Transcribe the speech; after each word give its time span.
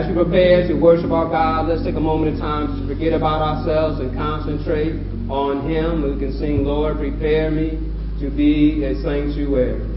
As 0.00 0.08
we 0.08 0.14
prepare 0.14 0.66
to 0.66 0.72
worship 0.80 1.10
our 1.10 1.28
God, 1.28 1.68
let's 1.68 1.84
take 1.84 1.94
a 1.94 2.00
moment 2.00 2.32
of 2.32 2.40
time 2.40 2.80
to 2.80 2.88
forget 2.88 3.12
about 3.12 3.42
ourselves 3.42 4.00
and 4.00 4.16
concentrate 4.16 4.94
on 5.28 5.68
Him. 5.68 6.00
We 6.00 6.18
can 6.18 6.32
sing, 6.38 6.64
Lord, 6.64 6.96
prepare 6.96 7.50
me 7.50 7.76
to 8.18 8.30
be 8.30 8.82
a 8.82 8.94
sanctuary. 9.02 9.89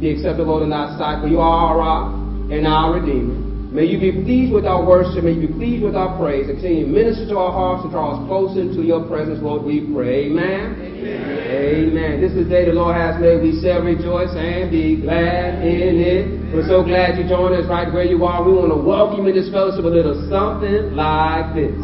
Be 0.00 0.10
acceptable 0.10 0.62
in 0.62 0.70
thy 0.70 0.96
sight, 0.98 1.22
for 1.22 1.28
you 1.28 1.40
are 1.40 1.72
our 1.72 1.78
rock 1.78 2.12
and 2.50 2.66
our 2.66 3.00
redeemer. 3.00 3.46
May 3.76 3.84
you 3.92 4.00
be 4.00 4.24
pleased 4.24 4.54
with 4.54 4.64
our 4.64 4.80
worship. 4.80 5.24
May 5.24 5.36
you 5.36 5.48
be 5.48 5.52
pleased 5.52 5.84
with 5.84 5.96
our 5.96 6.16
praise. 6.16 6.48
And 6.48 6.56
continue 6.56 6.86
to 6.86 6.92
minister 6.92 7.28
to 7.28 7.36
our 7.36 7.52
hearts 7.52 7.84
and 7.84 7.92
draw 7.92 8.16
us 8.16 8.24
closer 8.24 8.64
into 8.64 8.80
your 8.80 9.04
presence, 9.04 9.42
Lord, 9.42 9.68
we 9.68 9.84
pray. 9.92 10.32
Amen. 10.32 10.80
Amen. 10.80 11.92
Amen. 11.92 12.12
This 12.24 12.32
is 12.32 12.48
the 12.48 12.48
day 12.48 12.64
the 12.64 12.72
Lord 12.72 12.96
has 12.96 13.20
made. 13.20 13.42
We 13.44 13.60
shall 13.60 13.84
rejoice 13.84 14.32
and 14.32 14.72
be 14.72 15.02
glad 15.04 15.60
in 15.60 16.00
it. 16.00 16.24
We're 16.56 16.64
so 16.64 16.88
glad 16.88 17.20
you 17.20 17.28
joined 17.28 17.52
us 17.52 17.68
right 17.68 17.92
where 17.92 18.08
you 18.08 18.24
are. 18.24 18.40
We 18.40 18.56
want 18.56 18.72
to 18.72 18.80
welcome 18.80 19.28
you 19.28 19.34
in 19.34 19.36
this 19.36 19.52
fellowship 19.52 19.84
a 19.84 19.92
little 19.92 20.24
something 20.32 20.96
like 20.96 21.52
this. 21.52 21.76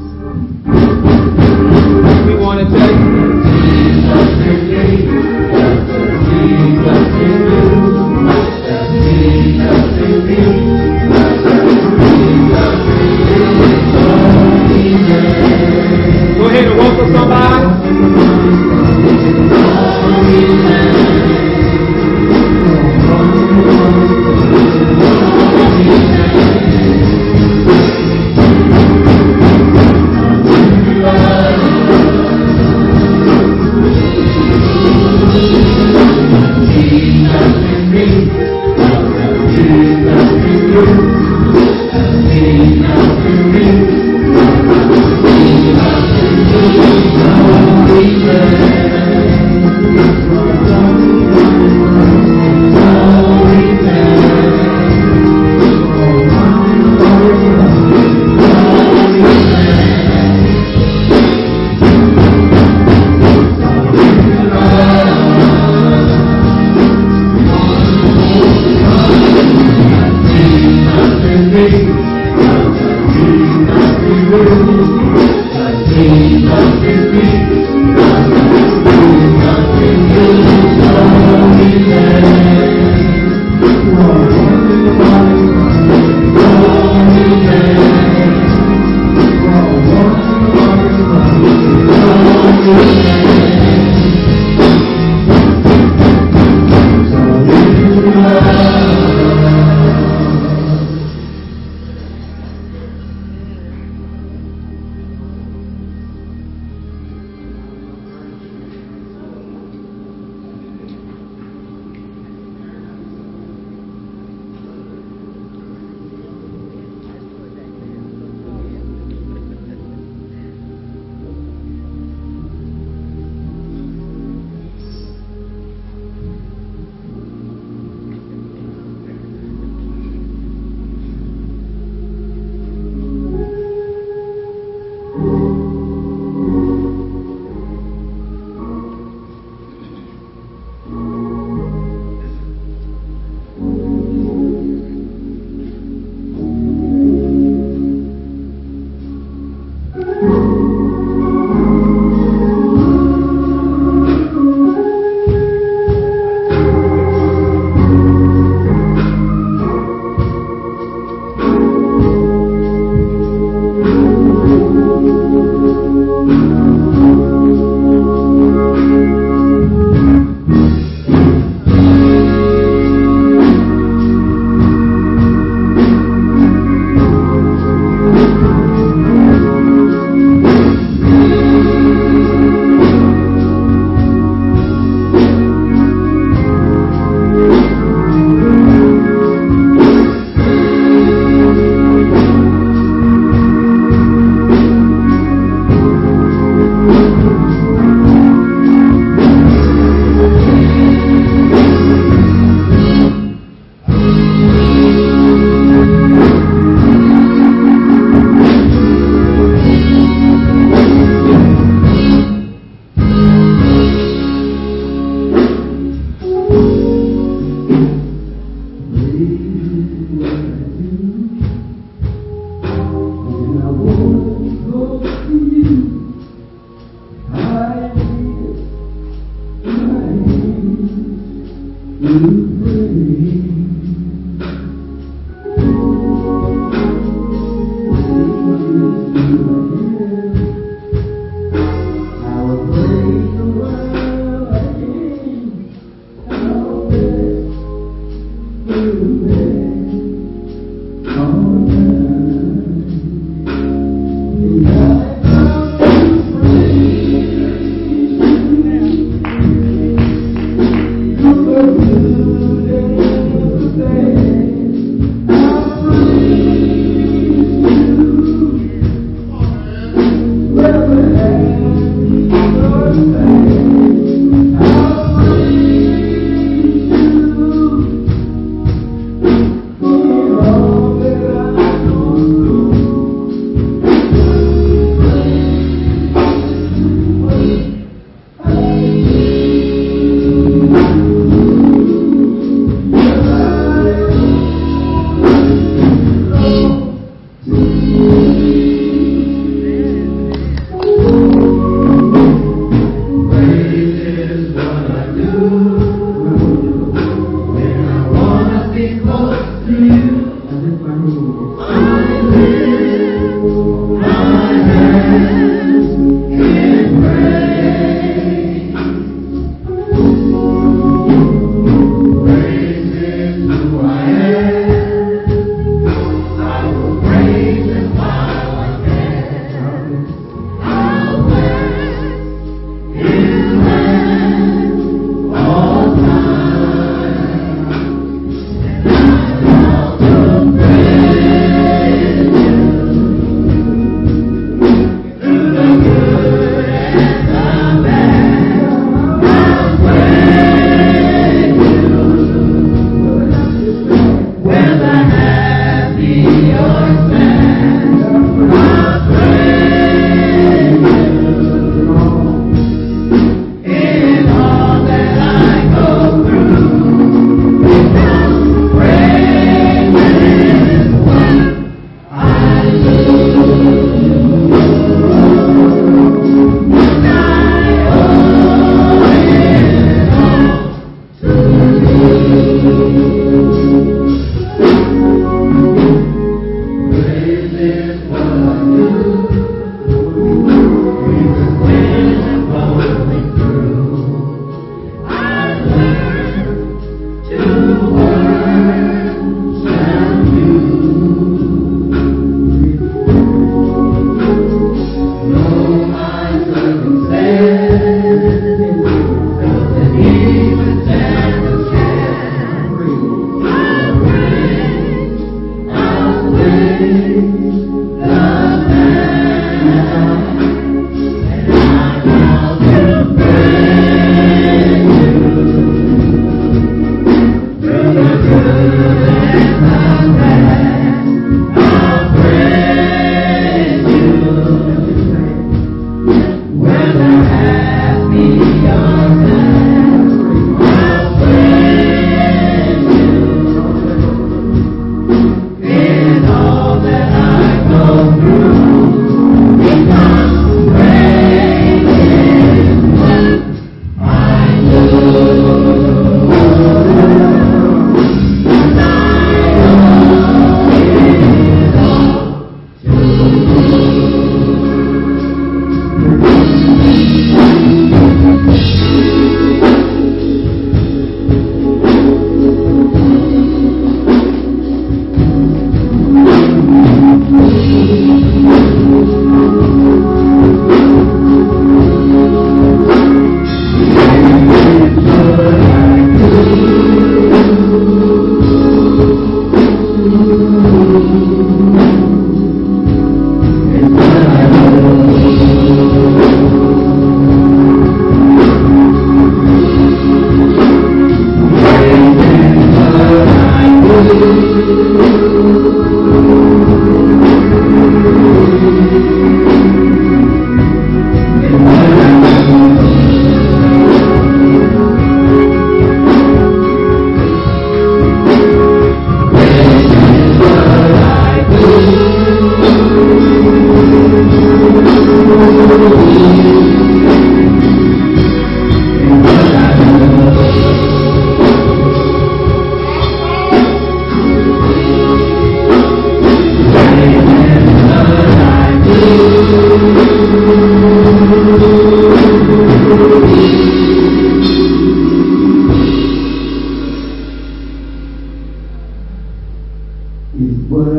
what 550.52 550.92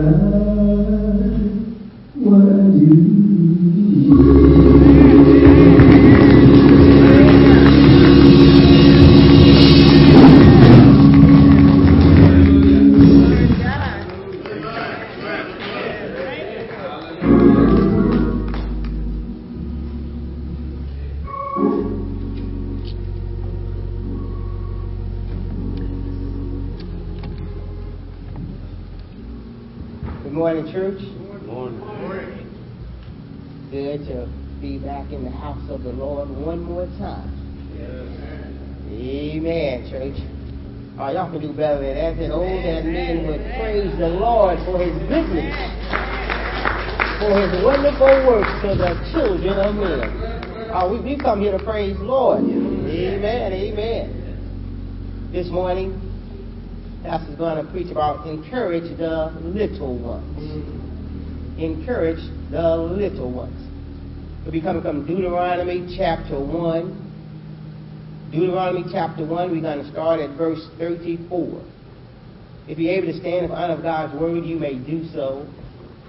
why 2.15 2.41
you? 2.75 3.92
Come 51.33 51.41
here 51.41 51.57
to 51.57 51.63
praise 51.63 51.97
the 51.97 52.03
Lord. 52.03 52.43
Amen, 52.43 53.53
amen. 53.53 55.29
This 55.31 55.47
morning, 55.47 55.99
Pastor's 57.03 57.35
going 57.37 57.65
to 57.65 57.71
preach 57.71 57.89
about 57.89 58.27
encourage 58.27 58.95
the 58.99 59.33
little 59.41 59.97
ones. 59.97 61.57
Encourage 61.57 62.19
the 62.51 62.77
little 62.77 63.31
ones. 63.31 63.67
We'll 64.43 64.51
be 64.51 64.61
coming 64.61 64.83
from 64.83 65.07
Deuteronomy 65.07 65.95
chapter 65.97 66.39
1. 66.39 68.29
Deuteronomy 68.31 68.85
chapter 68.91 69.25
1, 69.25 69.51
we're 69.51 69.59
going 69.59 69.83
to 69.83 69.91
start 69.91 70.19
at 70.19 70.37
verse 70.37 70.63
34. 70.77 71.63
If 72.67 72.77
you're 72.77 72.93
able 72.93 73.07
to 73.07 73.19
stand 73.19 73.45
in 73.45 73.49
front 73.49 73.71
of 73.71 73.81
God's 73.81 74.13
word, 74.21 74.45
you 74.45 74.59
may 74.59 74.75
do 74.75 75.03
so. 75.11 75.47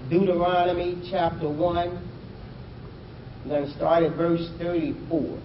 Deuteronomy 0.07 1.01
chapter 1.09 1.49
1, 1.49 2.14
we're 3.45 3.59
going 3.59 3.65
to 3.65 3.77
start 3.77 4.03
at 4.03 4.15
verse 4.15 4.49
34. 4.57 5.39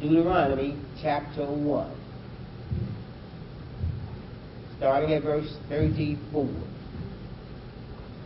Deuteronomy 0.00 0.78
chapter 1.02 1.44
1 1.44 1.98
starting 4.78 5.12
at 5.12 5.24
verse 5.24 5.52
34. 5.68 6.48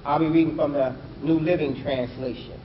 I'll 0.04 0.18
be 0.18 0.26
reading 0.26 0.54
from 0.54 0.72
the 0.72 0.94
New 1.22 1.40
Living 1.40 1.82
Translation. 1.82 2.60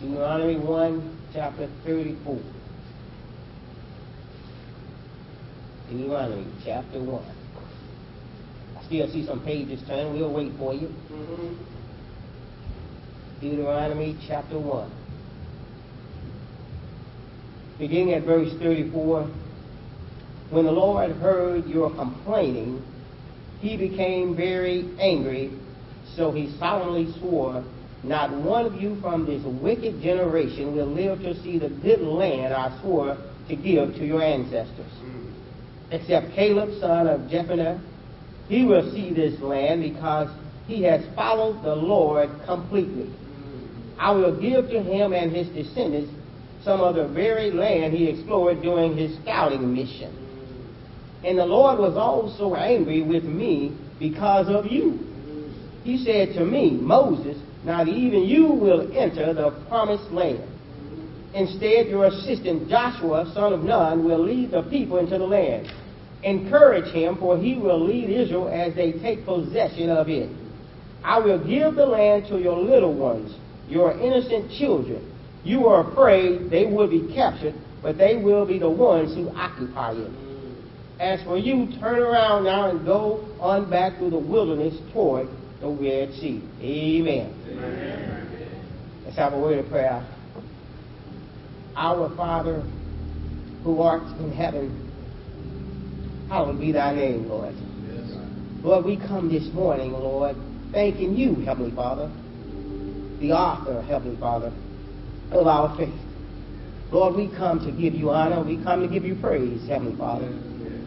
Deuteronomy 0.00 0.58
1, 0.58 1.18
chapter 1.32 1.68
34. 1.84 2.40
Deuteronomy 5.88 6.46
chapter 6.64 7.00
1. 7.00 7.39
Still 8.90 9.08
see 9.12 9.24
some 9.24 9.40
pages 9.44 9.80
turning. 9.86 10.18
We'll 10.18 10.32
wait 10.32 10.50
for 10.58 10.74
you. 10.74 10.88
Mm-hmm. 10.88 11.54
Deuteronomy 13.40 14.18
chapter 14.26 14.58
1. 14.58 14.90
Beginning 17.78 18.14
at 18.14 18.24
verse 18.24 18.52
34. 18.58 19.30
When 20.50 20.64
the 20.64 20.72
Lord 20.72 21.12
heard 21.12 21.66
your 21.66 21.94
complaining, 21.94 22.82
he 23.60 23.76
became 23.76 24.34
very 24.34 24.90
angry, 24.98 25.52
so 26.16 26.32
he 26.32 26.52
solemnly 26.58 27.12
swore, 27.20 27.64
Not 28.02 28.32
one 28.32 28.66
of 28.66 28.74
you 28.82 29.00
from 29.00 29.24
this 29.24 29.44
wicked 29.44 30.02
generation 30.02 30.74
will 30.74 30.86
live 30.86 31.20
to 31.20 31.40
see 31.44 31.60
the 31.60 31.68
good 31.68 32.00
land 32.00 32.52
I 32.52 32.76
swore 32.82 33.16
to 33.46 33.54
give 33.54 33.94
to 33.94 34.04
your 34.04 34.20
ancestors. 34.20 34.90
Mm-hmm. 35.00 35.92
Except 35.92 36.34
Caleb, 36.34 36.80
son 36.80 37.06
of 37.06 37.20
Jephunneh, 37.30 37.80
he 38.50 38.64
will 38.64 38.90
see 38.90 39.14
this 39.14 39.40
land 39.40 39.80
because 39.80 40.28
he 40.66 40.82
has 40.82 41.04
followed 41.14 41.62
the 41.62 41.76
Lord 41.76 42.28
completely. 42.46 43.08
I 43.96 44.10
will 44.10 44.40
give 44.40 44.68
to 44.70 44.82
him 44.82 45.12
and 45.12 45.30
his 45.30 45.46
descendants 45.50 46.12
some 46.64 46.80
of 46.80 46.96
the 46.96 47.06
very 47.06 47.52
land 47.52 47.94
he 47.94 48.08
explored 48.08 48.60
during 48.60 48.96
his 48.96 49.16
scouting 49.22 49.72
mission. 49.72 50.12
And 51.22 51.38
the 51.38 51.46
Lord 51.46 51.78
was 51.78 51.96
also 51.96 52.56
angry 52.56 53.02
with 53.02 53.22
me 53.22 53.78
because 54.00 54.48
of 54.48 54.66
you. 54.66 54.98
He 55.84 56.04
said 56.04 56.34
to 56.34 56.44
me, 56.44 56.72
Moses, 56.72 57.40
not 57.64 57.86
even 57.86 58.24
you 58.24 58.46
will 58.46 58.90
enter 58.98 59.32
the 59.32 59.52
promised 59.68 60.10
land. 60.10 60.42
Instead, 61.34 61.86
your 61.86 62.06
assistant 62.06 62.68
Joshua, 62.68 63.30
son 63.32 63.52
of 63.52 63.62
Nun, 63.62 64.04
will 64.04 64.24
lead 64.24 64.50
the 64.50 64.62
people 64.62 64.98
into 64.98 65.18
the 65.18 65.24
land. 65.24 65.72
Encourage 66.22 66.92
him, 66.92 67.16
for 67.16 67.38
he 67.38 67.56
will 67.56 67.84
lead 67.84 68.10
Israel 68.10 68.48
as 68.48 68.74
they 68.74 68.92
take 68.92 69.24
possession 69.24 69.88
of 69.88 70.08
it. 70.08 70.30
I 71.02 71.18
will 71.18 71.38
give 71.38 71.74
the 71.76 71.86
land 71.86 72.26
to 72.28 72.38
your 72.38 72.58
little 72.58 72.92
ones, 72.92 73.34
your 73.68 73.92
innocent 73.98 74.50
children. 74.52 75.10
You 75.44 75.66
are 75.68 75.90
afraid 75.90 76.50
they 76.50 76.66
will 76.66 76.88
be 76.88 77.12
captured, 77.14 77.54
but 77.82 77.96
they 77.96 78.16
will 78.16 78.44
be 78.44 78.58
the 78.58 78.68
ones 78.68 79.14
who 79.14 79.30
occupy 79.30 79.92
it. 79.92 80.10
As 81.00 81.22
for 81.22 81.38
you, 81.38 81.68
turn 81.80 82.00
around 82.00 82.44
now 82.44 82.68
and 82.68 82.84
go 82.84 83.26
on 83.40 83.70
back 83.70 83.96
through 83.96 84.10
the 84.10 84.18
wilderness 84.18 84.74
toward 84.92 85.28
the 85.62 85.68
Red 85.68 86.12
Sea. 86.14 86.42
Amen. 86.60 87.34
Amen. 87.48 88.60
Let's 89.04 89.16
have 89.16 89.32
a 89.32 89.38
word 89.38 89.58
of 89.58 89.70
prayer. 89.70 90.06
Our 91.74 92.14
Father, 92.16 92.62
who 93.64 93.80
art 93.80 94.02
in 94.18 94.32
heaven, 94.32 94.89
hallowed 96.30 96.60
be 96.60 96.70
thy 96.70 96.94
name, 96.94 97.28
Lord. 97.28 97.52
Yes. 97.90 98.16
Lord, 98.62 98.84
we 98.84 98.96
come 98.96 99.28
this 99.28 99.52
morning, 99.52 99.92
Lord, 99.92 100.36
thanking 100.70 101.16
you, 101.16 101.34
Heavenly 101.44 101.74
Father, 101.74 102.08
the 103.18 103.32
author, 103.32 103.82
Heavenly 103.82 104.16
Father, 104.20 104.52
of 105.32 105.46
our 105.48 105.76
faith. 105.76 105.92
Lord, 106.92 107.16
we 107.16 107.28
come 107.36 107.58
to 107.66 107.72
give 107.72 107.94
you 107.94 108.10
honor. 108.10 108.44
We 108.44 108.62
come 108.62 108.80
to 108.80 108.88
give 108.88 109.04
you 109.04 109.16
praise, 109.16 109.66
Heavenly 109.66 109.96
Father. 109.98 110.30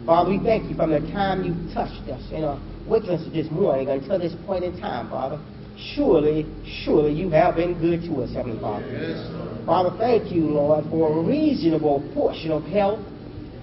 Father, 0.06 0.30
we 0.30 0.38
thank 0.38 0.70
you 0.70 0.76
from 0.76 0.90
the 0.90 1.00
time 1.12 1.44
you 1.44 1.52
touched 1.74 2.08
us 2.08 2.22
in 2.32 2.44
our 2.44 2.58
witness 2.86 3.22
this 3.32 3.50
morning 3.50 3.90
until 3.90 4.18
this 4.18 4.34
point 4.46 4.64
in 4.64 4.80
time, 4.80 5.10
Father. 5.10 5.38
Surely, 5.94 6.46
surely 6.84 7.12
you 7.12 7.28
have 7.30 7.56
been 7.56 7.78
good 7.80 8.00
to 8.08 8.22
us, 8.22 8.32
Heavenly 8.32 8.60
Father. 8.60 8.86
Yes, 8.90 9.66
Father, 9.66 9.94
thank 9.98 10.32
you, 10.32 10.44
Lord, 10.44 10.84
for 10.90 11.18
a 11.18 11.22
reasonable 11.22 12.02
portion 12.14 12.50
of 12.50 12.64
health 12.64 13.00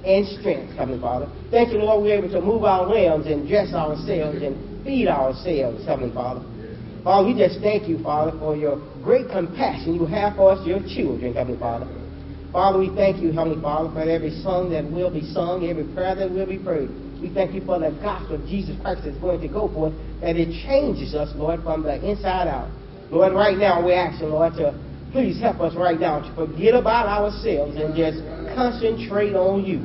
and 0.05 0.27
strength, 0.39 0.73
Heavenly 0.77 0.99
Father. 0.99 1.29
Thank 1.51 1.71
you, 1.71 1.79
Lord, 1.79 2.03
we're 2.03 2.17
able 2.17 2.29
to 2.29 2.41
move 2.41 2.63
our 2.63 2.87
limbs 2.87 3.27
and 3.27 3.47
dress 3.47 3.73
ourselves 3.73 4.41
and 4.41 4.83
feed 4.83 5.07
ourselves, 5.07 5.85
Heavenly 5.85 6.13
Father. 6.13 6.41
Father, 7.03 7.27
we 7.27 7.33
just 7.33 7.59
thank 7.61 7.87
you, 7.87 8.01
Father, 8.03 8.37
for 8.37 8.55
your 8.55 8.77
great 9.01 9.29
compassion 9.29 9.95
you 9.95 10.05
have 10.05 10.35
for 10.35 10.51
us, 10.51 10.65
your 10.65 10.79
children, 10.81 11.33
Heavenly 11.33 11.59
Father. 11.59 11.87
Father, 12.51 12.79
we 12.79 12.89
thank 12.95 13.21
you, 13.21 13.31
Heavenly 13.31 13.61
Father, 13.61 13.89
for 13.93 14.01
every 14.01 14.31
song 14.41 14.69
that 14.71 14.85
will 14.85 15.09
be 15.09 15.21
sung, 15.33 15.65
every 15.65 15.85
prayer 15.95 16.15
that 16.15 16.29
will 16.29 16.45
be 16.45 16.59
prayed. 16.59 16.89
We 17.21 17.29
thank 17.33 17.53
you 17.53 17.61
for 17.65 17.79
the 17.79 17.91
gospel 18.01 18.35
of 18.35 18.45
Jesus 18.45 18.75
Christ 18.81 19.01
that's 19.05 19.17
going 19.17 19.41
to 19.41 19.47
go 19.47 19.67
forth, 19.69 19.93
that 20.21 20.35
it 20.35 20.51
changes 20.65 21.15
us, 21.15 21.29
Lord, 21.35 21.63
from 21.63 21.83
the 21.83 21.95
inside 22.03 22.47
out. 22.47 22.69
Lord, 23.09 23.33
right 23.33 23.57
now 23.57 23.83
we're 23.83 23.97
asking, 23.97 24.29
Lord, 24.29 24.53
to 24.55 24.73
please 25.11 25.39
help 25.39 25.59
us 25.59 25.75
right 25.75 25.99
now 25.99 26.19
to 26.19 26.35
forget 26.35 26.73
about 26.73 27.07
ourselves 27.07 27.75
and 27.75 27.95
just 27.95 28.19
concentrate 28.55 29.35
on 29.35 29.63
you. 29.63 29.83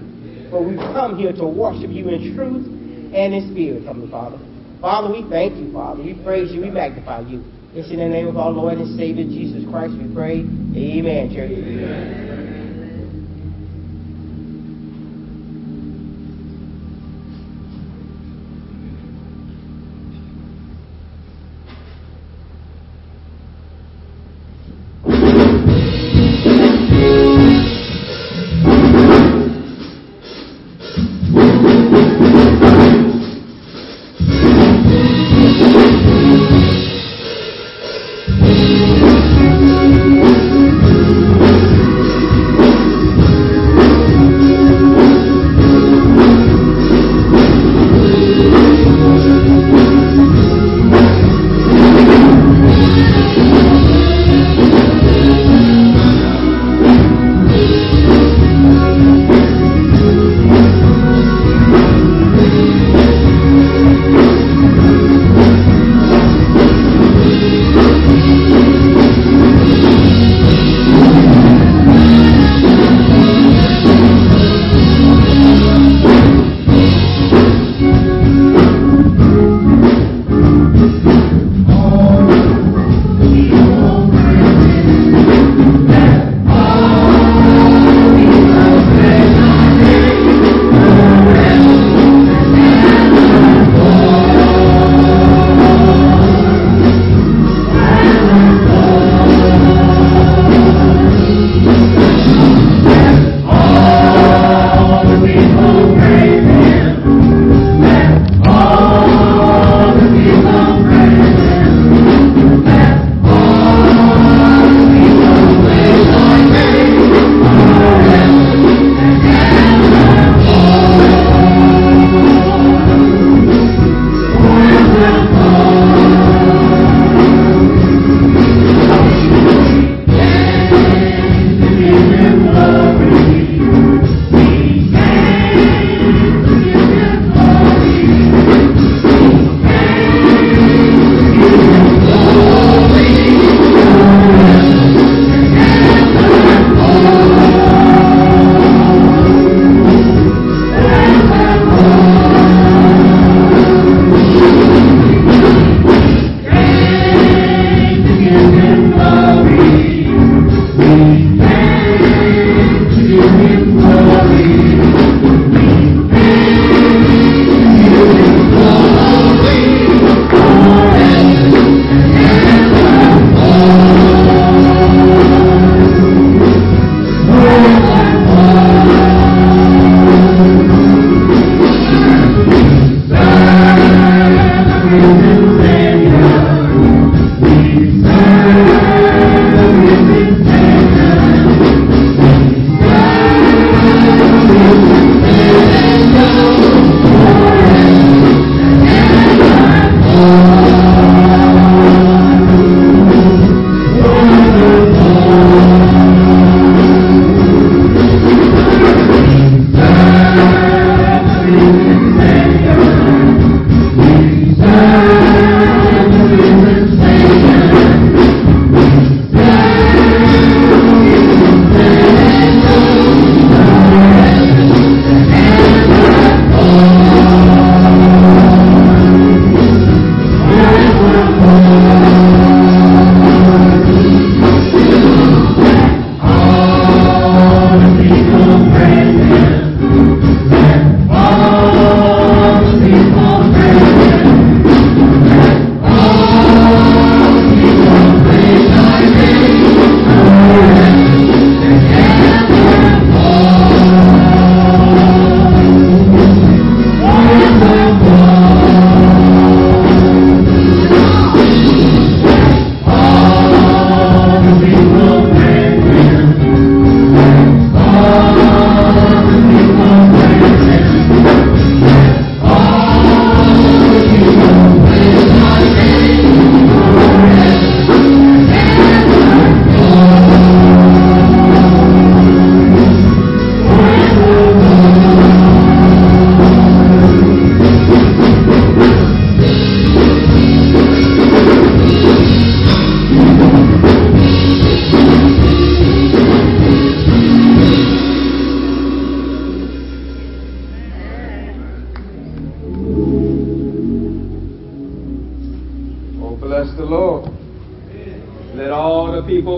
For 0.51 0.63
we've 0.63 0.79
come 0.79 1.19
here 1.19 1.33
to 1.33 1.47
worship 1.47 1.91
you 1.91 2.09
in 2.09 2.35
truth 2.35 2.67
and 3.15 3.35
in 3.35 3.51
spirit, 3.53 3.85
Heavenly 3.85 4.11
Father. 4.11 4.39
Father, 4.81 5.13
we 5.13 5.29
thank 5.29 5.57
you, 5.57 5.73
Father. 5.73 6.03
We 6.03 6.15
praise 6.23 6.53
you. 6.53 6.61
We 6.61 6.71
magnify 6.71 7.21
you. 7.21 7.43
It's 7.75 7.91
in 7.91 7.99
the 7.99 8.09
name 8.09 8.29
of 8.29 8.37
our 8.37 8.51
Lord 8.51 8.79
and 8.79 8.97
Savior 8.97 9.25
Jesus 9.25 9.69
Christ 9.71 9.95
we 9.95 10.13
pray. 10.15 10.41
Amen, 10.41 11.35
church. 11.35 11.51
Amen. 11.51 12.36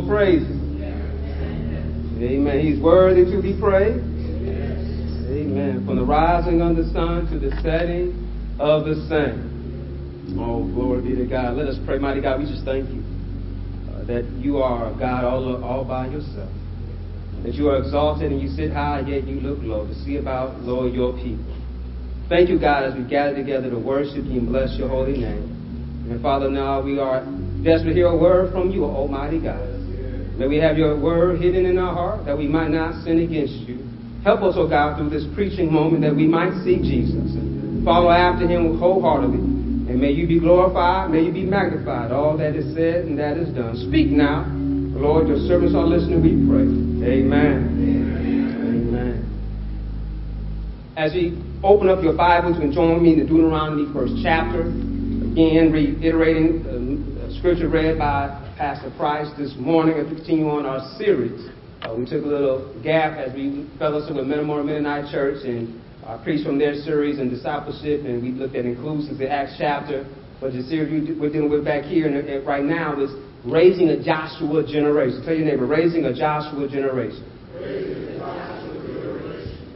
Praise 0.09 0.43
him. 0.43 0.59
Amen. 2.21 2.59
He's 2.59 2.81
worthy 2.83 3.25
to 3.31 3.41
be 3.41 3.55
praised. 3.61 4.03
Amen. 5.29 5.85
From 5.87 5.97
the 5.97 6.05
rising 6.05 6.61
of 6.63 6.75
the 6.75 6.91
sun 6.91 7.31
to 7.31 7.39
the 7.39 7.55
setting 7.63 8.11
of 8.59 8.87
the 8.87 8.97
same. 9.07 10.35
Oh, 10.41 10.67
glory 10.75 11.03
be 11.03 11.15
to 11.15 11.27
God. 11.27 11.57
Let 11.57 11.69
us 11.69 11.77
pray, 11.87 11.99
mighty 11.99 12.21
God. 12.21 12.41
We 12.41 12.47
just 12.47 12.65
thank 12.65 12.91
you 12.91 13.05
uh, 13.93 14.05
that 14.05 14.25
you 14.41 14.59
are 14.59 14.91
God 14.99 15.25
all, 15.25 15.63
all 15.63 15.85
by 15.85 16.09
yourself. 16.09 16.51
That 17.45 17.55
you 17.55 17.69
are 17.69 17.79
exalted 17.79 18.33
and 18.33 18.41
you 18.41 18.49
sit 18.49 18.73
high, 18.73 19.01
yet 19.07 19.29
you 19.29 19.41
look 19.41 19.59
low 19.63 19.87
to 19.87 19.95
see 20.05 20.17
about, 20.17 20.61
Lord, 20.63 20.93
your 20.93 21.13
people. 21.13 21.55
Thank 22.29 22.49
you, 22.49 22.59
God, 22.59 22.85
as 22.85 22.95
we 22.95 23.09
gather 23.09 23.37
together 23.37 23.71
to 23.71 23.79
worship 23.79 24.25
you 24.25 24.41
and 24.41 24.49
bless 24.49 24.77
your 24.77 24.89
holy 24.89 25.19
name. 25.19 26.07
And 26.11 26.21
Father, 26.21 26.51
now 26.51 26.83
we 26.83 26.99
are 26.99 27.25
desperate 27.63 27.91
to 27.91 27.95
hear 27.95 28.09
a 28.09 28.17
word 28.17 28.51
from 28.53 28.71
you, 28.71 28.85
Almighty 28.85 29.41
God. 29.41 29.68
May 30.39 30.47
we 30.47 30.59
have 30.59 30.79
your 30.79 30.95
word 30.95 31.41
hidden 31.43 31.67
in 31.67 31.79
our 31.79 31.93
heart 31.93 32.25
that 32.27 32.39
we 32.39 32.47
might 32.47 32.71
not 32.71 33.03
sin 33.03 33.19
against 33.19 33.55
you. 33.67 33.83
Help 34.23 34.43
us, 34.43 34.55
O 34.57 34.63
oh 34.63 34.69
God, 34.69 34.97
through 34.97 35.11
this 35.11 35.27
preaching 35.35 35.73
moment 35.73 36.03
that 36.03 36.15
we 36.15 36.29
might 36.29 36.63
seek 36.63 36.83
Jesus 36.83 37.35
and 37.35 37.85
follow 37.85 38.11
after 38.11 38.47
him 38.47 38.79
wholeheartedly. 38.79 39.39
And 39.91 40.01
may 40.01 40.13
you 40.13 40.29
be 40.29 40.39
glorified, 40.39 41.11
may 41.11 41.23
you 41.23 41.33
be 41.33 41.43
magnified, 41.43 42.13
all 42.13 42.37
that 42.39 42.55
is 42.55 42.73
said 42.75 43.07
and 43.07 43.19
that 43.19 43.37
is 43.37 43.53
done. 43.53 43.75
Speak 43.89 44.11
now. 44.11 44.47
Lord, 44.95 45.27
your 45.27 45.39
servants 45.49 45.75
are 45.75 45.87
listening, 45.87 46.23
we 46.23 46.39
pray. 46.47 46.67
Amen. 47.19 47.75
Amen. 47.75 48.95
Amen. 48.95 49.19
As 50.97 51.15
we 51.15 51.43
open 51.65 51.89
up 51.89 52.03
your 52.03 52.15
Bibles 52.15 52.59
and 52.59 52.73
join 52.73 53.03
me 53.03 53.15
in 53.15 53.19
the 53.19 53.27
Deuteronomy 53.27 53.93
first 53.93 54.15
chapter, 54.23 54.63
again 54.69 55.71
reiterating 55.73 56.63
the 56.63 57.35
scripture 57.39 57.69
read 57.69 57.99
by 57.99 58.48
Pastor 58.59 58.91
Price 58.99 59.31
this 59.39 59.55
morning 59.57 60.01
and 60.01 60.09
continue 60.09 60.51
on 60.51 60.67
our 60.67 60.83
series. 60.99 61.47
Uh, 61.81 61.95
we 61.97 62.05
took 62.05 62.25
a 62.25 62.27
little 62.27 62.75
gap 62.83 63.17
as 63.17 63.33
we 63.33 63.71
fellowship 63.79 64.17
with 64.17 64.27
Metamora 64.27 64.65
Mennonite 64.65 65.13
Church 65.13 65.47
and 65.47 65.81
uh, 66.05 66.21
preached 66.25 66.45
from 66.45 66.59
their 66.59 66.75
series 66.75 67.21
in 67.21 67.31
discipleship, 67.31 68.05
and 68.05 68.21
we 68.21 68.33
looked 68.33 68.57
at 68.57 68.65
inclusives 68.65 69.21
in 69.21 69.29
Acts 69.29 69.55
chapter. 69.59 70.11
But 70.41 70.55
the 70.55 70.65
series 70.65 71.17
we're 71.21 71.31
dealing 71.31 71.51
with 71.51 71.65
back 71.65 71.85
here 71.85 72.09
and 72.09 72.45
right 72.45 72.65
now 72.65 73.01
is 73.01 73.13
raising 73.47 73.91
a 73.91 74.03
Joshua 74.03 74.67
generation. 74.67 75.23
Tell 75.23 75.35
your 75.35 75.47
neighbor, 75.47 75.65
raising 75.65 76.07
a 76.07 76.13
Joshua 76.13 76.69
generation. 76.69 77.23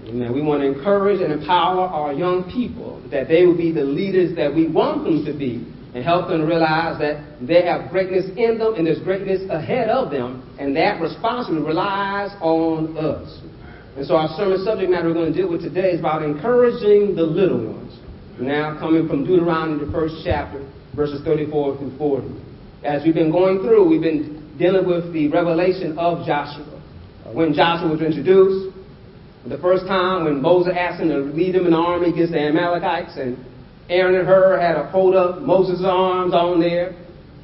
Amen. 0.09 0.35
We 0.35 0.43
want 0.43 0.63
to 0.63 0.67
encourage 0.67 1.21
and 1.21 1.33
empower 1.33 1.87
our 1.87 2.13
young 2.13 2.51
people 2.51 3.01
that 3.13 3.29
they 3.29 3.47
will 3.47 3.57
be 3.57 3.71
the 3.71 3.85
leaders 3.85 4.35
that 4.35 4.53
we 4.53 4.67
want 4.67 5.05
them 5.05 5.25
to 5.25 5.33
be 5.33 5.72
and 5.95 6.05
help 6.05 6.29
them 6.29 6.47
realize 6.47 6.99
that 6.99 7.23
they 7.41 7.63
have 7.67 7.91
greatness 7.91 8.25
in 8.37 8.59
them 8.59 8.75
and 8.75 8.87
there's 8.87 9.01
greatness 9.01 9.43
ahead 9.51 9.89
of 9.89 10.11
them, 10.11 10.43
and 10.59 10.75
that 10.77 11.01
responsibility 11.01 11.67
relies 11.67 12.31
on 12.41 12.97
us. 12.97 13.41
And 13.97 14.07
so 14.07 14.17
our 14.17 14.29
sermon 14.37 14.65
subject 14.65 14.91
matter 14.91 15.09
we're 15.09 15.15
going 15.15 15.33
to 15.33 15.39
deal 15.39 15.51
with 15.51 15.61
today 15.61 15.91
is 15.91 16.01
about 16.01 16.23
encouraging 16.23 17.15
the 17.15 17.23
little 17.23 17.75
ones. 17.75 17.99
Now 18.41 18.79
coming 18.79 19.07
from 19.07 19.25
Deuteronomy, 19.25 19.85
the 19.85 19.93
first 19.93 20.17
chapter, 20.25 20.67
verses 20.97 21.23
34 21.25 21.77
through 21.77 21.99
40. 21.99 22.29
As 22.85 23.05
we've 23.05 23.15
been 23.15 23.31
going 23.31 23.59
through, 23.61 23.87
we've 23.87 24.01
been 24.01 24.57
dealing 24.59 24.87
with 24.87 25.13
the 25.13 25.29
revelation 25.29 25.99
of 25.99 26.27
Joshua. 26.27 26.81
When 27.33 27.53
Joshua 27.53 27.91
was 27.91 28.01
introduced, 28.01 28.75
the 29.47 29.59
first 29.59 29.87
time 29.87 30.25
when 30.25 30.41
Moses 30.41 30.73
asked 30.77 31.03
him 31.03 31.09
to 31.09 31.19
lead 31.19 31.55
him 31.55 31.67
an 31.67 31.75
army 31.75 32.11
against 32.11 32.33
the 32.33 32.41
Amalekites, 32.41 33.17
and 33.17 33.37
Aaron 33.89 34.15
and 34.15 34.27
Hur 34.27 34.59
had 34.59 34.75
to 34.75 34.89
hold 34.89 35.15
up 35.15 35.43
Moses' 35.43 35.83
arms 35.85 36.35
on 36.35 36.61
there, 36.61 36.95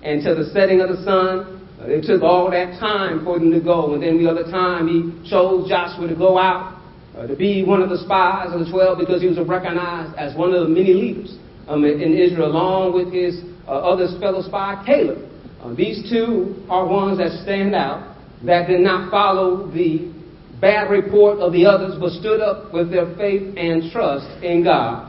until 0.03 0.37
the 0.37 0.51
setting 0.51 0.81
of 0.81 0.89
the 0.89 1.03
sun. 1.05 1.55
It 1.81 2.05
took 2.05 2.23
all 2.23 2.51
that 2.51 2.79
time 2.81 3.25
for 3.25 3.39
them 3.39 3.53
to 3.53 3.61
go, 3.61 3.95
and 3.95 4.03
then 4.03 4.19
the 4.23 4.29
other 4.29 4.45
time 4.45 4.89
he 4.89 5.31
chose 5.31 5.69
Joshua 5.69 6.09
to 6.09 6.15
go 6.15 6.37
out 6.39 6.83
uh, 7.17 7.27
to 7.27 7.37
be 7.37 7.65
one 7.65 7.83
of 7.83 7.89
the 7.89 7.99
spies 7.99 8.53
of 8.53 8.61
the 8.61 8.71
twelve 8.71 8.99
because 8.99 9.23
he 9.23 9.29
was 9.29 9.39
recognized 9.39 10.17
as 10.19 10.37
one 10.37 10.53
of 10.53 10.67
the 10.67 10.69
many 10.69 10.93
leaders 10.93 11.39
um, 11.69 11.85
in 11.85 12.15
Israel, 12.15 12.51
along 12.51 12.95
with 12.95 13.13
his 13.13 13.43
uh, 13.67 13.73
other 13.73 14.07
fellow 14.19 14.43
spy 14.43 14.83
Caleb. 14.87 15.19
Uh, 15.63 15.75
these 15.75 16.11
two 16.11 16.65
are 16.69 16.87
ones 16.87 17.19
that 17.19 17.31
stand 17.43 17.75
out 17.75 18.17
that 18.45 18.67
did 18.67 18.81
not 18.81 19.11
follow 19.11 19.71
the 19.71 20.13
bad 20.61 20.91
report 20.91 21.39
of 21.39 21.53
the 21.53 21.65
others, 21.67 21.95
but 22.01 22.11
stood 22.11 22.41
up 22.41 22.73
with 22.73 22.91
their 22.91 23.15
faith 23.17 23.55
and 23.57 23.91
trust 23.93 24.27
in 24.43 24.65
God. 24.65 25.08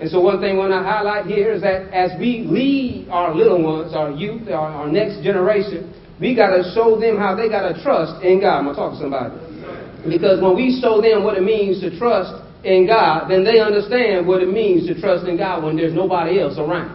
And 0.00 0.08
so 0.10 0.20
one 0.20 0.40
thing 0.40 0.54
I 0.54 0.58
want 0.58 0.70
to 0.70 0.82
highlight 0.82 1.26
here 1.26 1.52
is 1.52 1.62
that 1.62 1.90
as 1.90 2.14
we 2.20 2.46
lead 2.46 3.08
our 3.10 3.34
little 3.34 3.62
ones, 3.62 3.94
our 3.94 4.12
youth, 4.12 4.48
our, 4.48 4.86
our 4.86 4.88
next 4.90 5.22
generation, 5.22 5.92
we 6.20 6.34
got 6.34 6.54
to 6.54 6.70
show 6.74 6.98
them 6.98 7.18
how 7.18 7.34
they 7.34 7.48
got 7.48 7.66
to 7.66 7.82
trust 7.82 8.22
in 8.22 8.40
God. 8.40 8.62
I'm 8.62 8.64
going 8.70 8.76
to 8.76 8.80
talk 8.80 8.92
to 8.94 9.00
somebody. 9.02 9.34
Because 10.06 10.38
when 10.38 10.54
we 10.54 10.78
show 10.78 11.02
them 11.02 11.24
what 11.24 11.34
it 11.34 11.42
means 11.42 11.80
to 11.82 11.90
trust 11.98 12.30
in 12.62 12.86
God, 12.86 13.26
then 13.26 13.42
they 13.42 13.58
understand 13.58 14.26
what 14.26 14.42
it 14.42 14.50
means 14.50 14.86
to 14.86 14.94
trust 15.00 15.26
in 15.26 15.36
God 15.36 15.64
when 15.64 15.76
there's 15.76 15.94
nobody 15.94 16.38
else 16.38 16.58
around. 16.58 16.94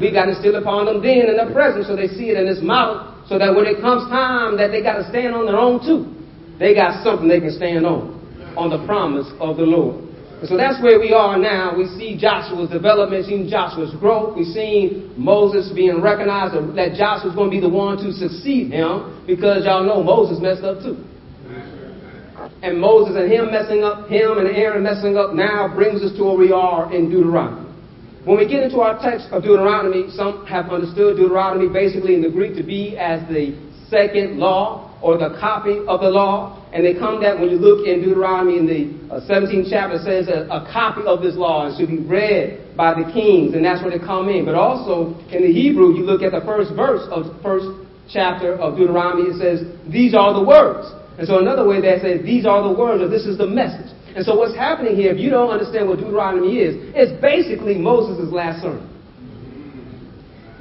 We 0.00 0.10
got 0.10 0.26
to 0.26 0.34
instill 0.34 0.56
upon 0.56 0.86
them 0.86 1.02
then 1.02 1.30
in 1.30 1.36
the 1.38 1.50
present 1.52 1.86
so 1.86 1.94
they 1.94 2.08
see 2.08 2.30
it 2.30 2.38
in 2.38 2.46
this 2.46 2.62
model 2.62 3.14
so 3.26 3.38
that 3.38 3.54
when 3.54 3.66
it 3.66 3.80
comes 3.80 4.10
time 4.10 4.56
that 4.58 4.70
they 4.70 4.82
got 4.82 4.98
to 4.98 5.08
stand 5.10 5.34
on 5.34 5.46
their 5.46 5.58
own 5.58 5.78
too, 5.82 6.10
they 6.58 6.74
got 6.74 7.02
something 7.04 7.28
they 7.28 7.40
can 7.40 7.54
stand 7.54 7.86
on, 7.86 8.18
on 8.56 8.70
the 8.70 8.84
promise 8.86 9.26
of 9.38 9.56
the 9.56 9.62
Lord. 9.62 10.11
And 10.42 10.48
so 10.48 10.56
that's 10.56 10.82
where 10.82 10.98
we 10.98 11.14
are 11.14 11.38
now. 11.38 11.78
We 11.78 11.86
see 11.86 12.18
Joshua's 12.18 12.68
development, 12.68 13.26
seeing 13.26 13.46
Joshua's 13.46 13.94
growth. 13.94 14.34
We've 14.34 14.50
seen 14.50 15.14
Moses 15.16 15.70
being 15.72 16.02
recognized 16.02 16.58
that 16.74 16.98
Joshua's 16.98 17.36
going 17.38 17.48
to 17.48 17.54
be 17.54 17.60
the 17.62 17.70
one 17.70 17.96
to 18.02 18.10
succeed 18.10 18.72
him 18.72 19.22
because 19.24 19.64
y'all 19.64 19.86
know 19.86 20.02
Moses 20.02 20.42
messed 20.42 20.64
up 20.64 20.82
too. 20.82 20.98
And 22.60 22.80
Moses 22.80 23.14
and 23.14 23.30
him 23.30 23.52
messing 23.52 23.84
up, 23.84 24.10
him 24.10 24.42
and 24.42 24.50
Aaron 24.50 24.82
messing 24.82 25.16
up 25.16 25.32
now 25.32 25.70
brings 25.72 26.02
us 26.02 26.10
to 26.18 26.24
where 26.24 26.36
we 26.36 26.50
are 26.50 26.92
in 26.92 27.08
Deuteronomy. 27.08 27.70
When 28.24 28.36
we 28.36 28.48
get 28.48 28.64
into 28.64 28.80
our 28.80 28.98
text 28.98 29.28
of 29.30 29.44
Deuteronomy, 29.44 30.10
some 30.10 30.44
have 30.46 30.70
understood 30.70 31.18
Deuteronomy 31.18 31.68
basically 31.72 32.14
in 32.14 32.22
the 32.22 32.30
Greek 32.30 32.56
to 32.56 32.64
be 32.64 32.98
as 32.98 33.22
the 33.28 33.54
second 33.86 34.38
law 34.38 34.90
or 35.02 35.18
the 35.18 35.36
copy 35.38 35.82
of 35.86 36.00
the 36.00 36.08
law. 36.08 36.62
And 36.72 36.86
they 36.86 36.94
come 36.94 37.20
that 37.20 37.38
when 37.38 37.50
you 37.50 37.58
look 37.58 37.86
in 37.86 38.00
Deuteronomy 38.00 38.56
in 38.56 38.66
the 38.66 38.82
uh, 39.12 39.20
17th 39.28 39.68
chapter, 39.68 40.00
it 40.00 40.06
says 40.06 40.28
a, 40.30 40.48
a 40.48 40.64
copy 40.72 41.02
of 41.04 41.20
this 41.20 41.34
law 41.34 41.68
should 41.76 41.88
be 41.88 41.98
read 41.98 42.76
by 42.76 42.94
the 42.94 43.04
kings, 43.12 43.52
and 43.52 43.60
that's 43.64 43.82
where 43.82 43.90
they 43.90 44.00
come 44.00 44.30
in. 44.30 44.46
But 44.46 44.54
also 44.54 45.18
in 45.28 45.42
the 45.42 45.52
Hebrew, 45.52 45.92
you 45.92 46.06
look 46.06 46.22
at 46.22 46.32
the 46.32 46.40
first 46.46 46.72
verse 46.72 47.04
of 47.10 47.28
the 47.28 47.36
first 47.42 47.66
chapter 48.08 48.54
of 48.56 48.78
Deuteronomy, 48.78 49.34
it 49.34 49.38
says, 49.42 49.66
These 49.90 50.14
are 50.14 50.32
the 50.32 50.44
words. 50.44 50.88
And 51.18 51.28
so 51.28 51.38
another 51.38 51.66
way 51.66 51.80
that 51.82 52.00
says, 52.00 52.24
These 52.24 52.46
are 52.46 52.62
the 52.62 52.72
words, 52.72 53.02
or 53.02 53.08
this 53.08 53.26
is 53.26 53.36
the 53.36 53.46
message. 53.46 53.92
And 54.14 54.24
so 54.24 54.36
what's 54.36 54.56
happening 54.56 54.96
here, 54.96 55.12
if 55.12 55.18
you 55.18 55.30
don't 55.30 55.50
understand 55.50 55.88
what 55.88 55.98
Deuteronomy 55.98 56.60
is, 56.60 56.76
it's 56.94 57.12
basically 57.20 57.76
Moses' 57.76 58.32
last 58.32 58.62
sermon. 58.62 58.91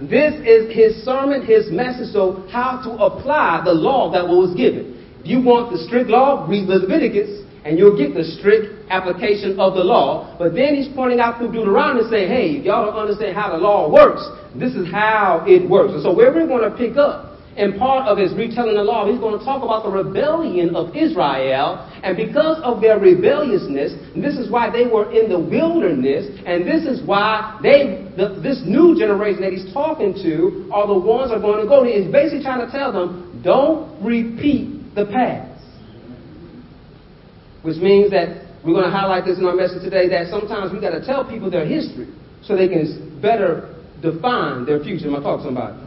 This 0.01 0.33
is 0.41 0.73
his 0.73 1.03
sermon, 1.05 1.45
his 1.45 1.71
message, 1.71 2.11
so 2.11 2.47
how 2.49 2.81
to 2.81 2.91
apply 2.97 3.61
the 3.63 3.73
law 3.73 4.11
that 4.11 4.25
was 4.25 4.55
given. 4.55 4.97
If 5.19 5.27
you 5.27 5.41
want 5.41 5.71
the 5.71 5.77
strict 5.77 6.09
law, 6.09 6.47
read 6.49 6.65
Leviticus, 6.67 7.45
and 7.63 7.77
you'll 7.77 7.97
get 7.97 8.15
the 8.15 8.23
strict 8.23 8.89
application 8.89 9.59
of 9.59 9.75
the 9.75 9.83
law. 9.83 10.35
But 10.39 10.55
then 10.55 10.73
he's 10.73 10.89
pointing 10.95 11.19
out 11.19 11.37
through 11.37 11.53
Deuteronomy 11.53 12.01
and 12.01 12.09
saying, 12.09 12.29
hey, 12.29 12.57
if 12.57 12.65
y'all 12.65 12.89
don't 12.89 12.97
understand 12.97 13.37
how 13.37 13.51
the 13.51 13.61
law 13.61 13.85
works, 13.91 14.25
this 14.57 14.73
is 14.73 14.89
how 14.89 15.45
it 15.45 15.69
works. 15.69 15.93
And 15.93 16.01
so 16.01 16.13
where 16.13 16.33
we're 16.33 16.47
going 16.47 16.65
to 16.65 16.75
pick 16.75 16.97
up 16.97 17.37
in 17.55 17.77
part 17.77 18.07
of 18.07 18.17
his 18.17 18.33
retelling 18.33 18.75
the 18.75 18.83
law, 18.83 19.05
he's 19.05 19.19
going 19.19 19.37
to 19.37 19.45
talk 19.45 19.61
about 19.61 19.83
the 19.83 19.91
rebellion 19.91 20.73
of 20.73 20.95
Israel. 20.95 21.85
And 22.01 22.17
because 22.17 22.57
of 22.63 22.81
their 22.81 22.97
rebelliousness, 22.97 23.93
this 24.15 24.39
is 24.41 24.49
why 24.49 24.71
they 24.71 24.87
were 24.87 25.11
in 25.11 25.29
the 25.29 25.37
wilderness. 25.37 26.33
And 26.47 26.65
this 26.65 26.89
is 26.89 27.05
why 27.05 27.59
they, 27.61 28.00
the, 28.17 28.39
this 28.41 28.61
new 28.65 28.97
generation 28.97 29.41
that 29.41 29.53
he's 29.53 29.71
talking 29.73 30.13
to, 30.13 30.69
are 30.73 30.87
the 30.87 30.97
ones 30.97 31.31
that 31.31 31.37
are 31.37 31.41
going 31.41 31.61
to 31.61 31.67
go. 31.67 31.83
He's 31.83 32.11
basically 32.11 32.43
trying 32.43 32.65
to 32.65 32.71
tell 32.71 32.91
them, 32.91 33.41
don't 33.43 34.03
repeat 34.03 34.95
the 34.95 35.05
past. 35.05 35.61
Which 37.63 37.77
means 37.77 38.11
that 38.11 38.49
we're 38.65 38.73
going 38.73 38.89
to 38.89 38.95
highlight 38.95 39.25
this 39.25 39.39
in 39.39 39.45
our 39.45 39.55
message 39.55 39.81
today 39.81 40.09
that 40.09 40.27
sometimes 40.27 40.71
we've 40.71 40.81
got 40.81 40.91
to 40.91 41.05
tell 41.05 41.27
people 41.27 41.49
their 41.49 41.65
history 41.65 42.09
so 42.43 42.55
they 42.55 42.67
can 42.67 43.19
better 43.21 43.75
define 44.01 44.65
their 44.65 44.83
future. 44.83 45.05
I'm 45.05 45.17
going 45.17 45.23
to 45.23 45.27
talk 45.27 45.39
to 45.39 45.45
somebody. 45.45 45.77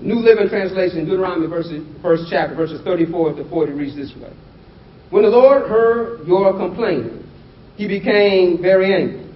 New 0.00 0.16
Living 0.16 0.48
Translation, 0.48 1.04
Deuteronomy 1.04 1.46
verses, 1.46 1.86
first 2.00 2.24
chapter, 2.30 2.54
verses 2.54 2.80
34 2.82 3.34
to 3.34 3.48
40 3.50 3.72
reads 3.72 3.96
this 3.96 4.14
way. 4.16 4.32
When 5.10 5.24
the 5.24 5.28
Lord 5.28 5.68
heard 5.68 6.26
your 6.26 6.56
complaining, 6.56 7.26
he 7.76 7.86
became 7.86 8.62
very 8.62 8.94
angry. 8.94 9.29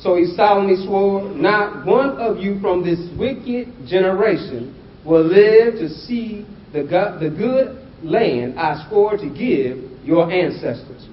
So 0.00 0.16
he 0.16 0.34
solemnly 0.34 0.84
swore, 0.86 1.28
Not 1.30 1.86
one 1.86 2.16
of 2.18 2.38
you 2.38 2.58
from 2.60 2.84
this 2.84 2.98
wicked 3.18 3.86
generation 3.86 4.76
will 5.04 5.24
live 5.24 5.74
to 5.74 5.88
see 5.88 6.46
the, 6.72 6.82
the 6.82 7.30
good 7.30 7.86
land 8.02 8.58
I 8.58 8.86
swore 8.88 9.16
to 9.16 9.28
give 9.28 9.78
your 10.04 10.30
ancestors, 10.30 11.06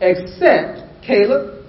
except 0.00 1.02
Caleb, 1.04 1.64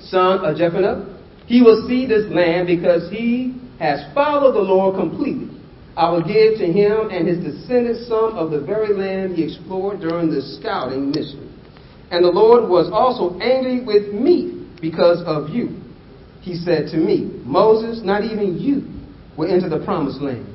son 0.00 0.44
of 0.44 0.56
Jephunneh. 0.56 1.10
He 1.46 1.60
will 1.60 1.86
see 1.86 2.06
this 2.06 2.24
land 2.32 2.66
because 2.66 3.10
he 3.10 3.60
has 3.78 4.00
followed 4.14 4.52
the 4.52 4.62
Lord 4.62 4.96
completely 4.96 5.54
I 5.96 6.10
will 6.10 6.22
give 6.22 6.58
to 6.58 6.66
him 6.66 7.10
and 7.10 7.28
his 7.28 7.38
descendants 7.38 8.08
some 8.08 8.36
of 8.36 8.50
the 8.50 8.60
very 8.60 8.92
land 8.92 9.36
he 9.36 9.44
explored 9.44 10.00
during 10.00 10.28
the 10.28 10.42
scouting 10.42 11.10
mission. 11.10 11.52
And 12.10 12.24
the 12.24 12.30
Lord 12.30 12.68
was 12.68 12.90
also 12.92 13.38
angry 13.38 13.84
with 13.84 14.12
me 14.12 14.68
because 14.80 15.22
of 15.24 15.50
you. 15.50 15.80
He 16.44 16.54
said 16.54 16.88
to 16.88 16.98
me, 16.98 17.40
Moses, 17.44 18.04
not 18.04 18.22
even 18.24 18.58
you 18.58 18.84
will 19.36 19.50
enter 19.50 19.68
the 19.68 19.82
promised 19.84 20.20
land. 20.20 20.46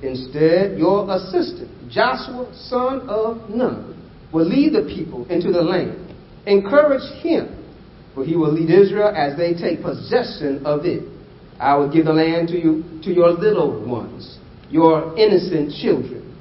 Instead, 0.00 0.78
your 0.78 1.10
assistant, 1.10 1.90
Joshua, 1.90 2.48
son 2.54 3.08
of 3.08 3.50
Nun, 3.50 3.98
will 4.32 4.46
lead 4.46 4.72
the 4.72 4.82
people 4.82 5.26
into 5.28 5.50
the 5.50 5.60
land. 5.60 6.14
Encourage 6.46 7.02
him, 7.22 7.58
for 8.14 8.24
he 8.24 8.36
will 8.36 8.52
lead 8.52 8.70
Israel 8.70 9.12
as 9.14 9.36
they 9.36 9.52
take 9.54 9.82
possession 9.82 10.64
of 10.64 10.84
it. 10.84 11.02
I 11.58 11.76
will 11.76 11.92
give 11.92 12.04
the 12.04 12.12
land 12.12 12.48
to 12.48 12.56
you 12.56 13.00
to 13.02 13.12
your 13.12 13.30
little 13.30 13.84
ones 13.86 14.38
your 14.72 15.16
innocent 15.18 15.74
children. 15.82 16.34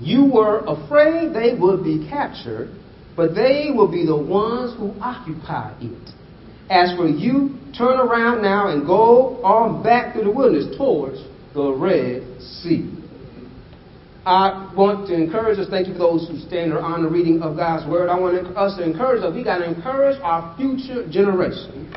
You 0.00 0.24
were 0.24 0.64
afraid 0.66 1.34
they 1.34 1.54
would 1.58 1.84
be 1.84 2.08
captured, 2.08 2.70
but 3.14 3.34
they 3.34 3.68
will 3.74 3.90
be 3.90 4.04
the 4.06 4.16
ones 4.16 4.76
who 4.78 4.94
occupy 5.00 5.74
it. 5.80 6.10
As 6.70 6.96
for 6.96 7.06
you, 7.06 7.58
turn 7.76 7.98
around 7.98 8.42
now 8.42 8.68
and 8.68 8.86
go 8.86 9.42
on 9.42 9.82
back 9.82 10.14
through 10.14 10.24
the 10.24 10.30
wilderness 10.30 10.76
towards 10.76 11.22
the 11.54 11.72
Red 11.72 12.40
Sea. 12.40 12.92
I 14.26 14.72
want 14.74 15.06
to 15.06 15.14
encourage 15.14 15.58
us, 15.58 15.68
thank 15.70 15.86
you 15.86 15.92
for 15.92 16.00
those 16.00 16.28
who 16.28 16.38
stand 16.38 16.72
or 16.72 16.80
honor 16.80 17.08
reading 17.08 17.42
of 17.42 17.56
God's 17.56 17.88
Word. 17.88 18.08
I 18.08 18.18
want 18.18 18.34
us 18.56 18.76
to 18.76 18.82
encourage 18.82 19.22
us, 19.22 19.32
we 19.32 19.44
got 19.44 19.58
to 19.58 19.68
encourage 19.68 20.18
our 20.20 20.56
future 20.56 21.08
generation 21.08 21.94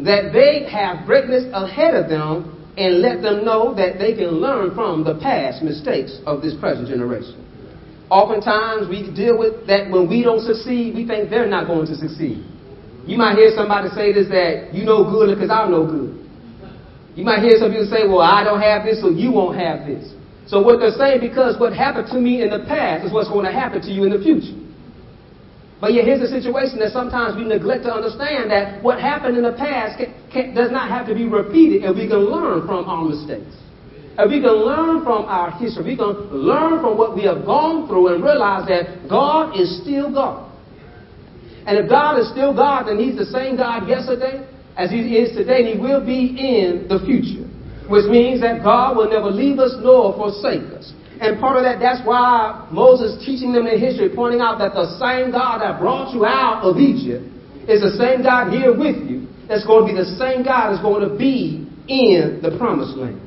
that 0.00 0.32
they 0.32 0.64
have 0.70 1.04
greatness 1.04 1.44
ahead 1.52 1.94
of 1.94 2.08
them 2.08 2.58
and 2.78 3.02
let 3.02 3.20
them 3.20 3.44
know 3.44 3.74
that 3.74 3.98
they 3.98 4.14
can 4.14 4.40
learn 4.40 4.74
from 4.74 5.04
the 5.04 5.18
past 5.20 5.62
mistakes 5.62 6.18
of 6.24 6.40
this 6.40 6.54
present 6.58 6.88
generation. 6.88 7.36
Oftentimes, 8.08 8.88
we 8.88 9.12
deal 9.14 9.38
with 9.38 9.66
that 9.66 9.90
when 9.90 10.08
we 10.08 10.22
don't 10.22 10.40
succeed, 10.40 10.94
we 10.94 11.06
think 11.06 11.28
they're 11.28 11.46
not 11.46 11.66
going 11.66 11.86
to 11.86 11.94
succeed. 11.94 12.44
You 13.06 13.18
might 13.18 13.36
hear 13.36 13.50
somebody 13.54 13.88
say 13.90 14.12
this 14.12 14.28
that 14.28 14.72
you 14.72 14.84
know 14.84 15.02
good 15.04 15.34
because 15.34 15.50
I'm 15.50 15.70
no 15.70 15.86
good. 15.86 16.22
You 17.14 17.24
might 17.24 17.42
hear 17.42 17.58
some 17.58 17.70
people 17.70 17.90
say, 17.90 18.08
well, 18.08 18.24
I 18.24 18.42
don't 18.42 18.60
have 18.60 18.84
this, 18.84 19.00
so 19.02 19.10
you 19.10 19.32
won't 19.32 19.58
have 19.58 19.86
this. 19.86 20.14
So 20.46 20.62
what 20.62 20.80
they're 20.80 20.96
saying, 20.96 21.20
because 21.20 21.60
what 21.60 21.72
happened 21.72 22.08
to 22.08 22.18
me 22.18 22.42
in 22.42 22.50
the 22.50 22.64
past 22.66 23.04
is 23.04 23.12
what's 23.12 23.28
going 23.28 23.44
to 23.44 23.52
happen 23.52 23.82
to 23.82 23.90
you 23.90 24.04
in 24.04 24.10
the 24.10 24.22
future. 24.22 24.56
But 25.80 25.94
yet, 25.94 26.06
here's 26.06 26.22
a 26.22 26.30
situation 26.30 26.78
that 26.78 26.92
sometimes 26.92 27.36
we 27.36 27.44
neglect 27.44 27.82
to 27.84 27.92
understand 27.92 28.50
that 28.50 28.82
what 28.82 29.00
happened 29.00 29.36
in 29.36 29.42
the 29.42 29.52
past 29.52 29.98
can, 29.98 30.14
can, 30.32 30.54
does 30.54 30.70
not 30.70 30.88
have 30.88 31.06
to 31.08 31.14
be 31.14 31.26
repeated, 31.26 31.82
and 31.82 31.96
we 31.96 32.06
can 32.06 32.22
learn 32.22 32.66
from 32.66 32.86
our 32.86 33.04
mistakes. 33.04 33.50
And 34.16 34.30
we 34.30 34.40
can 34.40 34.52
learn 34.52 35.02
from 35.02 35.24
our 35.26 35.50
history. 35.58 35.84
We 35.84 35.96
can 35.96 36.14
learn 36.30 36.80
from 36.80 36.96
what 36.96 37.16
we 37.16 37.24
have 37.24 37.44
gone 37.44 37.88
through 37.88 38.14
and 38.14 38.22
realize 38.22 38.68
that 38.68 39.08
God 39.08 39.58
is 39.58 39.82
still 39.82 40.12
God. 40.12 40.51
And 41.66 41.78
if 41.78 41.88
God 41.88 42.18
is 42.18 42.30
still 42.30 42.54
God, 42.54 42.86
then 42.88 42.98
He's 42.98 43.16
the 43.16 43.26
same 43.26 43.56
God 43.56 43.88
yesterday 43.88 44.46
as 44.76 44.90
He 44.90 45.16
is 45.16 45.36
today, 45.36 45.62
and 45.62 45.68
He 45.74 45.78
will 45.78 46.04
be 46.04 46.34
in 46.34 46.88
the 46.88 46.98
future. 47.06 47.46
Which 47.88 48.06
means 48.10 48.40
that 48.40 48.62
God 48.62 48.96
will 48.96 49.10
never 49.10 49.30
leave 49.30 49.58
us 49.58 49.74
nor 49.78 50.14
forsake 50.14 50.64
us. 50.74 50.92
And 51.20 51.38
part 51.38 51.56
of 51.56 51.62
that, 51.62 51.78
that's 51.78 52.02
why 52.06 52.66
Moses 52.72 53.24
teaching 53.24 53.52
them 53.52 53.66
in 53.66 53.78
history, 53.78 54.10
pointing 54.10 54.40
out 54.40 54.58
that 54.58 54.74
the 54.74 54.98
same 54.98 55.30
God 55.30 55.62
that 55.62 55.78
brought 55.78 56.14
you 56.14 56.26
out 56.26 56.62
of 56.66 56.78
Egypt 56.78 57.22
is 57.68 57.78
the 57.82 57.94
same 57.94 58.22
God 58.22 58.50
here 58.50 58.76
with 58.76 58.96
you. 59.06 59.28
That's 59.46 59.66
going 59.66 59.86
to 59.86 59.92
be 59.92 59.98
the 59.98 60.16
same 60.18 60.42
God 60.42 60.72
that's 60.72 60.82
going 60.82 61.06
to 61.06 61.14
be 61.14 61.68
in 61.86 62.40
the 62.42 62.56
promised 62.58 62.96
land. 62.96 63.20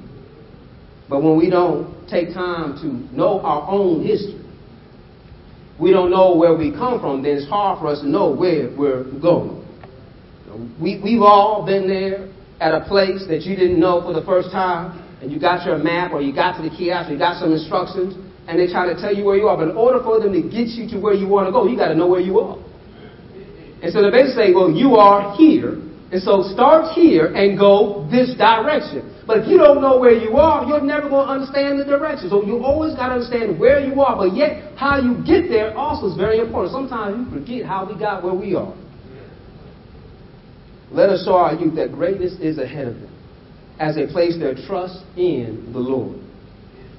But 1.08 1.24
when 1.24 1.38
we 1.38 1.50
don't 1.50 2.08
take 2.10 2.34
time 2.34 2.76
to 2.82 3.16
know 3.16 3.40
our 3.42 3.70
own 3.70 4.04
history, 4.04 4.44
we 5.80 5.92
don't 5.92 6.10
know 6.10 6.36
where 6.36 6.56
we 6.56 6.72
come 6.72 7.00
from, 7.00 7.22
then 7.22 7.38
it's 7.38 7.50
hard 7.50 7.80
for 7.80 7.88
us 7.88 8.00
to 8.02 8.08
know 8.08 8.32
where 8.32 8.70
we're 8.76 9.04
going. 9.20 9.62
We, 10.80 11.02
we've 11.04 11.22
all 11.22 11.66
been 11.66 11.88
there 11.88 12.32
at 12.62 12.74
a 12.74 12.86
place 12.88 13.26
that 13.28 13.42
you 13.44 13.56
didn't 13.56 13.80
know 13.80 14.02
for 14.02 14.14
the 14.14 14.26
first 14.26 14.52
time 14.52 15.04
and 15.22 15.32
you 15.32 15.40
got 15.40 15.66
your 15.66 15.78
map 15.78 16.14
or 16.14 16.22
you 16.22 16.34
got 16.34 16.56
to 16.58 16.64
the 16.64 16.74
kiosk 16.74 17.10
or 17.10 17.14
you 17.14 17.20
got 17.20 17.40
some 17.40 17.52
instructions 17.52 18.16
and 18.48 18.60
they 18.60 18.72
try 18.72 18.86
to 18.92 19.00
tell 19.00 19.14
you 19.14 19.26
where 19.26 19.36
you 19.36 19.48
are. 19.48 19.58
But 19.58 19.70
in 19.70 19.76
order 19.76 20.02
for 20.02 20.20
them 20.20 20.32
to 20.32 20.42
get 20.42 20.72
you 20.78 20.88
to 20.92 21.00
where 21.00 21.14
you 21.14 21.28
want 21.28 21.48
to 21.48 21.52
go, 21.52 21.68
you 21.68 21.76
got 21.76 21.90
to 21.90 21.96
know 21.96 22.08
where 22.08 22.22
you 22.22 22.40
are. 22.40 22.58
And 23.82 23.92
so 23.92 24.02
they 24.02 24.12
basically 24.12 24.48
say, 24.48 24.54
well, 24.54 24.72
you 24.72 24.96
are 24.96 25.36
here. 25.36 25.82
And 26.12 26.22
so 26.22 26.44
start 26.54 26.94
here 26.94 27.34
and 27.34 27.58
go 27.58 28.08
this 28.10 28.34
direction. 28.38 29.12
But 29.28 29.40
if 29.40 29.48
you 29.48 29.58
don't 29.58 29.82
know 29.82 29.98
where 29.98 30.14
you 30.14 30.38
are, 30.38 30.66
you're 30.66 30.82
never 30.82 31.10
going 31.10 31.26
to 31.26 31.34
understand 31.34 31.80
the 31.80 31.86
direction. 31.86 32.30
So 32.30 32.46
you 32.46 32.64
always 32.64 32.94
got 32.96 33.10
to 33.10 33.16
understand 33.16 33.60
where 33.60 33.80
you 33.80 34.00
are. 34.02 34.16
But 34.16 34.36
yet, 34.36 34.78
how 34.78 35.02
you 35.02 35.18
get 35.26 35.50
there 35.50 35.76
also 35.76 36.12
is 36.12 36.16
very 36.16 36.40
important. 36.40 36.74
Sometimes 36.74 37.26
you 37.26 37.40
forget 37.40 37.66
how 37.66 37.92
we 37.92 37.98
got 37.98 38.24
where 38.24 38.36
we 38.36 38.54
are. 38.54 38.74
Let 40.92 41.10
us 41.10 41.26
show 41.26 41.34
our 41.34 41.56
youth 41.56 41.76
that 41.76 41.92
greatness 41.92 42.34
is 42.40 42.60
ahead 42.60 42.88
of 42.88 42.96
them 43.02 43.12
as 43.80 43.96
they 43.96 44.06
place 44.06 44.38
their 44.38 44.54
trust 44.54 45.04
in 45.18 45.72
the 45.74 45.80
Lord. 45.80 46.20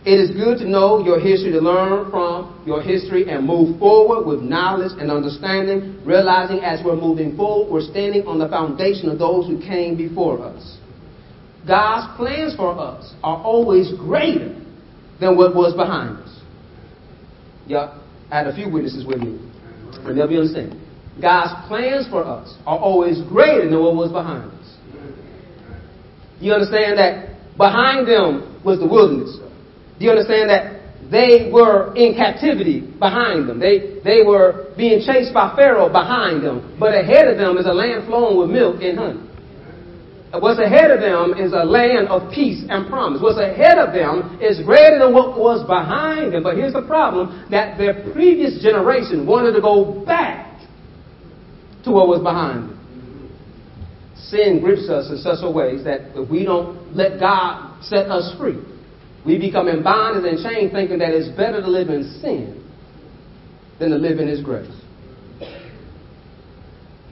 It 0.04 0.20
is 0.20 0.30
good 0.36 0.58
to 0.58 0.68
know 0.68 1.04
your 1.04 1.18
history, 1.18 1.50
to 1.52 1.60
learn 1.60 2.10
from 2.10 2.62
your 2.66 2.82
history 2.82 3.28
and 3.28 3.44
move 3.44 3.78
forward 3.78 4.26
with 4.26 4.40
knowledge 4.40 4.92
and 5.00 5.10
understanding, 5.10 6.00
realizing 6.04 6.60
as 6.60 6.84
we're 6.84 6.94
moving 6.94 7.36
forward, 7.36 7.72
we're 7.72 7.80
standing 7.80 8.26
on 8.26 8.38
the 8.38 8.48
foundation 8.48 9.08
of 9.08 9.18
those 9.18 9.46
who 9.46 9.58
came 9.58 9.96
before 9.96 10.44
us. 10.44 10.75
God's 11.66 12.16
plans 12.16 12.54
for 12.54 12.78
us 12.78 13.12
are 13.24 13.42
always 13.42 13.92
greater 13.98 14.54
than 15.20 15.36
what 15.36 15.54
was 15.54 15.74
behind 15.74 16.18
us. 16.18 16.40
Yeah, 17.66 17.98
I 18.30 18.38
had 18.38 18.46
a 18.46 18.54
few 18.54 18.70
witnesses 18.70 19.04
with 19.04 19.18
me, 19.18 19.38
and 20.04 20.16
they'll 20.16 20.28
be 20.28 20.36
understanding. 20.36 20.80
God's 21.20 21.66
plans 21.66 22.06
for 22.08 22.24
us 22.24 22.54
are 22.66 22.78
always 22.78 23.20
greater 23.28 23.68
than 23.68 23.80
what 23.80 23.94
was 23.96 24.12
behind 24.12 24.52
us. 24.52 24.76
You 26.38 26.52
understand 26.52 26.98
that 26.98 27.56
behind 27.56 28.06
them 28.06 28.60
was 28.64 28.78
the 28.78 28.86
wilderness? 28.86 29.38
Do 29.98 30.04
you 30.04 30.10
understand 30.10 30.50
that 30.50 30.82
they 31.10 31.50
were 31.50 31.94
in 31.96 32.14
captivity 32.14 32.80
behind 32.80 33.48
them? 33.48 33.58
They, 33.58 34.00
they 34.04 34.22
were 34.22 34.74
being 34.76 35.00
chased 35.00 35.32
by 35.32 35.56
Pharaoh 35.56 35.88
behind 35.88 36.44
them. 36.44 36.76
But 36.78 36.94
ahead 36.94 37.28
of 37.28 37.38
them 37.38 37.56
is 37.56 37.66
a 37.66 37.72
land 37.72 38.06
flowing 38.06 38.38
with 38.38 38.50
milk 38.50 38.82
and 38.82 38.98
honey. 38.98 39.25
Uh, 40.36 40.40
what's 40.40 40.60
ahead 40.60 40.90
of 40.90 41.00
them 41.00 41.32
is 41.40 41.52
a 41.52 41.64
land 41.64 42.08
of 42.08 42.30
peace 42.30 42.62
and 42.68 42.88
promise. 42.88 43.22
What's 43.22 43.40
ahead 43.40 43.78
of 43.78 43.94
them 43.94 44.38
is 44.42 44.60
greater 44.60 44.98
than 44.98 45.14
what 45.14 45.38
was 45.38 45.64
behind 45.66 46.34
them. 46.34 46.42
But 46.42 46.56
here's 46.56 46.74
the 46.74 46.82
problem 46.82 47.48
that 47.50 47.78
their 47.78 48.12
previous 48.12 48.62
generation 48.62 49.26
wanted 49.26 49.52
to 49.52 49.60
go 49.62 50.04
back 50.04 50.60
to 51.84 51.90
what 51.90 52.08
was 52.08 52.20
behind 52.20 52.70
them 52.70 52.76
sin 54.28 54.60
grips 54.60 54.88
us 54.88 55.10
in 55.10 55.18
such 55.18 55.38
a 55.42 55.50
ways 55.50 55.84
that 55.84 56.00
if 56.14 56.28
we 56.28 56.44
don't 56.44 56.94
let 56.96 57.20
God 57.20 57.82
set 57.82 58.10
us 58.10 58.34
free, 58.38 58.58
we 59.24 59.38
become 59.38 59.68
in 59.68 59.82
bondage 59.82 60.24
and 60.24 60.42
chained 60.42 60.72
thinking 60.72 60.98
that 60.98 61.10
it's 61.10 61.28
better 61.36 61.60
to 61.60 61.68
live 61.68 61.88
in 61.88 62.02
sin 62.20 62.64
than 63.78 63.90
to 63.90 63.96
live 63.96 64.18
in 64.18 64.28
His 64.28 64.42
grace. 64.42 64.70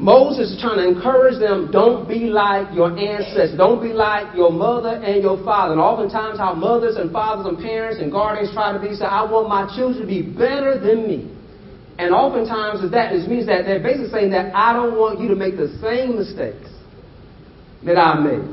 Moses 0.05 0.53
is 0.53 0.61
trying 0.61 0.85
to 0.85 0.87
encourage 0.87 1.40
them, 1.40 1.73
don't 1.73 2.07
be 2.07 2.29
like 2.29 2.69
your 2.77 2.93
ancestors. 2.93 3.57
Don't 3.57 3.81
be 3.81 3.97
like 3.97 4.37
your 4.37 4.53
mother 4.53 5.01
and 5.01 5.23
your 5.23 5.43
father. 5.43 5.73
And 5.73 5.81
oftentimes 5.81 6.37
how 6.37 6.53
mothers 6.53 6.97
and 6.97 7.11
fathers 7.11 7.47
and 7.47 7.57
parents 7.57 8.03
and 8.03 8.12
guardians 8.12 8.53
try 8.53 8.77
to 8.77 8.79
be, 8.79 8.93
say, 8.93 9.07
I 9.07 9.25
want 9.25 9.49
my 9.49 9.64
children 9.75 10.05
to 10.05 10.07
be 10.07 10.21
better 10.21 10.77
than 10.77 11.09
me. 11.09 11.33
And 11.97 12.12
oftentimes 12.12 12.85
that 12.93 13.17
it 13.17 13.25
means 13.31 13.47
that 13.47 13.64
they're 13.64 13.81
basically 13.81 14.12
saying 14.12 14.31
that 14.33 14.53
I 14.55 14.75
don't 14.75 14.93
want 15.01 15.21
you 15.21 15.29
to 15.29 15.37
make 15.37 15.57
the 15.57 15.73
same 15.81 16.21
mistakes 16.21 16.69
that 17.88 17.97
I 17.97 18.21
made. 18.21 18.45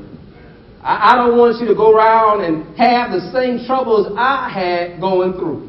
I, 0.80 1.12
I 1.12 1.16
don't 1.20 1.36
want 1.36 1.60
you 1.60 1.68
to 1.68 1.76
go 1.76 1.92
around 1.92 2.48
and 2.48 2.64
have 2.80 3.12
the 3.12 3.28
same 3.36 3.68
troubles 3.68 4.08
I 4.16 4.48
had 4.48 5.02
going 5.02 5.34
through. 5.34 5.68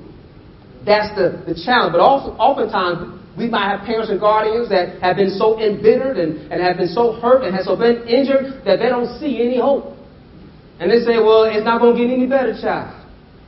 That's 0.87 1.11
the, 1.19 1.43
the 1.43 1.59
challenge. 1.59 1.91
But 1.91 1.99
also, 1.99 2.39
oftentimes, 2.39 3.19
we 3.37 3.49
might 3.49 3.69
have 3.71 3.87
parents 3.87 4.11
and 4.11 4.21
guardians 4.21 4.69
that 4.69 5.01
have 5.01 5.17
been 5.17 5.31
so 5.31 5.59
embittered 5.59 6.19
and, 6.19 6.53
and 6.53 6.61
have 6.61 6.77
been 6.77 6.93
so 6.93 7.19
hurt 7.21 7.45
and 7.45 7.55
have 7.55 7.65
so 7.65 7.77
been 7.77 8.07
injured 8.07 8.65
that 8.65 8.77
they 8.77 8.89
don't 8.89 9.19
see 9.19 9.41
any 9.41 9.59
hope. 9.59 9.97
And 10.79 10.91
they 10.91 11.01
say, 11.01 11.17
well, 11.17 11.45
it's 11.45 11.65
not 11.65 11.81
going 11.81 11.97
to 11.97 12.01
get 12.03 12.13
any 12.13 12.27
better, 12.27 12.53
child. 12.61 12.99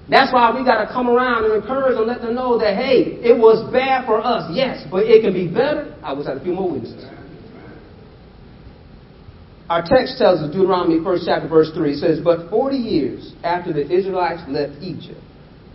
That's 0.09 0.33
why 0.33 0.53
we 0.57 0.64
got 0.64 0.85
to 0.85 0.92
come 0.92 1.09
around 1.09 1.44
and 1.44 1.55
encourage 1.55 1.97
and 1.97 2.07
let 2.07 2.20
them 2.20 2.35
know 2.35 2.59
that, 2.59 2.77
hey, 2.77 3.20
it 3.25 3.37
was 3.37 3.64
bad 3.73 4.05
for 4.05 4.20
us, 4.20 4.51
yes, 4.53 4.87
but 4.90 5.05
it 5.05 5.23
can 5.23 5.33
be 5.33 5.49
better. 5.49 5.97
I 6.03 6.12
wish 6.12 6.27
I 6.27 6.31
had 6.31 6.38
a 6.38 6.44
few 6.44 6.53
more 6.53 6.70
witnesses. 6.70 7.05
Our 9.68 9.81
text 9.81 10.18
tells 10.18 10.40
us, 10.40 10.53
Deuteronomy 10.53 11.01
1st 11.01 11.25
chapter, 11.25 11.49
verse 11.49 11.70
3, 11.75 11.92
it 11.92 11.97
says, 11.97 12.20
But 12.23 12.51
40 12.51 12.77
years 12.77 13.33
after 13.42 13.73
the 13.73 13.90
Israelites 13.90 14.42
left 14.47 14.75
Egypt, 14.83 15.20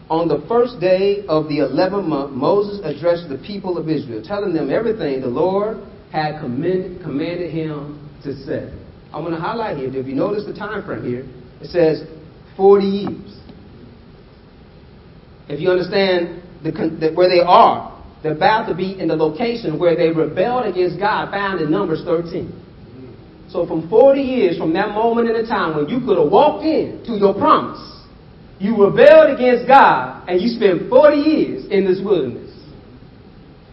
on 0.09 0.27
the 0.27 0.43
first 0.47 0.79
day 0.79 1.23
of 1.27 1.47
the 1.47 1.59
11th 1.59 2.07
month, 2.07 2.31
Moses 2.31 2.81
addressed 2.83 3.29
the 3.29 3.37
people 3.37 3.77
of 3.77 3.87
Israel, 3.89 4.23
telling 4.25 4.53
them 4.53 4.71
everything 4.71 5.21
the 5.21 5.27
Lord 5.27 5.77
had 6.11 6.41
commanded 6.41 7.51
him 7.51 8.09
to 8.23 8.33
say. 8.43 8.73
I 9.13 9.19
want 9.19 9.33
to 9.35 9.39
highlight 9.39 9.77
here, 9.77 9.89
if 9.95 10.07
you 10.07 10.15
notice 10.15 10.45
the 10.45 10.53
time 10.53 10.83
frame 10.83 11.03
here, 11.03 11.25
it 11.61 11.67
says 11.67 12.03
40 12.57 12.85
years. 12.85 13.39
if 15.47 15.59
you 15.59 15.69
understand 15.69 16.41
the, 16.63 16.71
the, 16.71 17.13
where 17.13 17.29
they 17.29 17.41
are, 17.41 18.03
they're 18.23 18.35
about 18.35 18.67
to 18.67 18.75
be 18.75 18.99
in 18.99 19.07
the 19.07 19.15
location 19.15 19.79
where 19.79 19.95
they 19.95 20.09
rebelled 20.09 20.65
against 20.65 20.99
God, 20.99 21.31
found 21.31 21.61
in 21.61 21.71
Numbers 21.71 22.03
13. 22.03 22.51
So 23.49 23.65
from 23.65 23.89
40 23.89 24.21
years 24.21 24.57
from 24.57 24.73
that 24.73 24.89
moment 24.89 25.29
in 25.29 25.41
the 25.41 25.47
time 25.47 25.75
when 25.75 25.87
you 25.87 26.05
could 26.05 26.17
have 26.17 26.29
walked 26.29 26.65
in 26.65 27.03
to 27.05 27.13
your 27.13 27.33
promise, 27.33 27.98
you 28.59 28.75
rebelled 28.75 29.31
against 29.33 29.67
God 29.67 30.27
and 30.27 30.41
you 30.41 30.49
spent 30.49 30.89
40 30.89 31.17
years 31.17 31.65
in 31.71 31.85
this 31.85 31.99
wilderness. 32.03 32.47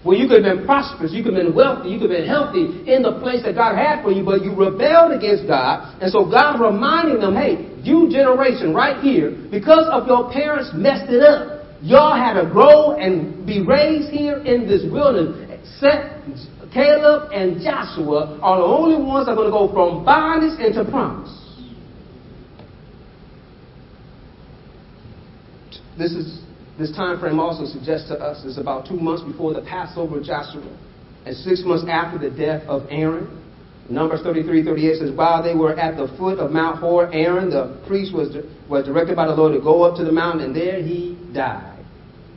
Where 0.03 0.17
you 0.17 0.29
could 0.29 0.45
have 0.45 0.57
been 0.57 0.67
prosperous, 0.67 1.11
you 1.13 1.25
could 1.25 1.35
have 1.35 1.43
been 1.43 1.55
wealthy, 1.55 1.91
you 1.91 1.99
could 1.99 2.11
have 2.11 2.23
been 2.23 2.31
healthy 2.31 2.87
in 2.87 3.03
the 3.03 3.19
place 3.19 3.43
that 3.43 3.59
God 3.59 3.75
had 3.75 4.07
for 4.07 4.13
you, 4.13 4.25
but 4.25 4.47
you 4.47 4.55
rebelled 4.55 5.11
against 5.11 5.51
God. 5.51 5.99
And 6.01 6.13
so 6.13 6.31
God's 6.31 6.63
reminding 6.63 7.19
them, 7.19 7.35
hey, 7.35 7.67
you 7.83 8.07
generation 8.09 8.73
right 8.73 9.03
here, 9.03 9.35
because 9.51 9.91
of 9.91 10.07
your 10.07 10.31
parents 10.31 10.71
messed 10.75 11.11
it 11.11 11.27
up, 11.27 11.67
y'all 11.83 12.15
had 12.15 12.39
to 12.39 12.49
grow 12.49 12.95
and 12.95 13.45
be 13.45 13.67
raised 13.67 14.15
here 14.15 14.39
in 14.47 14.71
this 14.71 14.87
wilderness. 14.87 15.43
Set 15.83 16.23
Caleb 16.77 17.33
and 17.33 17.61
Joshua 17.63 18.39
are 18.43 18.59
the 18.61 18.69
only 18.69 19.03
ones 19.03 19.27
that 19.27 19.33
are 19.33 19.35
going 19.35 19.49
to 19.49 19.57
go 19.57 19.73
from 19.73 20.05
bondage 20.05 20.61
into 20.61 20.85
promise. 20.85 21.33
This 25.99 26.13
is 26.13 26.41
this 26.79 26.95
time 26.95 27.19
frame 27.19 27.41
also 27.41 27.65
suggests 27.65 28.09
to 28.09 28.15
us 28.17 28.45
is 28.45 28.59
about 28.59 28.87
two 28.87 28.97
months 28.97 29.23
before 29.23 29.55
the 29.55 29.63
Passover 29.63 30.19
of 30.19 30.25
Joshua 30.25 30.77
and 31.25 31.35
six 31.35 31.63
months 31.65 31.85
after 31.89 32.19
the 32.19 32.35
death 32.35 32.63
of 32.69 32.83
Aaron. 32.91 33.43
Numbers 33.89 34.21
33, 34.23 34.65
38 34.65 34.99
says, 34.99 35.11
While 35.13 35.43
they 35.43 35.55
were 35.55 35.79
at 35.79 35.97
the 35.97 36.09
foot 36.19 36.39
of 36.39 36.51
Mount 36.51 36.81
Hor, 36.81 37.13
Aaron, 37.13 37.51
the 37.51 37.83
priest, 37.87 38.13
was, 38.13 38.37
was 38.69 38.85
directed 38.85 39.17
by 39.17 39.27
the 39.27 39.35
Lord 39.35 39.55
to 39.55 39.61
go 39.61 39.83
up 39.83 39.97
to 39.97 40.05
the 40.05 40.13
mountain, 40.13 40.47
and 40.47 40.57
there 40.57 40.83
he 40.83 41.17
died. 41.33 41.85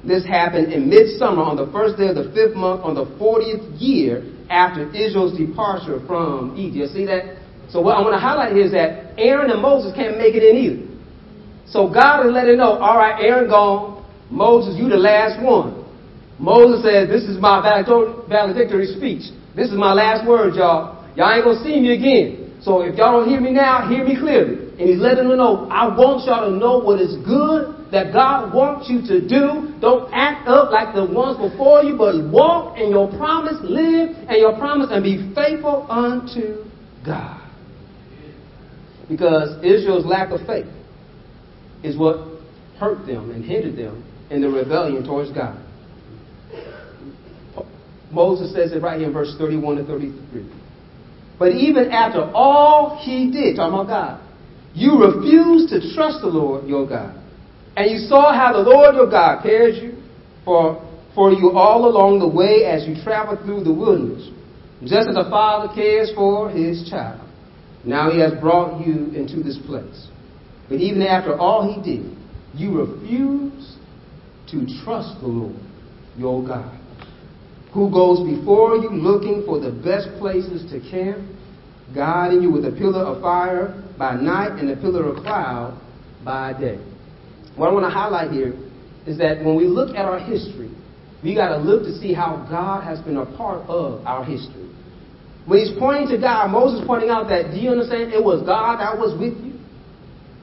This 0.05 0.25
happened 0.25 0.71
in 0.71 0.89
midsummer 0.89 1.41
on 1.41 1.57
the 1.57 1.69
first 1.71 1.97
day 1.97 2.07
of 2.07 2.15
the 2.15 2.31
fifth 2.33 2.55
month 2.55 2.81
on 2.85 2.93
the 2.93 3.05
40th 3.17 3.81
year 3.81 4.23
after 4.49 4.87
Israel's 4.95 5.37
departure 5.37 5.99
from 6.07 6.55
Egypt. 6.55 6.93
See 6.93 7.05
that? 7.05 7.37
So 7.69 7.81
what 7.81 7.97
I 7.97 8.01
want 8.01 8.13
to 8.13 8.19
highlight 8.19 8.53
here 8.53 8.65
is 8.65 8.71
that 8.71 9.19
Aaron 9.19 9.51
and 9.51 9.61
Moses 9.61 9.91
can't 9.93 10.17
make 10.17 10.35
it 10.35 10.43
in 10.43 10.55
either. 10.55 10.88
So 11.69 11.87
God 11.87 12.25
is 12.25 12.33
letting 12.33 12.57
know, 12.57 12.81
all 12.81 12.97
right, 12.97 13.21
Aaron 13.21 13.49
gone. 13.49 14.05
Moses, 14.31 14.77
you 14.77 14.89
the 14.89 14.97
last 14.97 15.41
one. 15.43 15.85
Moses 16.39 16.83
says, 16.83 17.09
this 17.09 17.23
is 17.23 17.37
my 17.39 17.61
valedictory 17.61 18.87
speech. 18.87 19.33
This 19.55 19.69
is 19.69 19.77
my 19.77 19.93
last 19.93 20.27
word, 20.27 20.55
y'all. 20.55 21.05
Y'all 21.15 21.33
ain't 21.33 21.43
gonna 21.43 21.63
see 21.63 21.79
me 21.79 21.93
again. 21.93 22.57
So 22.61 22.81
if 22.81 22.95
y'all 22.95 23.19
don't 23.19 23.29
hear 23.29 23.41
me 23.41 23.51
now, 23.51 23.89
hear 23.89 24.05
me 24.05 24.17
clearly. 24.17 24.69
And 24.79 24.89
he's 24.89 24.99
letting 24.99 25.27
them 25.27 25.37
know, 25.37 25.67
I 25.69 25.87
want 25.93 26.25
y'all 26.25 26.49
to 26.49 26.55
know 26.55 26.79
what 26.79 27.01
is 27.01 27.17
good 27.25 27.91
that 27.91 28.13
God 28.13 28.53
wants 28.53 28.89
you 28.89 29.01
to 29.05 29.27
do. 29.27 29.73
Don't 29.81 30.09
act 30.13 30.47
up 30.47 30.71
like 30.71 30.95
the 30.95 31.05
ones 31.05 31.37
before 31.37 31.83
you, 31.83 31.97
but 31.97 32.31
walk 32.31 32.77
in 32.77 32.89
your 32.89 33.09
promise, 33.17 33.57
live 33.63 34.15
in 34.29 34.39
your 34.39 34.57
promise, 34.57 34.89
and 34.91 35.03
be 35.03 35.33
faithful 35.35 35.85
unto 35.89 36.63
God. 37.05 37.41
Because 39.09 39.57
Israel's 39.63 40.05
lack 40.05 40.31
of 40.31 40.45
faith 40.47 40.67
is 41.83 41.97
what 41.97 42.17
hurt 42.79 43.05
them 43.05 43.31
and 43.31 43.43
hindered 43.43 43.77
them 43.77 44.03
in 44.29 44.41
the 44.41 44.49
rebellion 44.49 45.03
towards 45.03 45.31
God. 45.31 45.59
Moses 48.11 48.53
says 48.53 48.71
it 48.71 48.81
right 48.81 48.97
here 48.97 49.07
in 49.07 49.13
verse 49.13 49.35
31 49.37 49.77
to 49.77 49.85
33. 49.85 50.49
But 51.37 51.53
even 51.53 51.91
after 51.91 52.21
all 52.33 52.99
he 53.03 53.31
did, 53.31 53.55
talking 53.55 53.73
about 53.73 53.87
God, 53.87 54.29
you 54.73 54.99
refused 54.99 55.69
to 55.69 55.93
trust 55.93 56.21
the 56.21 56.27
Lord 56.27 56.67
your 56.67 56.87
God. 56.87 57.15
And 57.75 57.89
you 57.91 57.97
saw 58.07 58.33
how 58.33 58.53
the 58.53 58.67
Lord 58.67 58.95
your 58.95 59.09
God 59.09 59.43
cares 59.43 59.81
you 59.81 60.01
for, 60.43 60.85
for 61.15 61.31
you 61.31 61.51
all 61.51 61.85
along 61.85 62.19
the 62.19 62.27
way 62.27 62.65
as 62.65 62.87
you 62.87 63.01
travel 63.03 63.37
through 63.45 63.63
the 63.63 63.73
wilderness, 63.73 64.29
just 64.81 65.07
as 65.07 65.15
a 65.15 65.29
father 65.29 65.73
cares 65.73 66.11
for 66.13 66.49
his 66.49 66.89
child. 66.89 67.25
Now 67.85 68.11
he 68.11 68.19
has 68.19 68.33
brought 68.39 68.85
you 68.85 69.11
into 69.15 69.41
this 69.41 69.57
place. 69.65 70.07
But 70.69 70.79
even 70.79 71.01
after 71.01 71.35
all 71.37 71.73
he 71.73 71.81
did, 71.81 72.15
you 72.53 72.79
refuse 72.79 73.75
to 74.51 74.65
trust 74.83 75.19
the 75.19 75.27
Lord 75.27 75.55
your 76.17 76.45
God, 76.45 76.79
who 77.73 77.89
goes 77.91 78.19
before 78.19 78.75
you 78.75 78.89
looking 78.91 79.43
for 79.45 79.59
the 79.59 79.71
best 79.71 80.09
places 80.19 80.69
to 80.71 80.79
camp, 80.91 81.17
guiding 81.93 82.41
you 82.41 82.51
with 82.51 82.65
a 82.65 82.71
pillar 82.71 83.03
of 83.03 83.21
fire 83.21 83.83
by 83.97 84.15
night 84.15 84.59
and 84.59 84.69
a 84.69 84.75
pillar 84.75 85.09
of 85.09 85.23
cloud 85.23 85.79
by 86.23 86.53
day. 86.53 86.77
What 87.55 87.69
I 87.69 87.73
want 87.73 87.85
to 87.85 87.89
highlight 87.89 88.31
here 88.31 88.53
is 89.07 89.17
that 89.17 89.43
when 89.43 89.55
we 89.55 89.65
look 89.65 89.95
at 89.95 90.05
our 90.05 90.19
history, 90.19 90.71
we 91.23 91.35
got 91.35 91.49
to 91.49 91.57
look 91.57 91.83
to 91.83 91.97
see 91.97 92.13
how 92.13 92.45
God 92.49 92.83
has 92.83 92.99
been 92.99 93.17
a 93.17 93.25
part 93.37 93.67
of 93.67 94.05
our 94.05 94.23
history. 94.23 94.69
When 95.45 95.59
he's 95.59 95.77
pointing 95.79 96.09
to 96.09 96.17
God, 96.17 96.51
Moses 96.51 96.85
pointing 96.85 97.09
out 97.09 97.27
that, 97.29 97.51
do 97.51 97.57
you 97.57 97.71
understand? 97.71 98.13
It 98.13 98.23
was 98.23 98.45
God 98.45 98.79
that 98.79 98.97
was 98.97 99.17
with 99.19 99.33
you. 99.43 99.48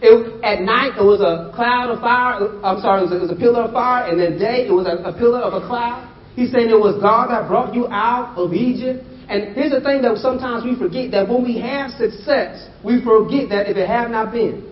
It, 0.00 0.44
at 0.44 0.60
night, 0.60 1.00
it 1.00 1.04
was 1.04 1.24
a 1.24 1.54
cloud 1.56 1.88
of 1.88 2.00
fire. 2.04 2.44
I'm 2.60 2.80
sorry, 2.84 3.00
it 3.00 3.08
was 3.08 3.12
a, 3.12 3.16
it 3.16 3.24
was 3.28 3.32
a 3.32 3.40
pillar 3.40 3.64
of 3.64 3.72
fire. 3.72 4.10
And 4.10 4.20
then 4.20 4.38
day, 4.38 4.68
it 4.68 4.74
was 4.74 4.84
a, 4.84 5.00
a 5.08 5.12
pillar 5.16 5.40
of 5.40 5.56
a 5.56 5.64
cloud. 5.64 6.04
He's 6.36 6.52
saying 6.52 6.68
it 6.68 6.76
was 6.76 7.00
God 7.00 7.32
that 7.32 7.48
brought 7.48 7.72
you 7.72 7.88
out 7.88 8.36
of 8.36 8.52
Egypt. 8.52 9.04
And 9.28 9.56
here's 9.56 9.72
the 9.72 9.80
thing 9.80 10.04
that 10.04 10.20
sometimes 10.20 10.62
we 10.62 10.76
forget 10.76 11.10
that 11.16 11.26
when 11.26 11.42
we 11.42 11.58
have 11.58 11.90
success, 11.96 12.68
we 12.84 13.00
forget 13.02 13.48
that 13.48 13.72
if 13.72 13.76
it 13.76 13.88
had 13.88 14.12
not 14.12 14.30
been 14.30 14.68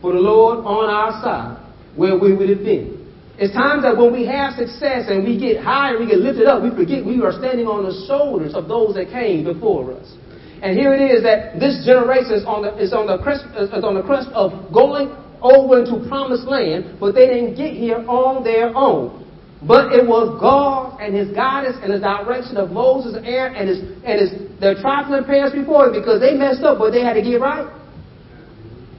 for 0.00 0.12
the 0.12 0.22
Lord 0.22 0.62
on 0.64 0.86
our 0.88 1.18
side, 1.18 1.58
where 1.96 2.18
we 2.18 2.34
would 2.34 2.48
have 2.48 2.62
been. 2.62 3.04
It's 3.36 3.52
times 3.52 3.82
that 3.82 3.96
when 3.96 4.12
we 4.12 4.24
have 4.26 4.54
success 4.54 5.10
and 5.10 5.24
we 5.24 5.38
get 5.38 5.62
higher, 5.62 5.98
we 5.98 6.06
get 6.06 6.18
lifted 6.18 6.46
up, 6.46 6.62
we 6.62 6.70
forget 6.70 7.04
we 7.04 7.20
are 7.22 7.32
standing 7.32 7.66
on 7.66 7.82
the 7.82 8.06
shoulders 8.06 8.54
of 8.54 8.68
those 8.68 8.94
that 8.94 9.10
came 9.10 9.42
before 9.42 9.92
us. 9.92 10.14
And 10.64 10.72
here 10.72 10.96
it 10.96 11.04
is 11.04 11.20
that 11.28 11.60
this 11.60 11.84
generation 11.84 12.40
is 12.40 12.44
on 12.48 12.64
the, 12.64 12.72
is 12.80 12.96
on 12.96 13.04
the, 13.04 13.20
crest, 13.20 13.44
is 13.52 13.84
on 13.84 14.00
the 14.00 14.02
crest 14.02 14.32
of 14.32 14.72
going 14.72 15.12
over 15.44 15.84
into 15.84 16.00
promised 16.08 16.48
land, 16.48 16.96
but 16.96 17.12
they 17.12 17.28
didn't 17.28 17.52
get 17.52 17.76
here 17.76 18.00
on 18.08 18.40
their 18.40 18.72
own. 18.72 19.28
But 19.60 19.92
it 19.92 20.08
was 20.08 20.32
God 20.40 20.96
and 21.04 21.12
His 21.12 21.28
guidance 21.36 21.76
and 21.84 21.92
His 21.92 22.00
direction 22.00 22.56
of 22.56 22.72
Moses 22.72 23.12
and 23.12 23.28
Aaron 23.28 23.52
and 23.52 23.68
His 23.68 23.80
and 24.08 24.16
His 24.16 24.30
their 24.56 24.72
trifling 24.80 25.28
parents 25.28 25.52
before 25.52 25.92
them 25.92 26.00
because 26.00 26.24
they 26.24 26.32
messed 26.32 26.64
up, 26.64 26.80
but 26.80 26.96
they 26.96 27.04
had 27.04 27.20
to 27.20 27.24
get 27.24 27.44
right 27.44 27.68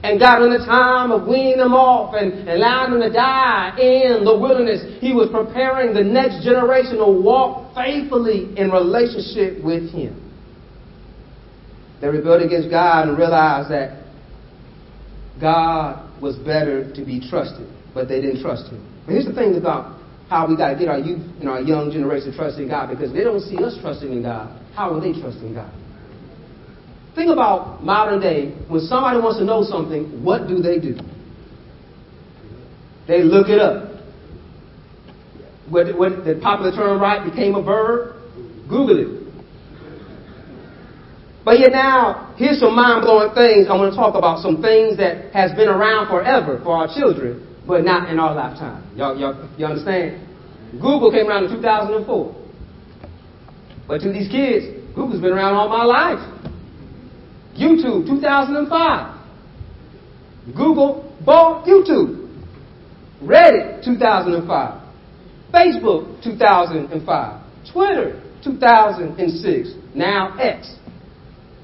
and 0.06 0.20
God, 0.20 0.42
in 0.42 0.50
the 0.50 0.64
time 0.64 1.10
of 1.10 1.26
weaning 1.26 1.58
them 1.58 1.74
off 1.74 2.14
and 2.14 2.48
allowing 2.48 2.92
them 2.92 3.02
to 3.02 3.10
die 3.10 3.74
in 3.80 4.22
the 4.22 4.38
wilderness, 4.38 5.00
He 5.00 5.12
was 5.12 5.28
preparing 5.34 5.94
the 5.94 6.04
next 6.04 6.44
generation 6.44 6.98
to 6.98 7.10
walk 7.10 7.74
faithfully 7.74 8.54
in 8.56 8.70
relationship 8.70 9.58
with 9.64 9.90
Him. 9.90 10.25
They 12.00 12.08
rebelled 12.08 12.42
against 12.42 12.70
God 12.70 13.08
and 13.08 13.18
realized 13.18 13.70
that 13.70 14.04
God 15.40 16.20
was 16.20 16.36
better 16.36 16.92
to 16.94 17.04
be 17.04 17.20
trusted, 17.28 17.68
but 17.94 18.08
they 18.08 18.20
didn't 18.20 18.42
trust 18.42 18.70
Him. 18.70 18.84
But 19.04 19.12
here's 19.12 19.26
the 19.26 19.32
thing 19.32 19.56
about 19.56 20.00
how 20.28 20.48
we 20.48 20.56
got 20.56 20.72
to 20.72 20.78
get 20.78 20.88
our 20.88 20.98
youth 20.98 21.22
and 21.40 21.48
our 21.48 21.60
young 21.60 21.90
generation 21.90 22.32
trusting 22.34 22.68
God 22.68 22.90
because 22.90 23.12
they 23.12 23.22
don't 23.22 23.40
see 23.40 23.56
us 23.62 23.78
trusting 23.80 24.10
in 24.10 24.22
God. 24.22 24.60
How 24.74 24.92
are 24.92 25.00
they 25.00 25.18
trusting 25.18 25.54
God? 25.54 25.72
Think 27.14 27.30
about 27.30 27.82
modern 27.82 28.20
day. 28.20 28.50
When 28.68 28.80
somebody 28.82 29.18
wants 29.18 29.38
to 29.38 29.44
know 29.44 29.62
something, 29.62 30.22
what 30.22 30.48
do 30.48 30.60
they 30.60 30.78
do? 30.78 30.96
They 33.08 33.22
look 33.22 33.48
it 33.48 33.58
up. 33.58 34.02
When, 35.70 35.96
when 35.96 36.24
the 36.24 36.38
popular 36.42 36.72
term 36.72 37.00
right 37.00 37.24
became 37.24 37.54
a 37.54 37.62
verb, 37.62 38.16
Google 38.68 38.98
it. 38.98 39.15
But 41.46 41.60
yet 41.60 41.70
now, 41.70 42.34
here's 42.36 42.58
some 42.58 42.74
mind-blowing 42.74 43.30
things. 43.38 43.68
I 43.70 43.78
want 43.78 43.94
to 43.94 43.96
talk 43.96 44.18
about 44.18 44.42
some 44.42 44.60
things 44.60 44.98
that 44.98 45.30
has 45.30 45.54
been 45.54 45.68
around 45.68 46.10
forever 46.10 46.58
for 46.58 46.74
our 46.74 46.90
children, 46.90 47.46
but 47.68 47.84
not 47.84 48.10
in 48.10 48.18
our 48.18 48.34
lifetime. 48.34 48.82
Y'all, 48.96 49.16
y'all, 49.16 49.48
you 49.56 49.64
understand? 49.64 50.26
Google 50.72 51.12
came 51.12 51.28
around 51.28 51.44
in 51.44 51.54
2004. 51.54 52.34
But 53.86 54.00
to 54.00 54.10
these 54.10 54.28
kids, 54.28 54.66
Google's 54.96 55.22
been 55.22 55.30
around 55.30 55.54
all 55.54 55.68
my 55.68 55.84
life. 55.84 56.18
YouTube, 57.54 58.10
2005. 58.10 58.66
Google 60.50 61.16
bought 61.24 61.64
YouTube. 61.64 62.26
Reddit, 63.22 63.84
2005. 63.84 64.82
Facebook, 65.54 66.24
2005. 66.24 67.40
Twitter, 67.72 68.20
2006. 68.42 69.74
Now 69.94 70.36
X. 70.40 70.74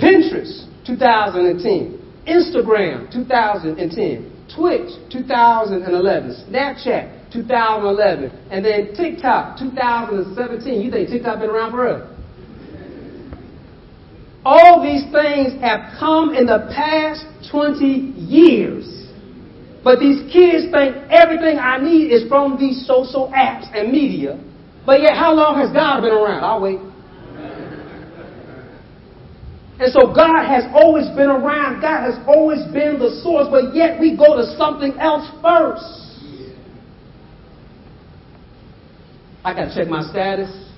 Pinterest, 0.03 0.67
2010. 0.85 2.03
Instagram, 2.27 3.11
2010. 3.13 4.33
Twitch, 4.55 4.91
2011. 5.13 6.51
Snapchat, 6.51 7.33
2011. 7.33 8.31
And 8.51 8.65
then 8.65 8.95
TikTok, 8.95 9.59
2017. 9.59 10.83
You 10.83 10.91
think 10.91 11.09
TikTok 11.09 11.39
been 11.39 11.51
around 11.51 11.71
forever? 11.71 12.09
All 14.45 14.83
these 14.83 15.05
things 15.13 15.55
have 15.61 15.95
come 16.01 16.35
in 16.35 16.47
the 16.47 16.67
past 16.75 17.25
20 17.51 17.87
years. 18.19 19.07
But 19.85 20.01
these 20.01 20.23
kids 20.33 20.67
think 20.71 20.97
everything 21.11 21.59
I 21.59 21.79
need 21.79 22.11
is 22.11 22.29
from 22.29 22.59
these 22.59 22.87
social 22.87 23.33
apps 23.35 23.71
and 23.73 23.93
media. 23.93 24.39
But 24.85 25.01
yet, 25.01 25.15
how 25.15 25.33
long 25.33 25.59
has 25.61 25.73
God 25.73 26.01
been 26.01 26.13
around? 26.13 26.43
I'll 26.43 26.61
wait. 26.61 26.79
And 29.83 29.93
so 29.93 30.15
God 30.15 30.47
has 30.47 30.63
always 30.73 31.09
been 31.09 31.27
around. 31.27 31.81
God 31.81 32.07
has 32.07 32.15
always 32.29 32.63
been 32.73 33.01
the 33.01 33.19
source, 33.21 33.49
but 33.51 33.75
yet 33.75 33.99
we 33.99 34.17
go 34.17 34.37
to 34.37 34.55
something 34.57 34.97
else 35.01 35.27
first. 35.43 35.83
I 39.43 39.53
got 39.53 39.67
to 39.67 39.75
check 39.75 39.89
my 39.89 40.09
status. 40.09 40.71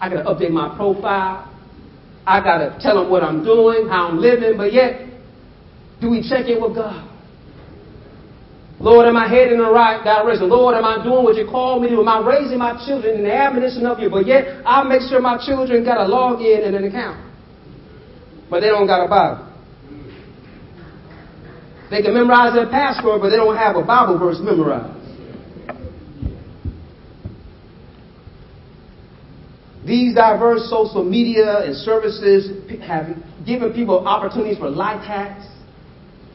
I 0.00 0.08
got 0.08 0.22
to 0.22 0.30
update 0.30 0.52
my 0.52 0.70
profile. 0.76 1.50
I 2.24 2.38
got 2.38 2.58
to 2.58 2.78
tell 2.78 3.02
them 3.02 3.10
what 3.10 3.24
I'm 3.24 3.42
doing, 3.42 3.88
how 3.88 4.06
I'm 4.06 4.18
living, 4.18 4.56
but 4.56 4.72
yet, 4.72 5.02
do 6.00 6.08
we 6.08 6.22
check 6.22 6.46
in 6.46 6.62
with 6.62 6.76
God? 6.76 7.02
Lord, 8.78 9.08
am 9.08 9.16
I 9.16 9.26
heading 9.26 9.54
in 9.54 9.58
the 9.58 9.72
right 9.72 9.98
direction? 10.04 10.48
Lord, 10.48 10.76
am 10.76 10.84
I 10.84 11.02
doing 11.02 11.24
what 11.24 11.34
you 11.34 11.48
called 11.50 11.82
me 11.82 11.88
to? 11.88 11.98
Am 11.98 12.08
I 12.08 12.24
raising 12.24 12.58
my 12.58 12.78
children 12.86 13.16
in 13.16 13.24
the 13.24 13.34
admonition 13.34 13.84
of 13.84 13.98
you? 13.98 14.10
But 14.10 14.28
yet, 14.28 14.62
I 14.64 14.84
make 14.84 15.00
sure 15.10 15.20
my 15.20 15.44
children 15.44 15.84
got 15.84 15.98
a 15.98 16.08
login 16.08 16.64
and 16.64 16.76
an 16.76 16.84
account. 16.84 17.31
But 18.52 18.60
they 18.60 18.66
don't 18.66 18.86
got 18.86 19.02
a 19.02 19.08
Bible. 19.08 19.48
They 21.90 22.02
can 22.02 22.12
memorize 22.12 22.52
their 22.52 22.68
password, 22.68 23.22
but 23.22 23.30
they 23.30 23.36
don't 23.36 23.56
have 23.56 23.76
a 23.76 23.82
Bible 23.82 24.18
verse 24.18 24.36
memorized. 24.42 24.92
These 29.86 30.14
diverse 30.14 30.68
social 30.68 31.02
media 31.02 31.64
and 31.64 31.74
services 31.76 32.50
have 32.82 33.16
given 33.46 33.72
people 33.72 34.06
opportunities 34.06 34.58
for 34.58 34.68
life 34.68 35.02
hacks, 35.02 35.46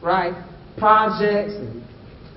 right? 0.02 0.34
Projects 0.76 1.52
and 1.54 1.84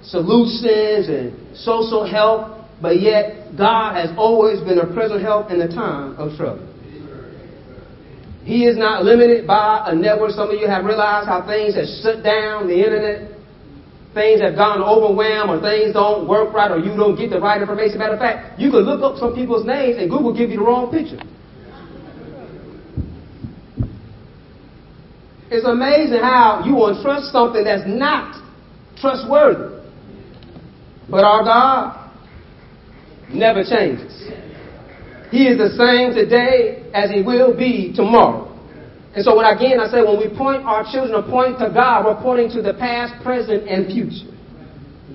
solutions 0.04 1.10
and 1.10 1.58
social 1.58 2.08
help, 2.08 2.68
but 2.80 3.02
yet 3.02 3.58
God 3.58 3.96
has 3.96 4.16
always 4.16 4.60
been 4.60 4.78
a 4.78 4.94
present 4.94 5.24
help 5.24 5.50
in 5.50 5.58
the 5.58 5.70
time 5.70 6.16
of 6.18 6.38
trouble. 6.38 6.71
He 8.44 8.66
is 8.66 8.78
not 8.78 9.04
limited 9.04 9.46
by 9.46 9.84
a 9.86 9.96
network. 9.96 10.32
Some 10.32 10.50
of 10.50 10.60
you 10.60 10.68
have 10.68 10.86
realized 10.86 11.28
how 11.28 11.46
things 11.46 11.76
have 11.76 11.86
shut 12.02 12.24
down 12.24 12.68
the 12.68 12.76
internet. 12.76 13.38
Things 14.14 14.42
have 14.42 14.56
gone 14.56 14.82
overwhelmed 14.82 15.50
or 15.50 15.62
things 15.62 15.94
don't 15.94 16.28
work 16.28 16.54
right 16.54 16.70
or 16.70 16.80
you 16.80 16.98
don't 16.98 17.16
get 17.16 17.30
the 17.30 17.40
right 17.40 17.62
information. 17.62 18.00
Matter 18.00 18.14
of 18.14 18.20
fact, 18.20 18.60
you 18.60 18.70
can 18.70 18.82
look 18.82 19.02
up 19.02 19.18
some 19.18 19.34
people's 19.34 19.66
names 19.66 19.98
and 20.00 20.10
Google 20.10 20.36
give 20.36 20.50
you 20.50 20.58
the 20.58 20.64
wrong 20.64 20.92
picture. 20.92 21.22
It's 25.50 25.66
amazing 25.66 26.20
how 26.20 26.64
you 26.66 26.76
will 26.76 27.02
trust 27.04 27.32
something 27.32 27.64
that's 27.64 27.84
not 27.86 28.42
trustworthy. 28.98 29.84
But 31.10 31.24
our 31.24 31.44
God 31.44 32.12
never 33.30 33.64
changes. 33.64 34.30
He 35.32 35.48
is 35.48 35.58
the 35.58 35.72
same 35.80 36.14
today 36.14 36.92
as 36.94 37.10
he 37.10 37.24
will 37.24 37.56
be 37.56 37.94
tomorrow. 37.96 38.52
And 39.16 39.24
so 39.24 39.36
when 39.36 39.48
again 39.48 39.80
I 39.80 39.88
say 39.88 40.04
when 40.04 40.20
we 40.20 40.28
point 40.28 40.64
our 40.64 40.84
children 40.92 41.16
to 41.16 41.24
point 41.24 41.60
to 41.60 41.72
God, 41.72 42.04
we're 42.04 42.22
pointing 42.22 42.52
to 42.52 42.62
the 42.62 42.76
past, 42.76 43.16
present, 43.24 43.68
and 43.68 43.88
future. 43.88 44.28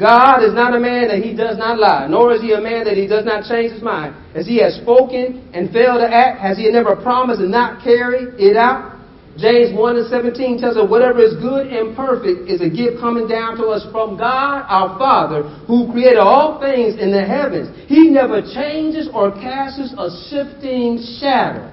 God 0.00 0.44
is 0.44 0.52
not 0.52 0.76
a 0.76 0.80
man 0.80 1.08
that 1.08 1.24
he 1.24 1.34
does 1.34 1.56
not 1.56 1.78
lie, 1.78 2.06
nor 2.08 2.34
is 2.34 2.42
he 2.42 2.52
a 2.52 2.60
man 2.60 2.84
that 2.84 2.96
he 2.96 3.06
does 3.06 3.24
not 3.24 3.44
change 3.44 3.72
his 3.72 3.82
mind. 3.82 4.14
As 4.34 4.46
he 4.46 4.60
has 4.60 4.76
spoken 4.76 5.48
and 5.54 5.72
failed 5.72 6.00
to 6.00 6.08
act, 6.08 6.40
has 6.40 6.58
he 6.58 6.68
never 6.70 6.96
promised 6.96 7.40
and 7.40 7.50
not 7.50 7.82
carried 7.82 8.34
it 8.36 8.56
out? 8.56 8.95
James 9.36 9.76
1 9.76 9.96
and 9.96 10.08
17 10.08 10.58
tells 10.58 10.76
us 10.76 10.88
whatever 10.88 11.20
is 11.20 11.36
good 11.36 11.68
and 11.68 11.94
perfect 11.94 12.48
is 12.48 12.64
a 12.64 12.70
gift 12.72 12.96
coming 12.98 13.28
down 13.28 13.56
to 13.60 13.68
us 13.68 13.84
from 13.92 14.16
God 14.16 14.64
our 14.64 14.96
Father 14.96 15.44
who 15.68 15.92
created 15.92 16.18
all 16.18 16.58
things 16.58 16.96
in 16.96 17.12
the 17.12 17.20
heavens. 17.20 17.68
He 17.84 18.08
never 18.08 18.40
changes 18.40 19.08
or 19.12 19.32
casts 19.32 19.92
a 19.92 20.08
shifting 20.32 20.96
shadow. 21.20 21.68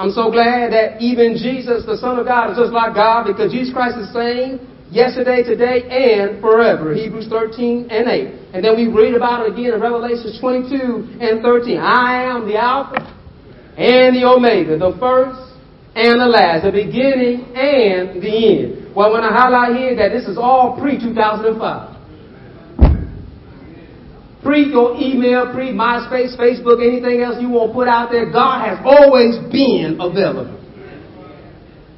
I'm 0.00 0.10
so 0.10 0.32
glad 0.32 0.72
that 0.72 1.02
even 1.04 1.36
Jesus, 1.36 1.84
the 1.84 2.00
Son 2.00 2.18
of 2.18 2.24
God, 2.24 2.52
is 2.52 2.56
just 2.56 2.72
like 2.72 2.94
God 2.94 3.28
because 3.28 3.52
Jesus 3.52 3.68
Christ 3.68 4.00
is 4.00 4.08
saying 4.16 4.56
yesterday, 4.88 5.44
today, 5.44 5.84
and 5.84 6.40
forever. 6.40 6.94
Hebrews 6.94 7.28
13 7.28 7.92
and 7.92 8.08
8. 8.08 8.56
And 8.56 8.64
then 8.64 8.74
we 8.80 8.88
read 8.88 9.12
about 9.12 9.44
it 9.44 9.52
again 9.52 9.76
in 9.76 9.80
Revelation 9.80 10.32
22 10.40 11.20
and 11.20 11.42
13. 11.44 11.76
I 11.76 12.24
am 12.24 12.48
the 12.48 12.56
Alpha 12.56 13.04
and 13.76 14.16
the 14.16 14.24
Omega, 14.24 14.78
the 14.80 14.96
first 14.98 15.49
and 15.94 16.20
the 16.20 16.26
last, 16.26 16.64
the 16.64 16.72
beginning 16.72 17.50
and 17.56 18.22
the 18.22 18.30
end. 18.30 18.94
Well, 18.94 19.10
want 19.10 19.24
to 19.24 19.34
highlight 19.34 19.76
here 19.76 19.96
that 19.96 20.10
this 20.10 20.26
is 20.26 20.38
all 20.38 20.78
pre 20.78 20.98
2005. 20.98 21.96
Pre 24.42 24.70
your 24.70 24.96
email, 24.96 25.52
pre 25.52 25.70
MySpace, 25.70 26.38
Facebook, 26.38 26.80
anything 26.80 27.20
else 27.20 27.36
you 27.40 27.50
want 27.50 27.70
to 27.70 27.74
put 27.74 27.88
out 27.88 28.10
there, 28.10 28.30
God 28.30 28.66
has 28.66 28.78
always 28.84 29.36
been 29.52 29.98
available. 30.00 30.56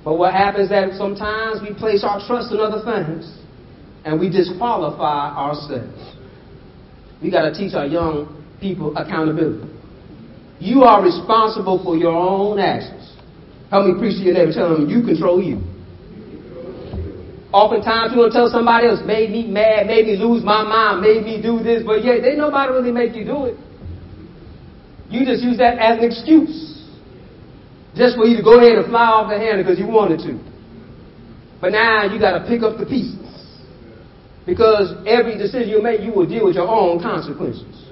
But 0.04 0.18
what 0.18 0.32
happens 0.32 0.64
is 0.64 0.70
that 0.70 0.92
sometimes 0.98 1.62
we 1.62 1.72
place 1.74 2.02
our 2.02 2.18
trust 2.26 2.52
in 2.52 2.58
other 2.58 2.82
things 2.82 3.38
and 4.04 4.18
we 4.18 4.28
disqualify 4.28 5.30
ourselves. 5.36 6.16
We 7.22 7.30
got 7.30 7.42
to 7.42 7.54
teach 7.54 7.74
our 7.74 7.86
young 7.86 8.44
people 8.60 8.96
accountability. 8.96 9.70
You 10.58 10.82
are 10.82 11.02
responsible 11.02 11.82
for 11.84 11.96
your 11.96 12.12
own 12.12 12.58
actions. 12.58 13.01
Help 13.72 13.88
me 13.88 13.96
preach 13.96 14.20
your 14.20 14.36
neighbor. 14.36 14.52
Tell 14.52 14.76
them 14.76 14.84
you 14.84 15.00
control 15.00 15.40
you. 15.40 15.64
Oftentimes 17.56 18.12
you 18.12 18.20
to 18.20 18.28
tell 18.28 18.52
somebody 18.52 18.86
else, 18.86 19.00
made 19.04 19.32
me 19.32 19.48
mad, 19.48 19.86
made 19.88 20.04
me 20.04 20.16
lose 20.16 20.44
my 20.44 20.60
mind, 20.60 21.00
made 21.00 21.24
me 21.24 21.40
do 21.40 21.64
this, 21.64 21.82
but 21.84 22.04
yet 22.04 22.20
they 22.20 22.36
nobody 22.36 22.72
really 22.72 22.92
make 22.92 23.16
you 23.16 23.24
do 23.24 23.48
it. 23.48 23.56
You 25.08 25.24
just 25.24 25.42
use 25.42 25.56
that 25.56 25.80
as 25.80 25.98
an 25.98 26.04
excuse. 26.04 26.84
Just 27.96 28.16
for 28.16 28.24
you 28.24 28.36
to 28.36 28.42
go 28.42 28.60
ahead 28.60 28.76
and 28.76 28.88
fly 28.88 29.08
off 29.08 29.28
the 29.32 29.38
handle 29.40 29.64
because 29.64 29.78
you 29.78 29.88
wanted 29.88 30.20
to. 30.20 30.36
But 31.60 31.72
now 31.72 32.04
you 32.12 32.20
got 32.20 32.40
to 32.40 32.44
pick 32.44 32.62
up 32.62 32.76
the 32.76 32.84
pieces. 32.84 33.20
Because 34.44 34.92
every 35.06 35.36
decision 35.36 35.68
you 35.68 35.80
make, 35.80 36.00
you 36.00 36.12
will 36.12 36.26
deal 36.26 36.44
with 36.44 36.56
your 36.56 36.68
own 36.68 37.00
consequences. 37.00 37.88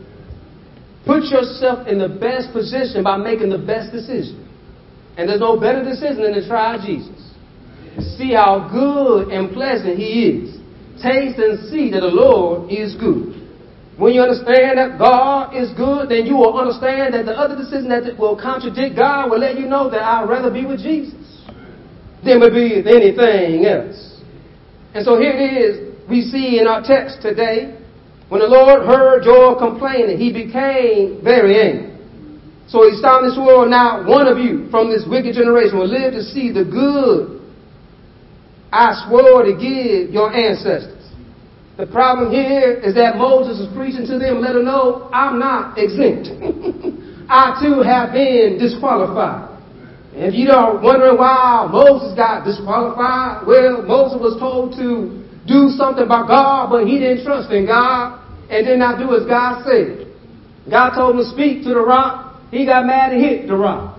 Put 1.07 1.25
yourself 1.25 1.87
in 1.89 1.99
the 1.99 2.09
best 2.09 2.53
position 2.53 3.05
by 3.05 3.17
making 3.17 3.49
the 3.49 3.61
best 3.61 3.93
decision. 3.93 4.50
And 5.17 5.29
there's 5.29 5.41
no 5.41 5.59
better 5.59 5.85
decision 5.85 6.23
than 6.23 6.35
to 6.35 6.47
try 6.47 6.79
Jesus. 6.85 7.17
See 8.17 8.33
how 8.33 8.69
good 8.71 9.29
and 9.29 9.53
pleasant 9.53 9.99
He 9.99 10.27
is. 10.27 10.57
Taste 11.03 11.39
and 11.39 11.71
see 11.71 11.91
that 11.91 12.01
the 12.01 12.13
Lord 12.13 12.71
is 12.71 12.95
good. 12.97 13.41
When 13.97 14.15
you 14.15 14.23
understand 14.23 14.79
that 14.79 14.99
God 14.99 15.55
is 15.55 15.73
good, 15.77 16.09
then 16.09 16.25
you 16.25 16.37
will 16.37 16.57
understand 16.57 17.13
that 17.13 17.27
the 17.27 17.37
other 17.37 17.57
decision 17.57 17.89
that 17.91 18.17
will 18.19 18.41
contradict 18.41 18.97
God 18.97 19.31
will 19.31 19.39
let 19.39 19.59
you 19.59 19.67
know 19.67 19.91
that 19.91 20.01
I'd 20.01 20.29
rather 20.29 20.51
be 20.51 20.65
with 20.65 20.81
Jesus 20.81 21.45
than 22.25 22.41
would 22.41 22.55
be 22.55 22.81
with 22.81 22.87
anything 22.87 23.67
else. 23.67 24.21
And 24.95 25.05
so 25.05 25.19
here 25.19 25.33
it 25.37 25.53
is, 25.53 26.09
we 26.09 26.23
see 26.23 26.59
in 26.59 26.67
our 26.67 26.83
text 26.83 27.21
today, 27.21 27.77
when 28.29 28.41
the 28.41 28.49
Lord 28.49 28.87
heard 28.87 29.23
Joel 29.25 29.59
complaining, 29.59 30.19
he 30.19 30.33
became 30.33 31.21
very 31.23 31.61
angry. 31.61 31.90
So 32.71 32.87
said 32.87 33.19
in 33.19 33.29
this 33.29 33.37
world, 33.37 33.69
now 33.69 34.07
one 34.07 34.29
of 34.31 34.39
you 34.39 34.71
from 34.71 34.91
this 34.91 35.03
wicked 35.05 35.35
generation 35.35 35.77
will 35.77 35.91
live 35.91 36.15
to 36.15 36.23
see 36.23 36.53
the 36.53 36.65
good 36.65 37.43
I 38.73 38.95
swore 39.09 39.43
to 39.43 39.53
give 39.59 40.15
your 40.15 40.33
ancestors. 40.33 41.11
The 41.77 41.87
problem 41.87 42.31
here 42.31 42.79
is 42.79 42.95
that 42.95 43.17
Moses 43.17 43.59
is 43.59 43.75
preaching 43.75 44.07
to 44.07 44.19
them, 44.19 44.41
let 44.41 44.55
them 44.55 44.65
know 44.65 45.11
I'm 45.13 45.39
not 45.39 45.79
exempt. 45.79 46.29
I 47.29 47.59
too 47.59 47.83
have 47.83 48.13
been 48.13 48.59
disqualified. 48.59 49.51
If 50.13 50.35
you 50.35 50.51
are 50.51 50.79
wondering 50.79 51.17
why 51.17 51.67
Moses 51.71 52.15
got 52.15 52.45
disqualified, 52.45 53.47
well, 53.47 53.83
Moses 53.83 54.19
was 54.21 54.39
told 54.39 54.79
to 54.79 55.27
do 55.47 55.71
something 55.75 56.07
by 56.07 56.27
God, 56.27 56.71
but 56.71 56.87
he 56.87 56.99
didn't 56.99 57.25
trust 57.25 57.51
in 57.51 57.67
God 57.67 58.23
and 58.51 58.67
did 58.67 58.79
not 58.79 58.99
do 58.99 59.15
as 59.15 59.27
God 59.27 59.65
said. 59.67 60.07
God 60.71 60.95
told 60.95 61.17
him 61.17 61.25
to 61.25 61.31
speak 61.31 61.63
to 61.65 61.71
the 61.71 61.81
rock, 61.81 62.30
he 62.51 62.67
got 62.67 62.87
mad 62.87 63.13
and 63.13 63.23
hit 63.23 63.47
the 63.47 63.57
rock. 63.57 63.99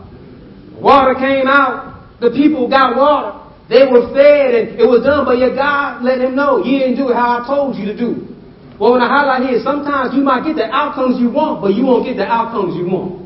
Water 0.80 1.16
came 1.16 1.48
out. 1.48 2.20
The 2.20 2.32
people 2.32 2.70
got 2.70 2.96
water. 2.96 3.38
They 3.70 3.88
were 3.88 4.12
fed 4.12 4.52
and 4.52 4.66
it 4.76 4.84
was 4.84 5.08
done, 5.08 5.24
but 5.24 5.40
yet 5.40 5.56
God 5.56 6.04
let 6.04 6.20
him 6.20 6.36
know 6.36 6.60
you 6.60 6.80
didn't 6.80 7.00
do 7.00 7.10
it 7.10 7.16
how 7.16 7.40
I 7.40 7.48
told 7.48 7.80
you 7.80 7.88
to 7.88 7.96
do. 7.96 8.28
Well, 8.76 8.98
when 8.98 9.02
I 9.02 9.08
highlight 9.08 9.48
here, 9.48 9.62
sometimes 9.64 10.12
you 10.14 10.26
might 10.26 10.44
get 10.44 10.58
the 10.58 10.68
outcomes 10.68 11.22
you 11.22 11.30
want, 11.30 11.62
but 11.62 11.78
you 11.78 11.86
won't 11.86 12.04
get 12.04 12.18
the 12.18 12.26
outcomes 12.26 12.76
you 12.76 12.90
want. 12.90 13.22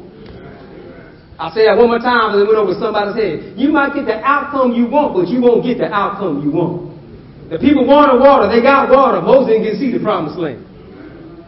I'll 1.39 1.51
say 1.51 1.67
that 1.67 1.75
one 1.75 1.91
more 1.91 1.99
time 1.99 2.35
and 2.35 2.43
it 2.43 2.47
went 2.47 2.59
over 2.59 2.75
somebody's 2.79 3.15
head. 3.15 3.59
You 3.59 3.71
might 3.71 3.95
get 3.95 4.05
the 4.05 4.19
outcome 4.23 4.71
you 4.71 4.87
want, 4.87 5.15
but 5.15 5.27
you 5.27 5.41
won't 5.41 5.63
get 5.63 5.79
the 5.79 5.87
outcome 5.91 6.43
you 6.43 6.51
want. 6.51 6.95
The 7.49 7.59
people 7.59 7.85
wanted 7.85 8.19
water, 8.19 8.49
they 8.49 8.61
got 8.61 8.89
water. 8.89 9.21
Moses 9.21 9.53
didn't 9.53 9.77
see 9.77 9.91
the 9.93 10.01
promised 10.01 10.37
land. 10.39 10.64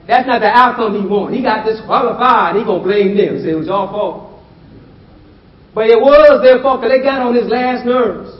That's 0.08 0.26
not 0.26 0.40
the 0.40 0.48
outcome 0.48 0.96
he 0.96 1.04
wanted. 1.04 1.36
He 1.36 1.44
got 1.44 1.68
disqualified. 1.68 2.56
He 2.56 2.64
gonna 2.64 2.84
blame 2.84 3.18
them. 3.20 3.44
Say 3.44 3.52
it 3.52 3.60
was 3.60 3.68
your 3.68 3.92
fault. 3.92 4.40
But 5.76 5.92
it 5.92 6.00
was 6.00 6.42
their 6.42 6.64
fault 6.64 6.82
because 6.82 6.96
they 6.96 7.04
got 7.04 7.22
on 7.22 7.36
his 7.36 7.52
last 7.52 7.86
nerves. 7.86 8.32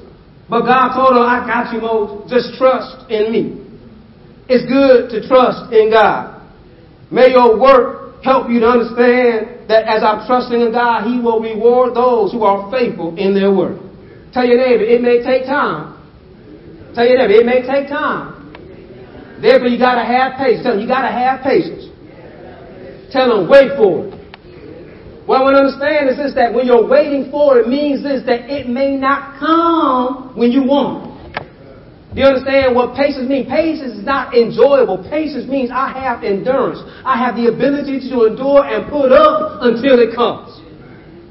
But 0.50 0.64
God 0.64 0.96
told 0.96 1.12
him, 1.12 1.28
I 1.28 1.44
got 1.44 1.76
you, 1.76 1.84
Moses. 1.84 2.32
Just 2.32 2.58
trust 2.58 3.12
in 3.12 3.36
me. 3.36 3.68
it's 4.48 4.64
good 4.64 5.12
to 5.12 5.28
trust 5.28 5.74
in 5.76 5.92
God. 5.92 6.40
May 7.12 7.36
your 7.36 7.60
work 7.60 8.24
help 8.24 8.50
you 8.50 8.64
to 8.64 8.68
understand 8.68 9.68
that 9.68 9.84
as 9.92 10.04
I'm 10.04 10.26
trusting 10.26 10.60
in 10.60 10.72
God, 10.72 11.04
He 11.04 11.20
will 11.20 11.44
reward 11.44 11.96
those 11.96 12.32
who 12.32 12.44
are 12.44 12.72
faithful 12.72 13.16
in 13.20 13.36
their 13.36 13.52
work. 13.52 13.76
Tell 14.32 14.46
your 14.48 14.58
neighbor, 14.58 14.84
it 14.84 15.02
may 15.02 15.20
take 15.20 15.46
time. 15.46 16.00
Tell 16.96 17.06
your 17.06 17.20
neighbor, 17.20 17.44
it 17.44 17.46
may 17.46 17.62
take 17.62 17.90
time. 17.90 18.37
Therefore, 19.42 19.68
you 19.68 19.78
gotta 19.78 20.06
have 20.06 20.38
patience. 20.38 20.64
Tell 20.64 20.74
them, 20.74 20.82
you 20.82 20.88
gotta 20.88 21.14
have 21.14 21.44
patience. 21.44 21.90
Tell 23.12 23.30
them, 23.30 23.50
wait 23.50 23.78
for 23.78 24.08
it. 24.08 24.18
What 25.28 25.40
I 25.40 25.44
want 25.44 25.56
to 25.60 25.64
understand 25.68 26.08
is 26.08 26.16
this, 26.16 26.34
that 26.40 26.56
when 26.56 26.66
you're 26.66 26.88
waiting 26.88 27.28
for 27.30 27.60
it 27.60 27.68
means 27.68 28.02
this, 28.02 28.24
that 28.26 28.48
it 28.48 28.72
may 28.72 28.96
not 28.96 29.36
come 29.38 30.32
when 30.40 30.56
you 30.56 30.64
want. 30.64 31.04
Do 32.16 32.24
you 32.24 32.28
understand 32.32 32.74
what 32.74 32.96
patience 32.96 33.28
means? 33.28 33.46
Patience 33.46 34.00
is 34.00 34.06
not 34.08 34.34
enjoyable. 34.34 35.04
Patience 35.12 35.46
means 35.46 35.70
I 35.70 35.92
have 35.92 36.24
endurance. 36.24 36.80
I 37.04 37.20
have 37.20 37.36
the 37.36 37.52
ability 37.52 38.08
to 38.10 38.32
endure 38.32 38.64
and 38.66 38.90
put 38.90 39.12
up 39.12 39.62
until 39.68 40.00
it 40.00 40.16
comes. 40.16 40.64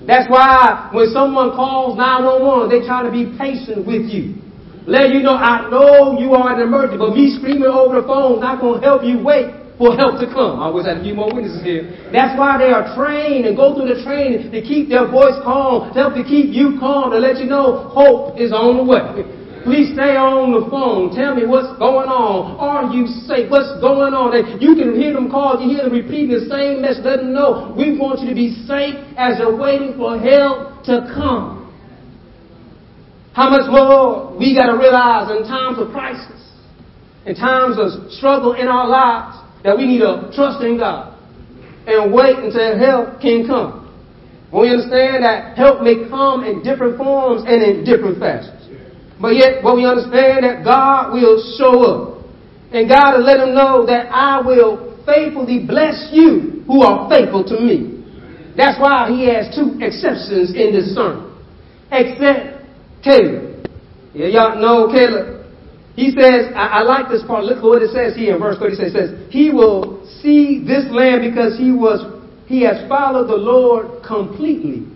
That's 0.07 0.31
why 0.31 0.93
when 0.93 1.11
someone 1.11 1.57
calls 1.57 1.99
911, 1.99 2.71
they 2.71 2.87
try 2.87 3.03
to 3.03 3.11
be 3.11 3.33
patient 3.35 3.83
with 3.83 4.07
you. 4.07 4.46
Let 4.87 5.11
you 5.11 5.19
know, 5.19 5.35
I 5.35 5.67
know 5.67 6.15
you 6.15 6.39
are 6.39 6.55
an 6.55 6.63
emergency, 6.63 6.99
but 7.03 7.11
me 7.11 7.35
screaming 7.35 7.67
over 7.67 8.01
the 8.01 8.07
phone 8.07 8.39
not 8.39 8.63
going 8.63 8.79
to 8.79 8.87
help 8.87 9.03
you 9.03 9.19
wait 9.19 9.51
for 9.83 9.99
help 9.99 10.23
to 10.23 10.31
come. 10.31 10.63
I 10.63 10.71
wish 10.71 10.87
I 10.87 10.95
had 10.95 10.99
a 10.99 11.05
few 11.05 11.19
more 11.19 11.27
witnesses 11.27 11.59
here. 11.67 11.91
That's 12.15 12.39
why 12.39 12.55
they 12.57 12.71
are 12.71 12.95
trained 12.95 13.51
and 13.51 13.59
go 13.59 13.75
through 13.75 13.91
the 13.91 14.01
training 14.07 14.55
to 14.55 14.63
keep 14.63 14.89
their 14.89 15.11
voice 15.11 15.35
calm, 15.43 15.91
to 15.91 15.99
help 15.99 16.15
to 16.15 16.23
keep 16.23 16.55
you 16.55 16.79
calm, 16.79 17.11
to 17.11 17.19
let 17.19 17.43
you 17.43 17.51
know 17.51 17.91
hope 17.91 18.39
is 18.39 18.55
on 18.55 18.79
the 18.79 18.87
way. 18.87 19.27
Please 19.67 19.91
stay 19.99 20.15
on 20.15 20.55
the 20.55 20.63
phone. 20.71 21.11
Tell 21.11 21.35
me 21.35 21.43
what's 21.43 21.75
going 21.83 22.07
on. 22.07 22.55
Are 22.55 22.87
you 22.95 23.11
safe? 23.27 23.51
What's 23.51 23.83
going 23.83 24.15
on? 24.15 24.39
And 24.39 24.63
you 24.63 24.79
can 24.79 24.95
hear 24.95 25.19
them 25.19 25.27
call. 25.27 25.59
You 25.59 25.75
hear 25.75 25.91
them 25.91 25.99
repeating 25.99 26.31
the 26.31 26.47
same 26.47 26.79
message. 26.79 27.03
Let 27.03 27.27
them 27.27 27.35
know 27.35 27.75
we 27.75 27.99
want 27.99 28.23
you 28.23 28.31
to 28.31 28.39
be 28.39 28.55
safe 28.71 28.95
as 29.19 29.43
you're 29.43 29.59
waiting 29.59 29.99
for 29.99 30.15
help 30.23 30.87
to 30.87 31.11
come. 31.11 31.66
How 33.37 33.53
much 33.53 33.69
more 33.69 34.33
we 34.33 34.57
got 34.57 34.73
to 34.73 34.81
realize 34.81 35.29
in 35.29 35.45
times 35.45 35.77
of 35.77 35.93
crisis, 35.93 36.41
in 37.29 37.37
times 37.37 37.77
of 37.77 38.09
struggle 38.17 38.57
in 38.57 38.65
our 38.65 38.89
lives, 38.89 39.37
that 39.61 39.77
we 39.77 39.85
need 39.85 40.01
to 40.01 40.33
trust 40.33 40.65
in 40.65 40.81
God 40.81 41.13
and 41.85 42.17
wait 42.17 42.41
until 42.41 42.81
help 42.81 43.21
can 43.21 43.45
come. 43.45 43.93
We 44.49 44.73
understand 44.73 45.21
that 45.21 45.53
help 45.53 45.85
may 45.85 46.09
come 46.09 46.49
in 46.49 46.65
different 46.65 46.97
forms 46.97 47.45
and 47.45 47.61
in 47.61 47.85
different 47.85 48.17
fashions. 48.17 48.73
But 49.21 49.37
yet, 49.37 49.61
when 49.61 49.77
we 49.77 49.85
understand 49.85 50.41
that 50.41 50.65
God 50.65 51.13
will 51.13 51.37
show 51.61 51.85
up, 51.85 52.25
and 52.73 52.89
God 52.89 53.21
will 53.21 53.27
let 53.29 53.37
him 53.37 53.53
know 53.53 53.85
that 53.85 54.09
I 54.09 54.41
will 54.41 54.97
faithfully 55.05 55.61
bless 55.69 56.09
you 56.09 56.65
who 56.67 56.81
are 56.81 57.05
faithful 57.13 57.45
to 57.53 57.61
me. 57.61 58.01
That's 58.57 58.81
why 58.81 59.13
he 59.13 59.29
has 59.29 59.53
two 59.53 59.77
exceptions 59.77 60.57
in 60.57 60.73
this 60.73 60.97
sermon. 60.97 61.37
Except 61.93 62.56
Caleb. 63.07 63.71
Yeah, 64.15 64.27
y'all 64.27 64.59
know 64.59 64.91
Caleb. 64.91 65.47
He 65.95 66.11
says, 66.11 66.51
I, 66.55 66.81
I, 66.81 66.83
like 66.83 67.09
this 67.09 67.23
part. 67.23 67.45
Look 67.45 67.59
at 67.59 67.63
what 67.63 67.81
it 67.81 67.95
says 67.95 68.17
here 68.17 68.35
in 68.35 68.41
verse 68.41 68.59
36. 68.59 68.91
It 68.91 68.93
says, 68.93 69.33
He 69.33 69.51
will 69.51 70.05
see 70.21 70.59
this 70.67 70.85
land 70.91 71.23
because 71.23 71.57
he 71.57 71.71
was 71.71 72.03
he 72.47 72.63
has 72.63 72.87
followed 72.89 73.29
the 73.29 73.37
Lord 73.37 74.03
completely. 74.07 74.87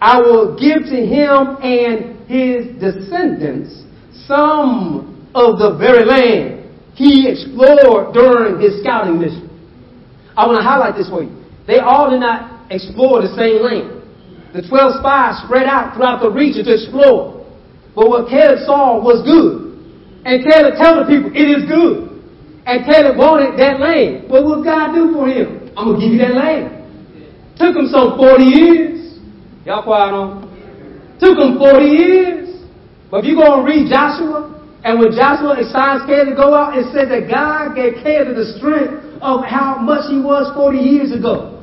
I 0.00 0.20
will 0.20 0.56
give 0.58 0.84
to 0.84 0.96
him 0.96 1.56
and 1.62 2.28
his 2.28 2.76
descendants 2.80 3.84
some 4.26 5.30
of 5.34 5.58
the 5.58 5.76
very 5.78 6.04
land 6.04 6.68
he 6.94 7.28
explored 7.28 8.12
during 8.12 8.60
his 8.60 8.80
scouting 8.80 9.18
mission. 9.18 9.48
I 10.36 10.46
want 10.46 10.58
to 10.58 10.64
highlight 10.64 10.96
this 10.96 11.08
for 11.08 11.22
you. 11.22 11.32
They 11.66 11.78
all 11.78 12.10
did 12.10 12.20
not 12.20 12.70
explore 12.70 13.22
the 13.22 13.32
same 13.36 13.62
land. 13.64 13.95
The 14.54 14.62
12 14.62 15.00
spies 15.02 15.42
spread 15.44 15.66
out 15.66 15.96
throughout 15.96 16.22
the 16.22 16.30
region 16.30 16.64
to 16.64 16.74
explore. 16.74 17.44
But 17.94 18.08
what 18.08 18.28
Caleb 18.28 18.60
saw 18.68 19.00
was 19.00 19.24
good. 19.24 19.66
And 20.28 20.44
Caleb 20.44 20.74
told 20.76 21.02
the 21.02 21.06
people, 21.08 21.30
it 21.32 21.48
is 21.48 21.64
good. 21.64 22.12
And 22.66 22.84
Caleb 22.84 23.16
wanted 23.16 23.54
that 23.56 23.78
land. 23.78 24.28
What 24.28 24.44
will 24.44 24.62
God 24.62 24.92
do 24.92 25.14
for 25.14 25.30
him? 25.30 25.70
I'm 25.78 25.94
going 25.94 26.00
to 26.00 26.02
give 26.02 26.12
you 26.18 26.20
that 26.26 26.34
land. 26.34 26.76
Took 27.56 27.78
him 27.78 27.88
some 27.88 28.18
40 28.18 28.44
years. 28.44 29.22
Y'all 29.64 29.86
quiet 29.86 30.12
on? 30.12 30.44
Took 31.22 31.38
him 31.38 31.56
40 31.56 31.86
years. 31.86 32.46
But 33.10 33.22
if 33.22 33.32
you 33.32 33.36
go 33.38 33.48
and 33.56 33.64
read 33.64 33.88
Joshua, 33.88 34.52
and 34.84 35.00
when 35.00 35.14
Joshua 35.14 35.56
assigns 35.62 36.04
Caleb 36.04 36.34
to 36.34 36.36
go 36.36 36.52
out, 36.52 36.76
it 36.76 36.90
says 36.92 37.08
that 37.08 37.30
God 37.30 37.74
gave 37.74 38.02
Caleb 38.04 38.36
the 38.36 38.54
strength 38.58 39.22
of 39.22 39.42
how 39.46 39.78
much 39.80 40.10
he 40.10 40.20
was 40.20 40.52
40 40.54 40.78
years 40.78 41.10
ago. 41.16 41.55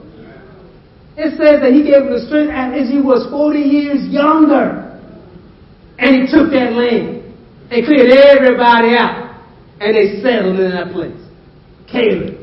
It 1.16 1.38
says 1.38 1.62
that 1.62 1.72
he 1.72 1.84
gave 1.84 2.10
him 2.10 2.14
the 2.14 2.26
strength 2.26 2.50
as 2.50 2.90
he 2.90 2.98
was 2.98 3.30
40 3.30 3.60
years 3.60 4.02
younger. 4.10 4.90
And 6.00 6.16
he 6.16 6.22
took 6.26 6.50
that 6.52 6.74
land 6.74 7.22
and 7.70 7.86
cleared 7.86 8.10
everybody 8.10 8.98
out. 8.98 9.46
And 9.80 9.94
they 9.94 10.22
settled 10.22 10.60
in 10.60 10.72
that 10.72 10.92
place. 10.92 11.20
Caleb, 11.86 12.42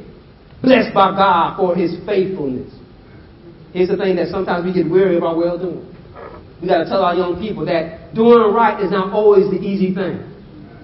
blessed 0.63 0.95
by 0.95 1.11
God 1.19 1.57
for 1.57 1.75
his 1.75 1.99
faithfulness. 2.07 2.73
Here's 3.73 3.89
the 3.89 3.97
thing 3.97 4.17
that 4.17 4.29
sometimes 4.29 4.65
we 4.65 4.73
get 4.73 4.91
weary 4.91 5.17
of 5.17 5.25
our 5.25 5.37
well 5.37 5.59
doing. 5.59 5.87
We 6.63 6.69
got 6.69 6.85
to 6.85 6.85
tell 6.85 7.03
our 7.03 7.15
young 7.15 7.41
people 7.41 7.65
that 7.67 8.15
doing 8.15 8.53
right 8.53 8.83
is 8.83 8.91
not 8.91 9.13
always 9.13 9.51
the 9.51 9.59
easy 9.59 9.95
thing. 9.95 10.27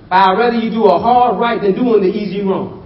But 0.09 0.17
I'd 0.17 0.39
rather 0.39 0.57
you 0.57 0.71
do 0.71 0.87
a 0.87 0.99
hard 0.99 1.39
right 1.39 1.61
than 1.61 1.75
doing 1.75 2.03
the 2.03 2.09
easy 2.09 2.43
wrong. 2.43 2.86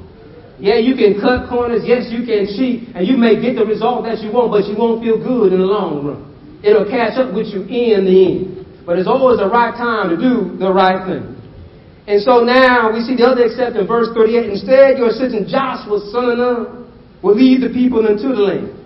Yeah, 0.60 0.76
you 0.76 0.92
can 0.94 1.16
cut 1.16 1.48
corners. 1.48 1.82
Yes, 1.88 2.12
you 2.12 2.28
can 2.28 2.44
cheat. 2.44 2.92
And 2.92 3.08
you 3.08 3.16
may 3.16 3.40
get 3.40 3.56
the 3.56 3.64
result 3.64 4.04
that 4.04 4.20
you 4.20 4.28
want, 4.28 4.52
but 4.52 4.68
you 4.68 4.76
won't 4.76 5.00
feel 5.00 5.16
good 5.16 5.56
in 5.56 5.58
the 5.58 5.66
long 5.66 6.04
run. 6.04 6.20
It'll 6.60 6.84
catch 6.84 7.16
up 7.16 7.32
with 7.32 7.48
you 7.48 7.64
in 7.64 8.04
the 8.04 8.12
end. 8.12 8.84
But 8.84 9.00
it's 9.00 9.08
always 9.08 9.40
the 9.40 9.48
right 9.48 9.72
time 9.72 10.12
to 10.12 10.16
do 10.20 10.60
the 10.60 10.68
right 10.68 11.00
thing. 11.08 11.40
And 12.06 12.20
so 12.20 12.44
now 12.44 12.92
we 12.92 13.00
see 13.00 13.16
the 13.16 13.24
other 13.24 13.48
except 13.48 13.76
in 13.76 13.86
verse 13.86 14.08
38. 14.12 14.50
Instead, 14.50 14.98
your 15.00 15.08
assistant 15.08 15.48
Joshua, 15.48 15.96
son 16.12 16.30
of 16.32 16.38
Nun, 16.38 16.92
will 17.22 17.36
lead 17.36 17.62
the 17.64 17.72
people 17.72 18.04
into 18.04 18.28
the 18.28 18.42
land. 18.44 18.76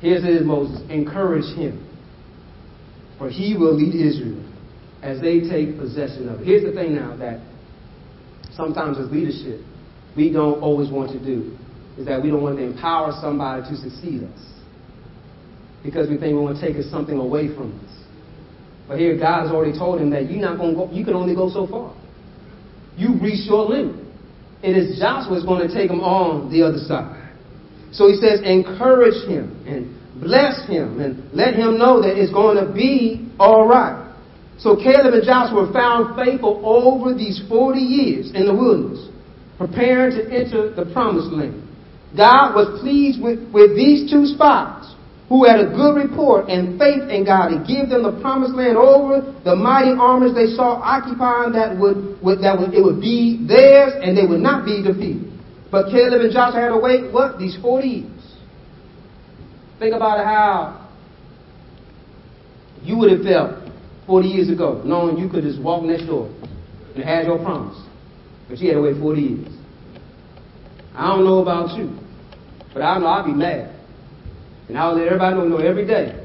Here's 0.00 0.24
it, 0.24 0.44
Moses. 0.44 0.84
Encourage 0.90 1.48
him. 1.56 1.88
For 3.16 3.30
he 3.30 3.56
will 3.56 3.76
lead 3.76 3.94
Israel 3.94 4.44
as 5.00 5.20
they 5.20 5.40
take 5.40 5.78
possession 5.78 6.28
of 6.28 6.40
it. 6.40 6.46
Here's 6.46 6.64
the 6.64 6.72
thing 6.72 6.96
now 6.96 7.16
that 7.16 7.40
sometimes 8.52 8.98
as 8.98 9.10
leadership, 9.10 9.60
we 10.16 10.32
don't 10.32 10.60
always 10.60 10.90
want 10.90 11.10
to 11.12 11.18
do 11.24 11.56
is 11.98 12.06
that 12.06 12.22
we 12.22 12.30
don't 12.30 12.42
want 12.42 12.56
to 12.56 12.64
empower 12.64 13.12
somebody 13.20 13.62
to 13.68 13.76
succeed 13.76 14.24
us 14.24 14.52
because 15.82 16.08
we 16.08 16.16
think 16.16 16.34
we 16.34 16.40
want 16.40 16.58
to 16.58 16.72
take 16.72 16.82
something 16.84 17.18
away 17.18 17.54
from 17.54 17.78
us. 17.84 17.92
But 18.88 18.98
here, 18.98 19.18
God 19.18 19.42
has 19.42 19.50
already 19.50 19.76
told 19.76 20.00
him 20.00 20.10
that 20.10 20.30
you're 20.30 20.40
not 20.40 20.58
going 20.58 20.74
to 20.74 20.76
go, 20.76 20.90
you 20.92 21.04
can 21.04 21.14
only 21.14 21.34
go 21.34 21.50
so 21.50 21.66
far. 21.66 21.94
You 22.96 23.18
reach 23.20 23.48
your 23.48 23.64
limit. 23.64 24.04
It 24.62 24.76
is 24.76 24.98
Joshua's 24.98 25.44
going 25.44 25.66
to 25.66 25.74
take 25.74 25.90
him 25.90 26.00
on 26.00 26.50
the 26.52 26.62
other 26.62 26.78
side. 26.78 27.18
So 27.90 28.08
he 28.08 28.14
says, 28.16 28.40
encourage 28.44 29.26
him 29.28 29.64
and 29.66 30.20
bless 30.20 30.66
him 30.66 31.00
and 31.00 31.32
let 31.34 31.54
him 31.54 31.78
know 31.78 32.00
that 32.00 32.16
it's 32.16 32.32
going 32.32 32.64
to 32.64 32.72
be 32.72 33.28
all 33.38 33.66
right. 33.66 33.98
So 34.58 34.76
Caleb 34.76 35.14
and 35.14 35.24
Joshua 35.24 35.72
found 35.72 36.16
faithful 36.16 36.62
over 36.64 37.12
these 37.14 37.42
40 37.48 37.80
years 37.80 38.30
in 38.32 38.46
the 38.46 38.54
wilderness 38.54 39.11
preparing 39.66 40.16
to 40.18 40.22
enter 40.26 40.74
the 40.74 40.90
promised 40.92 41.30
land. 41.32 41.62
God 42.16 42.54
was 42.54 42.80
pleased 42.80 43.22
with, 43.22 43.38
with 43.52 43.76
these 43.76 44.10
two 44.10 44.26
spies 44.26 44.94
who 45.28 45.44
had 45.46 45.60
a 45.60 45.70
good 45.70 45.96
report 45.96 46.48
and 46.50 46.78
faith 46.78 47.08
in 47.08 47.24
God 47.24 47.48
to 47.48 47.64
give 47.64 47.88
them 47.88 48.02
the 48.02 48.20
promised 48.20 48.54
land 48.54 48.76
over 48.76 49.22
the 49.44 49.56
mighty 49.56 49.94
armies 49.96 50.34
they 50.34 50.52
saw 50.52 50.76
occupying 50.82 51.52
that 51.52 51.78
would, 51.78 52.20
would 52.20 52.42
that 52.42 52.58
would, 52.58 52.74
it 52.74 52.82
would 52.82 53.00
be 53.00 53.40
theirs 53.46 53.94
and 54.02 54.16
they 54.16 54.26
would 54.26 54.40
not 54.40 54.66
be 54.66 54.82
defeated. 54.82 55.32
But 55.70 55.88
Caleb 55.88 56.20
and 56.20 56.32
Joshua 56.32 56.60
had 56.60 56.68
to 56.68 56.78
wait, 56.78 57.10
what? 57.12 57.38
These 57.38 57.56
40 57.62 57.88
years. 57.88 58.36
Think 59.78 59.94
about 59.94 60.22
how 60.22 60.90
you 62.82 62.98
would 62.98 63.10
have 63.10 63.22
felt 63.22 63.72
40 64.06 64.28
years 64.28 64.50
ago, 64.50 64.82
knowing 64.84 65.16
you 65.16 65.30
could 65.30 65.44
just 65.44 65.62
walk 65.62 65.82
next 65.84 66.06
door 66.06 66.28
and 66.94 67.02
have 67.02 67.24
your 67.24 67.38
promise. 67.38 67.81
But 68.48 68.58
she 68.58 68.66
had 68.66 68.74
to 68.74 68.82
wait 68.82 68.98
40 68.98 69.20
years. 69.20 69.48
I 70.94 71.08
don't 71.08 71.24
know 71.24 71.38
about 71.40 71.76
you, 71.78 71.90
but 72.74 72.82
I 72.82 72.98
know 72.98 73.06
I'd 73.06 73.26
be 73.26 73.32
mad. 73.32 73.74
And 74.68 74.78
I'll 74.78 74.94
let 74.94 75.06
everybody 75.06 75.36
know, 75.36 75.48
know 75.48 75.56
every 75.56 75.86
day. 75.86 76.18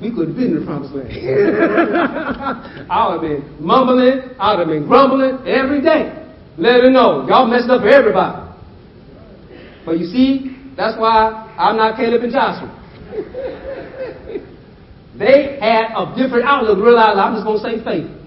We 0.00 0.10
could 0.10 0.28
have 0.28 0.36
been 0.36 0.56
in 0.56 0.60
the 0.60 0.66
promised 0.66 0.94
land. 0.94 1.12
I 2.90 3.08
would 3.08 3.12
have 3.12 3.20
been 3.20 3.64
mumbling, 3.64 4.34
I 4.38 4.54
would 4.54 4.60
have 4.60 4.68
been 4.68 4.86
grumbling 4.86 5.46
every 5.46 5.82
day. 5.82 6.16
Let 6.56 6.80
them 6.80 6.94
know, 6.94 7.26
y'all 7.28 7.46
messed 7.46 7.68
up 7.68 7.82
everybody. 7.82 8.50
But 9.84 9.98
you 9.98 10.06
see, 10.06 10.56
that's 10.76 10.98
why 10.98 11.54
I'm 11.58 11.76
not 11.76 11.96
Caleb 11.96 12.22
and 12.22 12.32
Joshua. 12.32 12.76
they 15.18 15.58
had 15.60 15.92
a 15.94 16.14
different 16.16 16.46
outlook, 16.46 16.78
realized 16.78 17.18
I'm 17.18 17.34
just 17.34 17.44
going 17.44 17.62
to 17.62 17.64
say 17.64 17.84
faith 17.84 18.19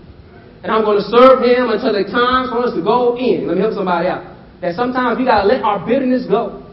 and 0.63 0.71
I'm 0.71 0.87
going 0.87 0.97
to 0.97 1.07
serve 1.11 1.43
him 1.43 1.69
until 1.69 1.91
the 1.91 2.07
time 2.07 2.47
for 2.49 2.63
us 2.63 2.73
to 2.73 2.81
go 2.81 3.19
in. 3.19 3.47
Let 3.47 3.59
me 3.59 3.61
help 3.61 3.75
somebody 3.75 4.07
out. 4.07 4.23
that 4.63 4.75
sometimes 4.75 5.19
we 5.19 5.25
gotta 5.25 5.45
let 5.45 5.61
our 5.61 5.85
bitterness 5.85 6.25
go. 6.25 6.63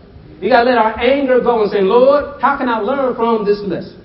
We 0.41 0.49
gotta 0.49 0.71
let 0.71 0.79
our 0.79 0.95
anger 0.99 1.41
go 1.43 1.63
and 1.63 1.71
say, 1.71 1.83
Lord, 1.83 2.41
how 2.41 2.57
can 2.57 2.69
I 2.69 2.79
learn 2.79 3.17
from 3.17 3.45
this 3.45 3.59
lesson? 3.67 3.99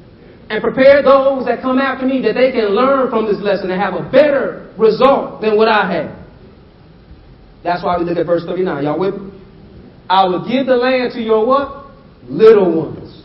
And 0.49 0.61
prepare 0.61 1.01
those 1.01 1.45
that 1.45 1.61
come 1.61 1.77
after 1.77 2.05
me 2.05 2.21
that 2.23 2.33
they 2.33 2.51
can 2.51 2.73
learn 2.73 3.09
from 3.09 3.25
this 3.25 3.37
lesson 3.41 3.69
and 3.69 3.79
have 3.79 3.93
a 3.93 4.09
better 4.09 4.73
result 4.77 5.41
than 5.41 5.55
what 5.55 5.67
I 5.67 5.85
had. 5.85 6.25
That's 7.63 7.83
why 7.83 7.97
we 7.97 8.05
look 8.05 8.17
at 8.17 8.25
verse 8.25 8.43
39. 8.45 8.83
Y'all 8.83 8.99
with 8.99 9.15
me? 9.15 9.31
I 10.09 10.25
will 10.25 10.47
give 10.47 10.65
the 10.65 10.75
land 10.75 11.13
to 11.13 11.21
your 11.21 11.45
what? 11.45 11.85
Little 12.27 12.75
ones. 12.75 13.23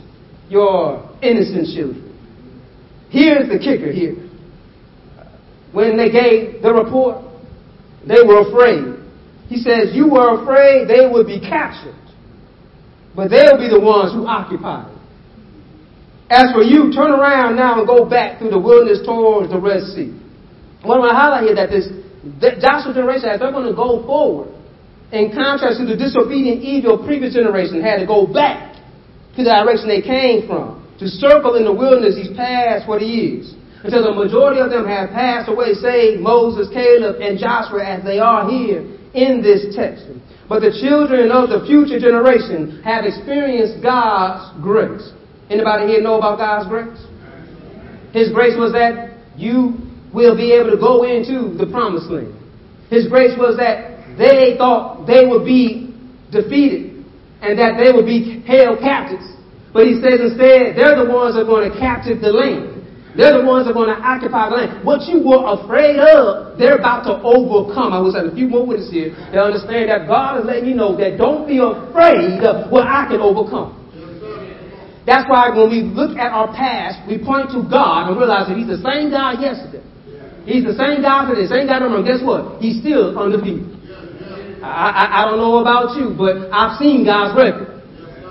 Your 0.48 1.10
innocent 1.22 1.68
children. 1.74 2.06
Here's 3.10 3.48
the 3.48 3.58
kicker 3.58 3.92
here. 3.92 4.29
When 5.72 5.96
they 5.96 6.10
gave 6.10 6.62
the 6.62 6.72
report, 6.72 7.22
they 8.06 8.22
were 8.26 8.48
afraid. 8.48 9.00
He 9.48 9.56
says, 9.56 9.94
You 9.94 10.08
were 10.08 10.42
afraid 10.42 10.88
they 10.88 11.06
would 11.06 11.26
be 11.26 11.40
captured, 11.40 11.98
but 13.14 13.30
they'll 13.30 13.58
be 13.58 13.68
the 13.68 13.80
ones 13.80 14.12
who 14.12 14.26
occupy 14.26 14.90
it. 14.90 14.96
As 16.30 16.54
for 16.54 16.62
you, 16.62 16.92
turn 16.94 17.10
around 17.10 17.56
now 17.56 17.78
and 17.78 17.86
go 17.86 18.08
back 18.08 18.38
through 18.38 18.50
the 18.50 18.58
wilderness 18.58 19.02
towards 19.04 19.50
the 19.50 19.58
Red 19.58 19.82
Sea. 19.94 20.14
What 20.82 20.96
I 20.96 20.98
want 20.98 21.10
to 21.10 21.18
highlight 21.18 21.44
here 21.44 21.56
that 21.58 21.70
this 21.70 21.90
that 22.40 22.60
Joshua's 22.60 22.94
generation, 22.94 23.28
as 23.32 23.40
they're 23.40 23.50
going 23.50 23.66
to 23.66 23.74
go 23.74 24.04
forward, 24.04 24.54
in 25.10 25.32
contrast 25.32 25.80
to 25.80 25.86
the 25.86 25.96
disobedient, 25.96 26.62
evil 26.62 27.02
previous 27.02 27.34
generation, 27.34 27.82
had 27.82 27.98
to 27.98 28.06
go 28.06 28.26
back 28.26 28.78
to 29.34 29.42
the 29.42 29.50
direction 29.50 29.88
they 29.88 30.02
came 30.02 30.46
from 30.46 30.86
to 31.00 31.08
circle 31.08 31.56
in 31.56 31.64
the 31.64 31.72
wilderness 31.72 32.14
these 32.14 32.30
past 32.36 32.86
40 32.86 33.04
years. 33.04 33.54
Until 33.82 34.04
the 34.04 34.12
majority 34.12 34.60
of 34.60 34.70
them 34.70 34.86
have 34.86 35.10
passed 35.10 35.48
away, 35.48 35.72
save 35.72 36.20
Moses, 36.20 36.68
Caleb, 36.72 37.16
and 37.20 37.38
Joshua 37.38 37.84
as 37.84 38.04
they 38.04 38.18
are 38.18 38.48
here 38.48 38.84
in 39.14 39.40
this 39.40 39.74
text. 39.74 40.04
But 40.48 40.60
the 40.60 40.76
children 40.82 41.30
of 41.30 41.48
the 41.48 41.64
future 41.64 41.98
generation 41.98 42.82
have 42.84 43.04
experienced 43.04 43.82
God's 43.82 44.52
grace. 44.60 45.12
Anybody 45.48 45.86
here 45.86 46.02
know 46.02 46.18
about 46.18 46.38
God's 46.38 46.68
grace? 46.68 47.00
His 48.12 48.32
grace 48.32 48.58
was 48.58 48.72
that 48.72 49.16
you 49.36 49.78
will 50.12 50.36
be 50.36 50.52
able 50.52 50.70
to 50.70 50.76
go 50.76 51.04
into 51.04 51.56
the 51.56 51.70
promised 51.70 52.10
land. 52.10 52.34
His 52.90 53.06
grace 53.08 53.32
was 53.38 53.56
that 53.56 54.18
they 54.18 54.58
thought 54.58 55.06
they 55.06 55.24
would 55.24 55.46
be 55.46 55.94
defeated 56.30 57.06
and 57.40 57.58
that 57.58 57.78
they 57.78 57.92
would 57.92 58.06
be 58.06 58.42
held 58.46 58.80
captives. 58.80 59.24
But 59.72 59.86
he 59.86 60.02
says 60.02 60.18
instead, 60.20 60.76
they're 60.76 60.98
the 60.98 61.08
ones 61.08 61.34
that 61.34 61.42
are 61.42 61.50
going 61.50 61.70
to 61.70 61.78
captive 61.78 62.20
the 62.20 62.34
land. 62.34 62.69
They're 63.16 63.42
the 63.42 63.44
ones 63.44 63.66
that 63.66 63.74
are 63.74 63.78
going 63.78 63.90
to 63.90 63.98
occupy 63.98 64.50
the 64.50 64.56
land. 64.56 64.70
What 64.86 65.02
you 65.10 65.18
were 65.18 65.42
afraid 65.58 65.98
of, 65.98 66.54
they're 66.54 66.78
about 66.78 67.02
to 67.10 67.18
overcome. 67.26 67.90
I 67.90 67.98
was 67.98 68.14
having 68.14 68.30
a 68.30 68.36
few 68.38 68.46
more 68.46 68.62
witnesses 68.62 68.94
here 68.94 69.10
that 69.34 69.42
understand 69.42 69.90
that 69.90 70.06
God 70.06 70.38
is 70.38 70.46
letting 70.46 70.70
you 70.70 70.78
know 70.78 70.94
that 70.94 71.18
don't 71.18 71.42
be 71.42 71.58
afraid 71.58 72.38
of 72.46 72.70
what 72.70 72.86
I 72.86 73.10
can 73.10 73.18
overcome. 73.18 73.74
That's 75.10 75.26
why 75.26 75.50
when 75.50 75.74
we 75.74 75.82
look 75.82 76.14
at 76.14 76.30
our 76.30 76.54
past, 76.54 77.02
we 77.10 77.18
point 77.18 77.50
to 77.50 77.66
God 77.66 78.10
and 78.10 78.14
realize 78.14 78.46
that 78.46 78.54
He's 78.54 78.70
the 78.70 78.78
same 78.78 79.10
God 79.10 79.42
yesterday. 79.42 79.82
He's 80.46 80.62
the 80.62 80.78
same 80.78 81.02
God 81.02 81.34
today, 81.34 81.50
same 81.50 81.66
God 81.66 81.82
tomorrow. 81.82 82.06
Guess 82.06 82.22
what? 82.22 82.62
He's 82.62 82.78
still 82.78 83.18
undefeated. 83.18 83.66
I, 84.62 84.92
I, 84.92 85.04
I 85.18 85.20
don't 85.26 85.42
know 85.42 85.58
about 85.58 85.96
you, 85.98 86.14
but 86.14 86.52
I've 86.52 86.78
seen 86.78 87.02
God's 87.02 87.34
record 87.34 87.70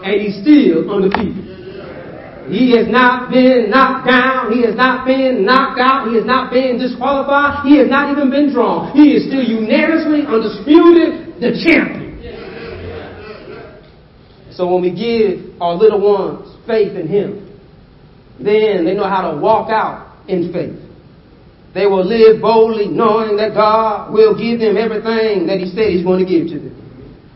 and 0.03 0.21
he's 0.21 0.39
still 0.39 0.88
undefeated. 0.88 1.49
He 2.50 2.74
has 2.76 2.89
not 2.89 3.30
been 3.30 3.70
knocked 3.70 4.08
down. 4.10 4.52
He 4.52 4.66
has 4.66 4.76
not 4.76 5.06
been 5.06 5.45
knocked 5.45 5.80
out. 5.80 6.10
He 6.10 6.16
has 6.18 6.26
not 6.26 6.52
been 6.52 6.80
disqualified. 6.80 7.64
He 7.66 7.78
has 7.78 7.88
not 7.88 8.10
even 8.12 8.32
been 8.32 8.52
drawn. 8.52 8.91
He 8.97 9.14
is 9.14 9.30
still 9.30 9.43
unanimously, 9.45 10.26
undisputed, 10.26 11.38
the 11.38 11.54
champion. 11.62 12.10
So 14.52 14.66
when 14.68 14.82
we 14.82 14.89
give 14.91 15.62
our 15.62 15.76
little 15.76 16.02
ones 16.02 16.50
faith 16.66 16.97
in 16.97 17.08
Him, 17.08 17.47
then 18.41 18.84
they 18.84 18.95
know 18.95 19.08
how 19.08 19.32
to 19.32 19.38
walk 19.38 19.70
out 19.70 20.26
in 20.28 20.52
faith. 20.52 20.76
They 21.76 21.86
will 21.86 22.04
live 22.04 22.41
boldly 22.41 22.88
knowing 22.88 23.38
that 23.38 23.54
God 23.54 24.12
will 24.12 24.34
give 24.34 24.60
them 24.60 24.76
everything 24.76 25.45
that 25.47 25.60
He 25.60 25.70
said 25.70 25.93
He's 25.93 26.04
going 26.04 26.26
to 26.26 26.30
give 26.30 26.47
to 26.50 26.60
them. 26.60 26.76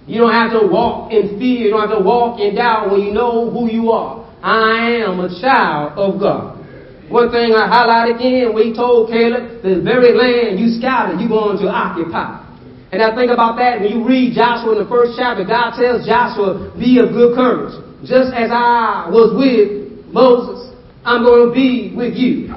You 0.07 0.20
don't 0.22 0.34
have 0.34 0.51
to 0.59 0.68
walk 0.68 1.14
in 1.14 1.38
fear. 1.39 1.68
You 1.68 1.70
don't 1.70 1.88
have 1.88 1.97
to 1.97 2.03
walk 2.03 2.39
in 2.39 2.55
doubt 2.55 2.91
when 2.91 3.01
you 3.01 3.14
know 3.14 3.49
who 3.51 3.72
you 3.72 3.91
are. 3.91 4.22
I 4.43 5.07
am 5.07 5.23
a 5.23 5.31
child 5.39 5.95
of 5.95 6.19
God. 6.19 6.59
One 7.07 7.31
thing 7.31 7.55
I 7.55 7.63
highlight 7.63 8.11
again, 8.19 8.51
we 8.51 8.75
told 8.75 9.07
Caleb, 9.07 9.63
the 9.63 9.79
very 9.79 10.11
land 10.11 10.59
you 10.59 10.67
scouted, 10.75 11.15
you're 11.23 11.31
going 11.31 11.55
to 11.63 11.71
occupy. 11.71 12.43
And 12.91 13.01
I 13.01 13.15
think 13.15 13.31
about 13.31 13.55
that 13.63 13.79
when 13.79 13.89
you 13.95 14.03
read 14.03 14.35
Joshua 14.35 14.75
in 14.75 14.83
the 14.83 14.89
first 14.91 15.15
chapter, 15.15 15.47
God 15.47 15.79
tells 15.79 16.03
Joshua, 16.05 16.75
be 16.75 16.99
of 16.99 17.15
good 17.15 17.39
courage. 17.39 17.71
Just 18.03 18.35
as 18.35 18.51
I 18.51 19.07
was 19.07 19.31
with 19.31 20.11
Moses, 20.11 20.75
I'm 21.07 21.23
going 21.23 21.47
to 21.47 21.53
be 21.55 21.95
with 21.95 22.13
you. 22.19 22.51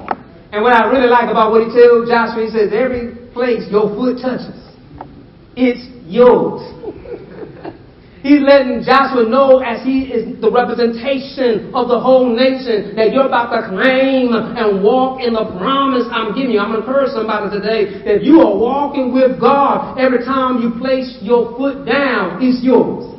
And 0.50 0.66
what 0.66 0.74
I 0.74 0.90
really 0.90 1.06
like 1.08 1.30
about 1.30 1.54
what 1.54 1.62
he 1.62 1.70
tells 1.70 2.10
Joshua, 2.10 2.42
he 2.42 2.50
says, 2.50 2.74
every 2.74 3.14
place 3.30 3.62
your 3.70 3.94
foot 3.94 4.18
touches, 4.18 4.58
it's 5.54 5.86
yours. 6.10 6.66
He's 8.26 8.42
letting 8.42 8.82
Joshua 8.82 9.22
know 9.22 9.62
as 9.62 9.86
he 9.86 10.10
is 10.10 10.26
the 10.42 10.50
representation 10.50 11.70
of 11.70 11.86
the 11.86 11.94
whole 11.94 12.26
nation 12.26 12.98
that 12.98 13.14
you're 13.14 13.30
about 13.30 13.54
to 13.54 13.70
claim 13.70 14.34
and 14.34 14.82
walk 14.82 15.22
in 15.22 15.30
the 15.30 15.46
promise 15.54 16.10
I'm 16.10 16.34
giving 16.34 16.50
you. 16.50 16.58
I'm 16.58 16.74
going 16.74 16.82
to 16.82 16.90
encourage 16.90 17.14
somebody 17.14 17.54
today 17.54 18.02
that 18.02 18.26
you 18.26 18.42
are 18.42 18.50
walking 18.50 19.14
with 19.14 19.38
God. 19.38 19.94
Every 19.94 20.26
time 20.26 20.58
you 20.58 20.74
place 20.74 21.22
your 21.22 21.54
foot 21.54 21.86
down, 21.86 22.42
it's 22.42 22.66
yours. 22.66 23.14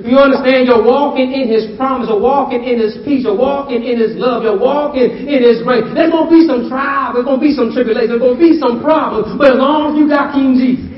You 0.00 0.24
understand? 0.24 0.64
You're 0.64 0.80
walking 0.80 1.36
in 1.36 1.44
His 1.52 1.76
promise. 1.76 2.08
You're 2.08 2.24
walking 2.24 2.64
in 2.64 2.80
His 2.80 2.96
peace. 3.04 3.28
You're 3.28 3.36
walking 3.36 3.84
in 3.84 4.00
His 4.00 4.16
love. 4.16 4.40
You're 4.40 4.56
walking 4.56 5.28
in 5.28 5.40
His 5.44 5.60
grace. 5.60 5.84
There's 5.92 6.08
going 6.08 6.30
to 6.30 6.32
be 6.32 6.48
some 6.48 6.72
trials. 6.72 7.12
There's 7.12 7.28
going 7.28 7.44
to 7.44 7.44
be 7.44 7.52
some 7.52 7.76
tribulations. 7.76 8.16
There's 8.16 8.24
going 8.24 8.40
to 8.40 8.44
be 8.44 8.56
some 8.56 8.80
problems. 8.80 9.36
But 9.36 9.52
as 9.52 9.60
long 9.60 9.92
as 9.92 10.00
you 10.00 10.08
got 10.08 10.32
King 10.32 10.56
Jesus, 10.56 10.95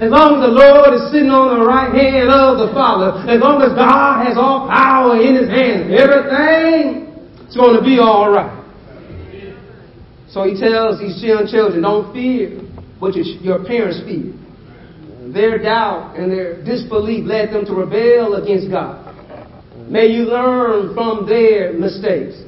as 0.00 0.08
long 0.08 0.40
as 0.40 0.48
the 0.48 0.54
Lord 0.56 0.96
is 0.96 1.12
sitting 1.12 1.28
on 1.28 1.60
the 1.60 1.64
right 1.64 1.92
hand 1.92 2.32
of 2.32 2.56
the 2.56 2.72
Father, 2.72 3.20
as 3.28 3.36
long 3.36 3.60
as 3.60 3.76
God 3.76 4.24
has 4.24 4.40
all 4.40 4.64
power 4.64 5.20
in 5.20 5.36
His 5.36 5.44
hands, 5.44 5.92
everything 5.92 7.12
is 7.44 7.52
going 7.52 7.76
to 7.76 7.84
be 7.84 8.00
all 8.00 8.32
right. 8.32 8.56
So 10.32 10.48
He 10.48 10.56
tells 10.56 11.04
these 11.04 11.20
young 11.20 11.44
children, 11.44 11.84
don't 11.84 12.08
fear 12.16 12.64
what 12.96 13.12
your 13.12 13.60
parents 13.60 14.00
fear. 14.08 14.32
Their 15.36 15.60
doubt 15.60 16.16
and 16.16 16.32
their 16.32 16.64
disbelief 16.64 17.28
led 17.28 17.52
them 17.52 17.68
to 17.68 17.74
rebel 17.76 18.40
against 18.40 18.72
God. 18.72 19.04
May 19.84 20.06
you 20.06 20.24
learn 20.24 20.94
from 20.94 21.28
their 21.28 21.76
mistakes 21.76 22.40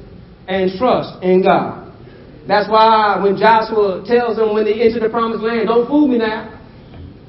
and 0.48 0.72
trust 0.80 1.20
in 1.22 1.44
God. 1.44 1.92
That's 2.48 2.70
why 2.70 3.20
when 3.22 3.36
Joshua 3.36 4.02
tells 4.08 4.40
them 4.40 4.54
when 4.54 4.64
they 4.64 4.80
enter 4.80 5.04
the 5.04 5.10
promised 5.12 5.44
land, 5.44 5.68
don't 5.68 5.86
fool 5.86 6.08
me 6.08 6.16
now. 6.16 6.61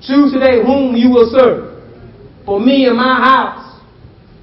Choose 0.03 0.33
today 0.33 0.59
whom 0.59 0.95
you 0.95 1.09
will 1.09 1.31
serve. 1.31 1.79
For 2.45 2.59
me 2.59 2.87
and 2.91 2.97
my 2.97 3.23
house, 3.23 3.79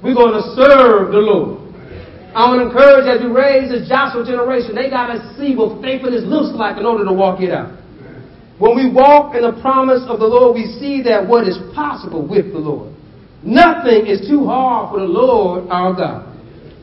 we're 0.03 0.15
going 0.15 0.33
to 0.33 0.57
serve 0.57 1.13
the 1.13 1.21
Lord. 1.21 1.61
I 2.33 2.49
want 2.49 2.65
to 2.65 2.73
encourage 2.73 3.05
as 3.05 3.21
we 3.21 3.29
raise 3.29 3.69
this 3.69 3.85
Joshua 3.85 4.25
generation, 4.25 4.73
they 4.73 4.89
got 4.89 5.13
to 5.13 5.21
see 5.37 5.53
what 5.53 5.83
faithfulness 5.83 6.25
looks 6.25 6.57
like 6.57 6.79
in 6.79 6.87
order 6.87 7.05
to 7.05 7.13
walk 7.13 7.43
it 7.43 7.53
out. 7.53 7.77
When 8.57 8.77
we 8.77 8.89
walk 8.89 9.35
in 9.37 9.43
the 9.43 9.57
promise 9.61 10.01
of 10.09 10.21
the 10.21 10.29
Lord, 10.29 10.55
we 10.55 10.65
see 10.81 11.03
that 11.05 11.27
what 11.27 11.49
is 11.49 11.59
possible 11.75 12.25
with 12.25 12.53
the 12.53 12.61
Lord. 12.61 12.95
Nothing 13.43 14.07
is 14.07 14.29
too 14.29 14.47
hard 14.47 14.93
for 14.93 15.01
the 15.01 15.09
Lord 15.09 15.69
our 15.69 15.93
God. 15.93 16.29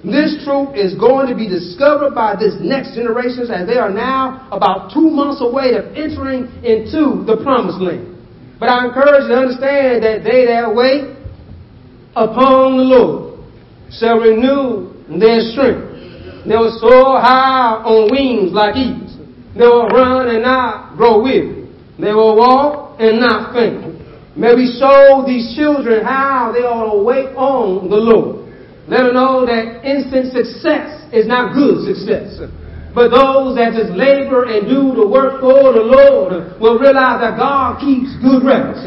This 0.04 0.38
truth 0.46 0.78
is 0.78 0.94
going 0.94 1.26
to 1.30 1.36
be 1.36 1.50
discovered 1.50 2.14
by 2.14 2.36
this 2.38 2.54
next 2.62 2.94
generation 2.94 3.50
as 3.50 3.66
they 3.66 3.78
are 3.78 3.90
now 3.90 4.50
about 4.52 4.94
two 4.94 5.10
months 5.10 5.42
away 5.42 5.74
of 5.74 5.98
entering 5.98 6.46
into 6.62 7.26
the 7.26 7.42
promised 7.42 7.82
land. 7.82 8.17
But 8.60 8.70
I 8.70 8.86
encourage 8.86 9.24
you 9.24 9.30
to 9.30 9.38
understand 9.38 10.04
that 10.04 10.24
they 10.24 10.46
that 10.48 10.74
wait 10.74 11.16
upon 12.16 12.78
the 12.78 12.84
Lord 12.84 13.40
shall 13.94 14.18
renew 14.18 14.94
their 15.20 15.42
strength. 15.54 16.46
They 16.48 16.56
will 16.56 16.74
soar 16.80 17.22
high 17.22 17.84
on 17.86 18.10
wings 18.10 18.54
like 18.54 18.76
eagles. 18.76 19.16
They 19.54 19.66
will 19.66 19.88
run 19.88 20.30
and 20.30 20.42
not 20.44 20.98
grow 20.98 21.22
weary. 21.22 21.70
They 22.00 22.14
will 22.14 22.36
walk 22.38 23.00
and 23.00 23.20
not 23.20 23.54
faint. 23.54 23.98
May 24.38 24.54
we 24.54 24.70
show 24.80 25.26
these 25.26 25.56
children 25.56 26.06
how 26.06 26.54
they 26.54 26.62
ought 26.62 26.94
to 26.94 27.04
wait 27.04 27.34
on 27.36 27.90
the 27.90 27.98
Lord. 27.98 28.48
Let 28.88 29.04
them 29.04 29.14
know 29.14 29.46
that 29.46 29.84
instant 29.84 30.32
success 30.32 31.10
is 31.12 31.28
not 31.28 31.54
good 31.54 31.84
success. 31.84 32.40
But 32.96 33.14
those 33.14 33.56
that 33.58 33.74
just 33.78 33.94
labor 33.94 34.50
and 34.50 34.66
do 34.66 34.96
the 34.98 35.06
work 35.06 35.40
for 35.40 35.74
the 35.74 35.86
Lord 35.86 36.60
will 36.60 36.78
realize 36.80 37.22
that 37.22 37.38
God 37.38 37.80
keeps 37.80 38.14
good 38.22 38.42
records. 38.42 38.86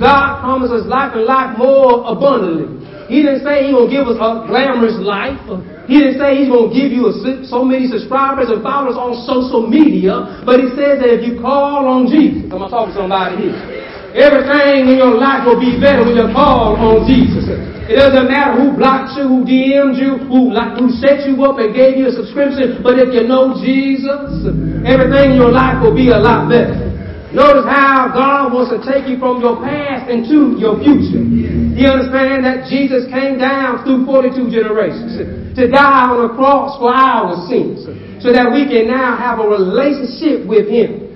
God 0.00 0.40
promises 0.40 0.88
life 0.88 1.12
and 1.14 1.24
life 1.28 1.58
more 1.58 2.08
abundantly. 2.08 2.80
He 3.10 3.26
didn't 3.26 3.42
say 3.42 3.74
going 3.74 3.90
to 3.90 3.92
give 3.92 4.06
us 4.06 4.16
a 4.22 4.46
glamorous 4.46 4.94
life. 5.02 5.42
He 5.90 5.98
didn't 5.98 6.22
say 6.22 6.38
He's 6.38 6.46
going 6.46 6.70
to 6.70 6.74
give 6.74 6.94
you 6.94 7.10
a, 7.10 7.12
so 7.42 7.66
many 7.66 7.90
subscribers 7.90 8.48
and 8.54 8.62
followers 8.62 8.94
on 8.94 9.18
social 9.26 9.66
media. 9.66 10.46
But 10.46 10.62
He 10.62 10.70
says 10.78 11.02
that 11.02 11.10
if 11.18 11.26
you 11.26 11.42
call 11.42 11.90
on 11.90 12.06
Jesus, 12.06 12.46
I'm 12.46 12.62
going 12.62 12.70
to 12.70 12.72
talk 12.72 12.86
to 12.88 12.94
somebody 12.94 13.50
here. 13.50 13.89
Everything 14.10 14.90
in 14.90 14.96
your 14.98 15.14
life 15.14 15.46
will 15.46 15.60
be 15.60 15.78
better 15.78 16.02
when 16.02 16.18
you 16.18 16.26
call 16.34 16.74
on 16.74 17.06
Jesus. 17.06 17.46
It 17.90 17.94
doesn't 17.94 18.26
matter 18.26 18.58
who 18.58 18.74
blocked 18.74 19.14
you, 19.14 19.26
who 19.26 19.46
DM'd 19.46 19.98
you, 19.98 20.18
who, 20.26 20.50
who 20.50 20.86
set 20.98 21.26
you 21.26 21.38
up 21.46 21.62
and 21.62 21.70
gave 21.70 21.94
you 21.94 22.10
a 22.10 22.14
subscription, 22.14 22.82
but 22.82 22.98
if 22.98 23.14
you 23.14 23.26
know 23.26 23.54
Jesus, 23.58 24.46
everything 24.82 25.34
in 25.34 25.36
your 25.38 25.54
life 25.54 25.78
will 25.78 25.94
be 25.94 26.10
a 26.10 26.18
lot 26.18 26.50
better. 26.50 26.90
Notice 27.30 27.66
how 27.70 28.10
God 28.10 28.50
wants 28.50 28.74
to 28.74 28.82
take 28.82 29.06
you 29.06 29.14
from 29.22 29.38
your 29.38 29.62
past 29.62 30.10
into 30.10 30.58
your 30.58 30.74
future. 30.82 31.22
You 31.22 31.86
understand 31.86 32.42
that 32.42 32.66
Jesus 32.66 33.06
came 33.14 33.38
down 33.38 33.86
through 33.86 34.02
42 34.02 34.50
generations 34.50 35.54
to 35.54 35.70
die 35.70 36.10
on 36.10 36.26
a 36.26 36.34
cross 36.34 36.74
for 36.82 36.90
our 36.90 37.46
sins 37.46 37.86
so 38.18 38.34
that 38.34 38.50
we 38.50 38.66
can 38.66 38.90
now 38.90 39.14
have 39.14 39.38
a 39.38 39.46
relationship 39.46 40.42
with 40.50 40.66
Him. 40.66 41.06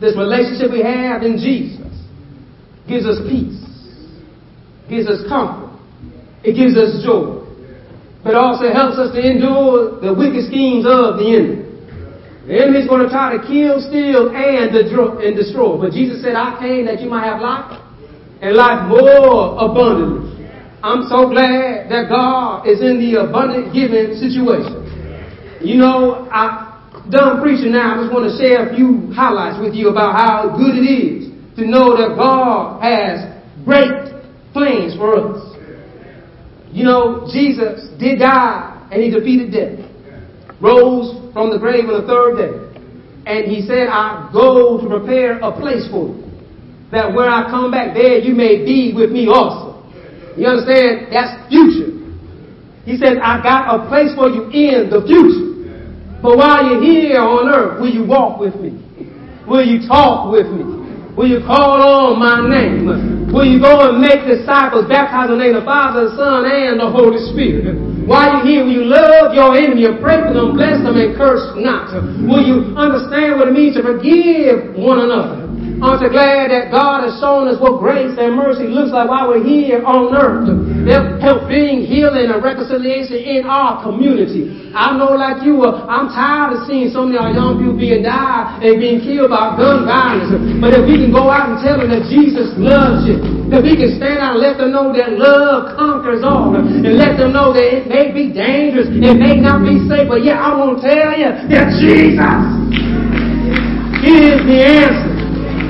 This 0.00 0.16
relationship 0.16 0.72
we 0.72 0.80
have 0.80 1.20
in 1.20 1.36
Jesus 1.36 1.83
gives 2.88 3.06
us 3.06 3.20
peace, 3.28 3.60
gives 4.88 5.08
us 5.08 5.24
comfort, 5.28 5.72
it 6.44 6.52
gives 6.52 6.76
us 6.76 7.00
joy, 7.04 7.40
but 8.22 8.34
also 8.34 8.68
helps 8.72 8.96
us 9.00 9.12
to 9.16 9.20
endure 9.20 10.00
the 10.00 10.12
wicked 10.12 10.44
schemes 10.48 10.84
of 10.84 11.16
the 11.16 11.28
enemy. 11.28 11.64
The 12.44 12.60
enemy's 12.60 12.86
going 12.86 13.00
to 13.00 13.08
try 13.08 13.32
to 13.32 13.40
kill, 13.40 13.80
steal, 13.80 14.28
and, 14.28 14.68
and 14.76 15.32
destroy. 15.32 15.80
But 15.80 15.96
Jesus 15.96 16.20
said, 16.20 16.36
I 16.36 16.60
came 16.60 16.84
that 16.84 17.00
you 17.00 17.08
might 17.08 17.24
have 17.24 17.40
life 17.40 17.80
and 18.44 18.52
life 18.52 18.84
more 18.84 19.56
abundantly. 19.56 20.44
I'm 20.84 21.08
so 21.08 21.32
glad 21.32 21.88
that 21.88 22.12
God 22.12 22.68
is 22.68 22.84
in 22.84 23.00
the 23.00 23.24
abundant 23.24 23.72
giving 23.72 24.12
situation. 24.20 24.84
You 25.64 25.80
know, 25.80 26.28
I'm 26.28 27.08
done 27.08 27.40
preaching 27.40 27.72
now. 27.72 27.96
I 27.96 28.04
just 28.04 28.12
want 28.12 28.28
to 28.28 28.36
share 28.36 28.68
a 28.68 28.76
few 28.76 29.08
highlights 29.16 29.56
with 29.56 29.72
you 29.72 29.88
about 29.88 30.12
how 30.12 30.52
good 30.52 30.76
it 30.76 30.84
is 30.84 31.33
to 31.56 31.66
know 31.66 31.96
that 31.96 32.16
God 32.16 32.82
has 32.82 33.30
great 33.64 34.14
plans 34.52 34.96
for 34.96 35.16
us. 35.16 35.56
You 36.72 36.84
know, 36.84 37.28
Jesus 37.32 37.88
did 37.98 38.18
die 38.18 38.88
and 38.90 39.02
he 39.02 39.10
defeated 39.10 39.52
death. 39.52 39.90
Rose 40.60 41.32
from 41.32 41.50
the 41.50 41.58
grave 41.58 41.84
on 41.86 42.02
the 42.02 42.06
third 42.06 42.34
day. 42.38 42.64
And 43.26 43.50
he 43.50 43.62
said, 43.62 43.88
I 43.88 44.28
go 44.32 44.80
to 44.80 44.88
prepare 44.88 45.38
a 45.38 45.52
place 45.52 45.86
for 45.90 46.08
you. 46.08 46.24
That 46.90 47.14
when 47.14 47.26
I 47.26 47.48
come 47.50 47.70
back 47.70 47.94
there, 47.94 48.18
you 48.18 48.34
may 48.34 48.64
be 48.64 48.92
with 48.94 49.10
me 49.10 49.26
also. 49.26 49.82
You 50.36 50.46
understand? 50.46 51.08
That's 51.10 51.48
future. 51.48 51.94
He 52.84 52.98
said, 52.98 53.18
I 53.18 53.42
got 53.42 53.70
a 53.70 53.88
place 53.88 54.14
for 54.14 54.28
you 54.28 54.50
in 54.50 54.90
the 54.90 55.00
future. 55.06 55.54
But 56.20 56.36
while 56.36 56.64
you're 56.66 56.82
here 56.82 57.20
on 57.20 57.48
earth, 57.48 57.80
will 57.80 57.90
you 57.90 58.04
walk 58.04 58.40
with 58.40 58.56
me? 58.56 58.76
Will 59.46 59.64
you 59.64 59.86
talk 59.88 60.30
with 60.30 60.46
me? 60.46 60.83
Will 61.14 61.30
you 61.30 61.46
call 61.46 61.78
on 61.78 62.18
my 62.18 62.42
name? 62.42 63.30
Will 63.30 63.46
you 63.46 63.62
go 63.62 63.70
and 63.86 64.02
make 64.02 64.26
disciples, 64.26 64.90
baptize 64.90 65.30
in 65.30 65.38
the 65.38 65.42
name 65.42 65.54
of 65.54 65.62
the 65.62 65.66
Father, 65.66 66.10
the 66.10 66.18
Son, 66.18 66.42
and 66.42 66.74
the 66.82 66.90
Holy 66.90 67.22
Spirit? 67.30 67.78
While 68.02 68.42
you're 68.42 68.46
here, 68.46 68.62
will 68.66 68.74
you 68.82 68.86
love 68.90 69.30
your 69.30 69.54
enemy, 69.54 69.86
pray 70.02 70.26
for 70.26 70.34
them, 70.34 70.58
bless 70.58 70.82
them, 70.82 70.98
and 70.98 71.14
curse 71.14 71.54
not? 71.54 71.94
Will 72.26 72.42
you 72.42 72.74
understand 72.74 73.38
what 73.38 73.46
it 73.46 73.54
means 73.54 73.78
to 73.78 73.82
forgive 73.86 74.74
one 74.74 75.06
another? 75.06 75.46
Aren't 75.82 76.02
you 76.02 76.10
glad 76.10 76.50
that 76.50 76.74
God 76.74 77.06
has 77.06 77.14
shown 77.22 77.46
us 77.46 77.62
what 77.62 77.78
grace 77.78 78.14
and 78.18 78.34
mercy 78.34 78.66
looks 78.66 78.90
like 78.90 79.06
while 79.06 79.30
we're 79.30 79.42
here 79.42 79.86
on 79.86 80.10
earth? 80.14 80.50
They'll 80.84 81.16
help 81.20 81.48
bring 81.48 81.88
healing 81.88 82.28
and 82.28 82.44
reconciliation 82.44 83.16
in 83.16 83.48
our 83.48 83.80
community. 83.80 84.70
I 84.76 84.92
know 84.96 85.16
like 85.16 85.40
you, 85.40 85.64
uh, 85.64 85.88
I'm 85.88 86.12
tired 86.12 86.60
of 86.60 86.68
seeing 86.68 86.92
so 86.92 87.08
many 87.08 87.16
of 87.16 87.24
our 87.24 87.32
young 87.32 87.56
people 87.56 87.78
being 87.78 88.04
died 88.04 88.60
and 88.60 88.76
being 88.76 89.00
killed 89.00 89.32
by 89.32 89.56
gun 89.56 89.88
violence. 89.88 90.34
But 90.60 90.76
if 90.76 90.84
we 90.84 91.00
can 91.00 91.08
go 91.08 91.32
out 91.32 91.54
and 91.54 91.58
tell 91.64 91.80
them 91.80 91.88
that 91.88 92.04
Jesus 92.10 92.52
loves 92.60 93.08
you, 93.08 93.16
if 93.48 93.60
we 93.64 93.80
can 93.80 93.96
stand 93.96 94.20
out 94.20 94.36
and 94.36 94.44
let 94.44 94.60
them 94.60 94.76
know 94.76 94.92
that 94.92 95.16
love 95.16 95.72
conquers 95.78 96.20
all, 96.20 96.52
and 96.52 96.84
let 97.00 97.16
them 97.16 97.32
know 97.32 97.54
that 97.54 97.64
it 97.64 97.88
may 97.88 98.12
be 98.12 98.28
dangerous, 98.34 98.90
it 98.90 99.16
may 99.16 99.40
not 99.40 99.64
be 99.64 99.80
safe, 99.88 100.04
but 100.04 100.20
yeah, 100.20 100.42
I 100.42 100.52
want 100.52 100.80
to 100.80 100.84
tell 100.84 101.16
you 101.16 101.32
that 101.48 101.66
Jesus 101.80 102.44
is 104.04 104.36
the 104.44 104.58
answer. 104.60 105.13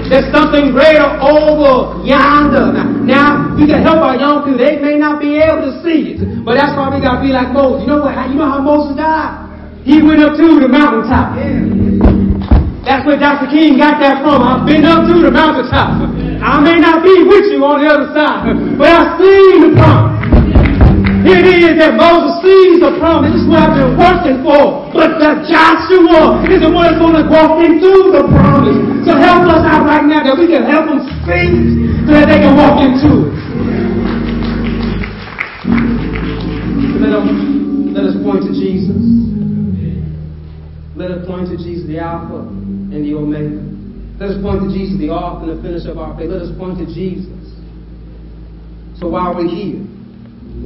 There's 0.09 0.29
something 0.33 0.73
greater 0.77 1.09
over 1.21 2.05
yonder. 2.05 2.73
Now, 3.05 3.57
we 3.57 3.65
can 3.67 3.81
help 3.83 4.05
our 4.05 4.17
young 4.17 4.45
people. 4.45 4.61
They 4.61 4.77
may 4.77 5.01
not 5.01 5.21
be 5.21 5.41
able 5.41 5.65
to 5.65 5.73
see 5.81 6.15
it, 6.15 6.45
but 6.45 6.61
that's 6.61 6.77
why 6.77 6.93
we 6.93 7.01
got 7.01 7.21
to 7.21 7.23
be 7.25 7.33
like 7.33 7.49
Moses. 7.53 7.89
You 7.89 7.97
know 7.97 8.05
what? 8.05 8.13
You 8.29 8.37
know 8.37 8.49
how 8.49 8.61
Moses 8.61 8.97
died? 9.01 9.45
He 9.85 10.01
went 10.05 10.21
up 10.21 10.37
to 10.37 10.47
the 10.61 10.69
mountaintop. 10.69 11.37
That's 12.85 13.05
where 13.09 13.17
Dr. 13.17 13.49
King 13.49 13.81
got 13.81 13.97
that 14.01 14.21
from. 14.21 14.45
I've 14.45 14.69
been 14.69 14.85
up 14.85 15.09
to 15.09 15.17
the 15.25 15.33
mountaintop. 15.33 16.05
I 16.45 16.61
may 16.61 16.77
not 16.77 17.01
be 17.01 17.25
with 17.25 17.49
you 17.49 17.65
on 17.65 17.81
the 17.81 17.89
other 17.89 18.13
side, 18.13 18.45
but 18.77 18.89
I've 18.89 19.17
seen 19.17 19.61
the 19.65 19.71
promise. 19.73 20.14
It 21.25 21.41
is 21.41 21.81
that 21.81 21.97
Moses 21.97 22.37
sees 22.45 22.85
the 22.85 23.01
promise. 23.01 23.33
This 23.33 23.43
is 23.43 23.49
what 23.49 23.65
I've 23.65 23.81
been 23.81 23.97
working 23.97 24.45
for. 24.45 24.93
But 24.93 25.17
that 25.25 25.49
Joshua 25.49 26.45
is 26.45 26.61
the 26.61 26.69
one 26.69 26.85
that's 26.85 27.01
going 27.01 27.17
to 27.17 27.25
walk 27.33 27.65
into 27.65 28.13
the 28.13 28.29
promise. 28.29 28.77
So 29.09 29.17
help 29.17 29.49
us 29.49 29.65
out 29.65 29.89
right 29.89 30.05
now 30.05 30.21
that 30.21 30.37
we 30.37 30.45
can 30.45 30.69
help 30.69 30.85
them 30.85 31.01
see 31.25 32.05
so 32.05 32.13
that 32.13 32.29
they 32.29 32.45
can 32.45 32.53
walk 32.53 32.77
into 32.85 33.33
it. 33.33 33.41
Let 37.01 38.05
us 38.05 38.17
point 38.21 38.45
to 38.45 38.53
Jesus. 38.53 39.01
Let 40.93 41.11
us 41.11 41.27
point 41.27 41.49
to 41.49 41.57
Jesus, 41.57 41.89
the 41.89 41.99
Alpha 42.05 42.45
and 42.45 43.01
the 43.01 43.15
Omega. 43.17 43.65
Let 44.21 44.37
us 44.37 44.43
point 44.45 44.61
to 44.63 44.69
Jesus, 44.69 45.01
the 45.01 45.09
author 45.09 45.51
and 45.51 45.59
the 45.59 45.63
finisher 45.65 45.91
of 45.91 45.99
our 45.99 46.13
faith. 46.17 46.29
Let 46.29 46.43
us 46.43 46.53
point 46.59 46.79
to 46.79 46.87
Jesus. 46.87 47.33
So 49.01 49.09
while 49.09 49.35
we're 49.35 49.49
here, 49.49 49.81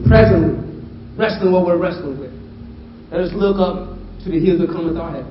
presently, 0.06 0.54
wrestling 1.16 1.52
what 1.52 1.66
we're 1.66 1.78
wrestling 1.78 2.18
with, 2.18 2.32
let 3.10 3.20
us 3.20 3.32
look 3.32 3.56
up 3.56 3.96
to 4.24 4.30
the 4.30 4.38
hills 4.38 4.60
that 4.60 4.68
cometh 4.68 4.96
our 4.96 5.10
help. 5.10 5.26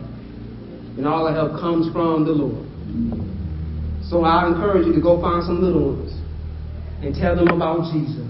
And 0.97 1.05
all 1.05 1.27
our 1.27 1.33
help 1.33 1.59
comes 1.61 1.91
from 1.93 2.25
the 2.25 2.33
Lord. 2.33 2.65
So 4.09 4.23
I 4.23 4.47
encourage 4.47 4.87
you 4.87 4.93
to 4.93 5.01
go 5.01 5.21
find 5.21 5.43
some 5.43 5.61
little 5.61 5.93
ones 5.93 6.15
and 7.05 7.13
tell 7.13 7.35
them 7.35 7.49
about 7.49 7.93
Jesus. 7.93 8.25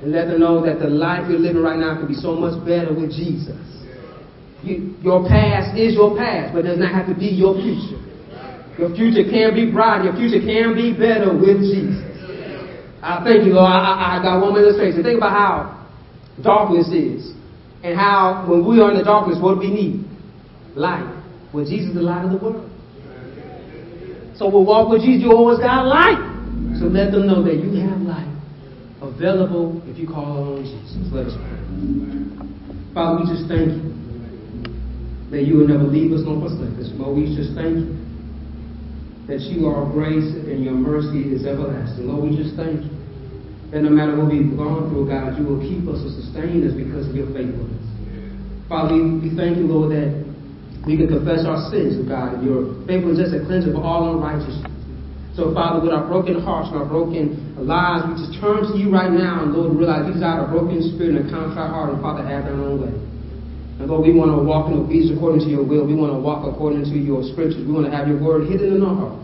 And 0.00 0.12
let 0.12 0.30
them 0.30 0.40
know 0.40 0.64
that 0.64 0.78
the 0.78 0.88
life 0.88 1.28
you're 1.28 1.42
living 1.42 1.60
right 1.60 1.78
now 1.78 1.98
can 1.98 2.06
be 2.06 2.14
so 2.14 2.32
much 2.32 2.56
better 2.64 2.94
with 2.94 3.10
Jesus. 3.10 3.58
You, 4.62 4.94
your 5.02 5.28
past 5.28 5.76
is 5.76 5.94
your 5.94 6.16
past, 6.16 6.54
but 6.54 6.64
it 6.64 6.74
does 6.74 6.78
not 6.78 6.94
have 6.94 7.06
to 7.06 7.14
be 7.18 7.26
your 7.26 7.54
future. 7.58 8.00
Your 8.78 8.94
future 8.94 9.26
can 9.28 9.54
be 9.54 9.70
bright. 9.70 10.06
Your 10.06 10.14
future 10.14 10.38
can 10.38 10.72
be 10.78 10.94
better 10.94 11.34
with 11.34 11.58
Jesus. 11.60 12.07
I 13.02 13.22
thank 13.22 13.46
you, 13.46 13.54
Lord. 13.54 13.70
I, 13.70 13.78
I, 13.78 14.18
I 14.18 14.22
got 14.22 14.42
one 14.42 14.56
illustration. 14.56 15.02
Think 15.02 15.18
about 15.18 15.30
how 15.30 15.86
darkness 16.42 16.88
is. 16.88 17.32
And 17.82 17.94
how 17.96 18.44
when 18.48 18.66
we 18.66 18.80
are 18.80 18.90
in 18.90 18.98
the 18.98 19.04
darkness, 19.04 19.38
what 19.40 19.54
do 19.54 19.60
we 19.60 19.70
need? 19.70 20.04
Light. 20.74 21.06
Well, 21.52 21.64
Jesus 21.64 21.90
is 21.90 21.94
the 21.94 22.02
light 22.02 22.24
of 22.24 22.32
the 22.32 22.38
world. 22.38 22.68
So 24.36 24.48
we'll 24.48 24.66
walk 24.66 24.90
with 24.90 25.02
Jesus. 25.02 25.22
You 25.22 25.32
always 25.32 25.58
got 25.58 25.86
light. 25.86 26.18
So 26.78 26.86
let 26.86 27.12
them 27.12 27.26
know 27.26 27.42
that 27.42 27.54
you 27.54 27.70
have 27.86 28.00
light 28.02 28.28
available 29.00 29.80
if 29.86 29.98
you 29.98 30.06
call 30.06 30.58
on 30.58 30.62
Jesus. 30.62 30.98
Let 31.12 31.26
us 31.26 31.34
pray. 31.38 31.58
Father, 32.94 33.22
we 33.22 33.30
just 33.30 33.46
thank 33.46 33.78
you 33.78 33.94
that 35.30 35.46
you 35.46 35.58
will 35.58 35.68
never 35.68 35.84
leave 35.84 36.10
us 36.12 36.22
nor 36.24 36.40
forsake 36.40 36.74
us. 36.82 36.90
Lord, 36.98 37.14
we 37.14 37.30
just 37.34 37.54
thank 37.54 37.78
you 37.78 38.07
that 39.28 39.44
you 39.44 39.68
are 39.68 39.84
grace 39.92 40.32
and 40.48 40.64
your 40.64 40.72
mercy 40.72 41.28
is 41.28 41.44
everlasting. 41.44 42.08
Lord, 42.08 42.24
we 42.24 42.32
just 42.32 42.56
thank 42.56 42.80
you 42.80 42.92
that 43.70 43.84
no 43.84 43.92
matter 43.92 44.16
what 44.16 44.32
we've 44.32 44.56
gone 44.56 44.88
through, 44.88 45.12
God, 45.12 45.36
you 45.36 45.44
will 45.44 45.60
keep 45.60 45.84
us 45.84 46.00
and 46.00 46.12
sustain 46.16 46.64
us 46.64 46.72
because 46.72 47.04
of 47.04 47.12
your 47.12 47.28
faithfulness. 47.36 47.84
Father, 48.72 48.96
we, 48.96 49.28
thank 49.36 49.60
you, 49.60 49.68
Lord, 49.68 49.92
that 49.92 50.08
we 50.88 50.96
can 50.96 51.12
confess 51.12 51.44
our 51.44 51.68
sins 51.68 52.00
to 52.00 52.08
God, 52.08 52.40
and 52.40 52.42
your 52.44 52.72
faithfulness 52.88 53.28
is 53.28 53.36
a 53.36 53.44
cleanser 53.44 53.76
of 53.76 53.84
all 53.84 54.16
unrighteousness. 54.16 54.64
So, 55.36 55.52
Father, 55.52 55.84
with 55.84 55.92
our 55.92 56.08
broken 56.08 56.40
hearts 56.40 56.72
and 56.72 56.80
our 56.80 56.88
broken 56.88 57.52
lives, 57.60 58.08
we 58.08 58.16
just 58.16 58.40
turn 58.40 58.64
to 58.64 58.74
you 58.80 58.88
right 58.88 59.12
now, 59.12 59.44
and 59.44 59.52
Lord, 59.52 59.76
realize 59.76 60.08
you 60.08 60.16
desire 60.16 60.44
a 60.44 60.48
broken 60.48 60.80
spirit 60.96 61.20
and 61.20 61.28
a 61.28 61.30
contrite 61.30 61.68
heart, 61.68 61.92
and 61.92 62.00
Father, 62.00 62.24
have 62.24 62.48
their 62.48 62.56
own 62.56 62.80
way. 62.80 63.07
And 63.78 63.86
Lord, 63.86 64.02
we 64.02 64.10
want 64.10 64.34
to 64.34 64.42
walk 64.42 64.66
in 64.70 64.74
obedience 64.74 65.14
according 65.14 65.46
to 65.46 65.50
your 65.50 65.62
will. 65.62 65.86
We 65.86 65.94
want 65.94 66.10
to 66.10 66.18
walk 66.18 66.42
according 66.42 66.82
to 66.90 66.96
your 66.98 67.22
scriptures. 67.22 67.62
We 67.62 67.70
want 67.70 67.86
to 67.86 67.94
have 67.94 68.10
your 68.10 68.18
word 68.18 68.50
hidden 68.50 68.74
in 68.74 68.82
our 68.82 68.94
heart, 68.94 69.22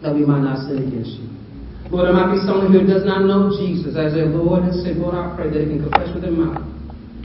that 0.00 0.16
we 0.16 0.24
might 0.24 0.40
not 0.40 0.64
sin 0.64 0.80
against 0.80 1.20
you. 1.20 1.28
Lord, 1.92 2.08
there 2.08 2.16
might 2.16 2.32
be 2.32 2.40
someone 2.48 2.72
who 2.72 2.88
does 2.88 3.04
not 3.04 3.28
know 3.28 3.52
Jesus 3.52 3.92
as 4.00 4.16
their 4.16 4.32
Lord 4.32 4.64
and 4.64 4.72
Savior. 4.80 5.04
Lord, 5.04 5.12
I 5.12 5.36
pray 5.36 5.52
that 5.52 5.60
they 5.60 5.68
can 5.68 5.84
confess 5.84 6.08
with 6.08 6.24
their 6.24 6.32
mouth 6.32 6.64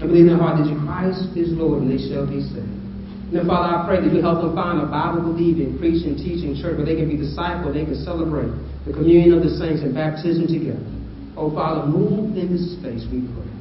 and 0.03 0.11
believe 0.11 0.27
in 0.27 0.35
their 0.35 0.43
heart 0.43 0.59
that 0.59 0.67
Christ 0.83 1.31
is 1.39 1.55
Lord, 1.55 1.87
and 1.87 1.89
they 1.89 2.03
shall 2.03 2.27
be 2.27 2.43
saved. 2.43 2.67
Now, 3.31 3.47
Father, 3.47 3.71
I 3.71 3.77
pray 3.87 4.03
that 4.03 4.11
you 4.11 4.19
help 4.19 4.43
them 4.43 4.51
find 4.51 4.83
a 4.83 4.87
Bible 4.91 5.23
believing, 5.23 5.79
preaching, 5.79 6.19
teaching 6.19 6.51
church 6.59 6.75
where 6.75 6.83
they 6.83 6.99
can 6.99 7.07
be 7.07 7.15
discipled, 7.15 7.75
they 7.75 7.87
can 7.87 7.99
celebrate 8.03 8.51
the 8.83 8.91
communion 8.91 9.35
of 9.35 9.43
the 9.43 9.51
saints 9.55 9.83
and 9.83 9.95
baptism 9.95 10.47
together. 10.47 10.83
Oh, 11.39 11.51
Father, 11.51 11.87
move 11.87 12.35
in 12.35 12.51
this 12.51 12.75
space, 12.79 13.07
we 13.07 13.23
pray. 13.23 13.56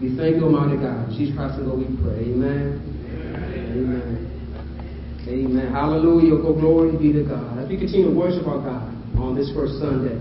We 0.00 0.16
thank 0.16 0.42
Almighty 0.42 0.76
God. 0.76 1.08
Jesus 1.16 1.34
Christ, 1.34 1.56
and 1.56 1.68
Lord, 1.68 1.80
we 1.80 1.88
pray. 2.04 2.28
Amen. 2.28 2.84
Amen. 3.72 4.26
Amen. 5.26 5.72
Hallelujah. 5.72 6.36
Go 6.42 6.52
glory 6.52 6.96
be 6.96 7.12
to 7.12 7.24
God. 7.24 7.58
As 7.58 7.68
we 7.68 7.78
continue 7.78 8.12
to 8.12 8.14
worship 8.14 8.46
our 8.46 8.60
God. 8.60 8.92
on 9.16 9.34
this 9.34 9.50
first 9.54 9.80
Sunday. 9.80 10.20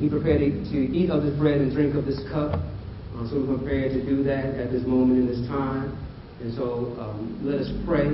We 0.00 0.08
prepare 0.08 0.38
to, 0.38 0.44
eat 0.44 1.10
of 1.10 1.22
this 1.24 1.36
bread 1.36 1.60
and 1.60 1.72
drink 1.72 1.94
of 1.94 2.04
this 2.04 2.20
cup. 2.28 2.60
Uh, 3.16 3.28
so 3.28 3.40
we're 3.40 3.58
prepared 3.58 3.92
to 3.92 4.04
do 4.04 4.22
that 4.24 4.56
at 4.56 4.70
this 4.70 4.84
moment 4.86 5.20
in 5.20 5.26
this 5.26 5.48
time. 5.48 5.96
And 6.40 6.52
so 6.54 6.96
um, 7.00 7.40
let 7.44 7.60
us 7.60 7.68
pray 7.84 8.08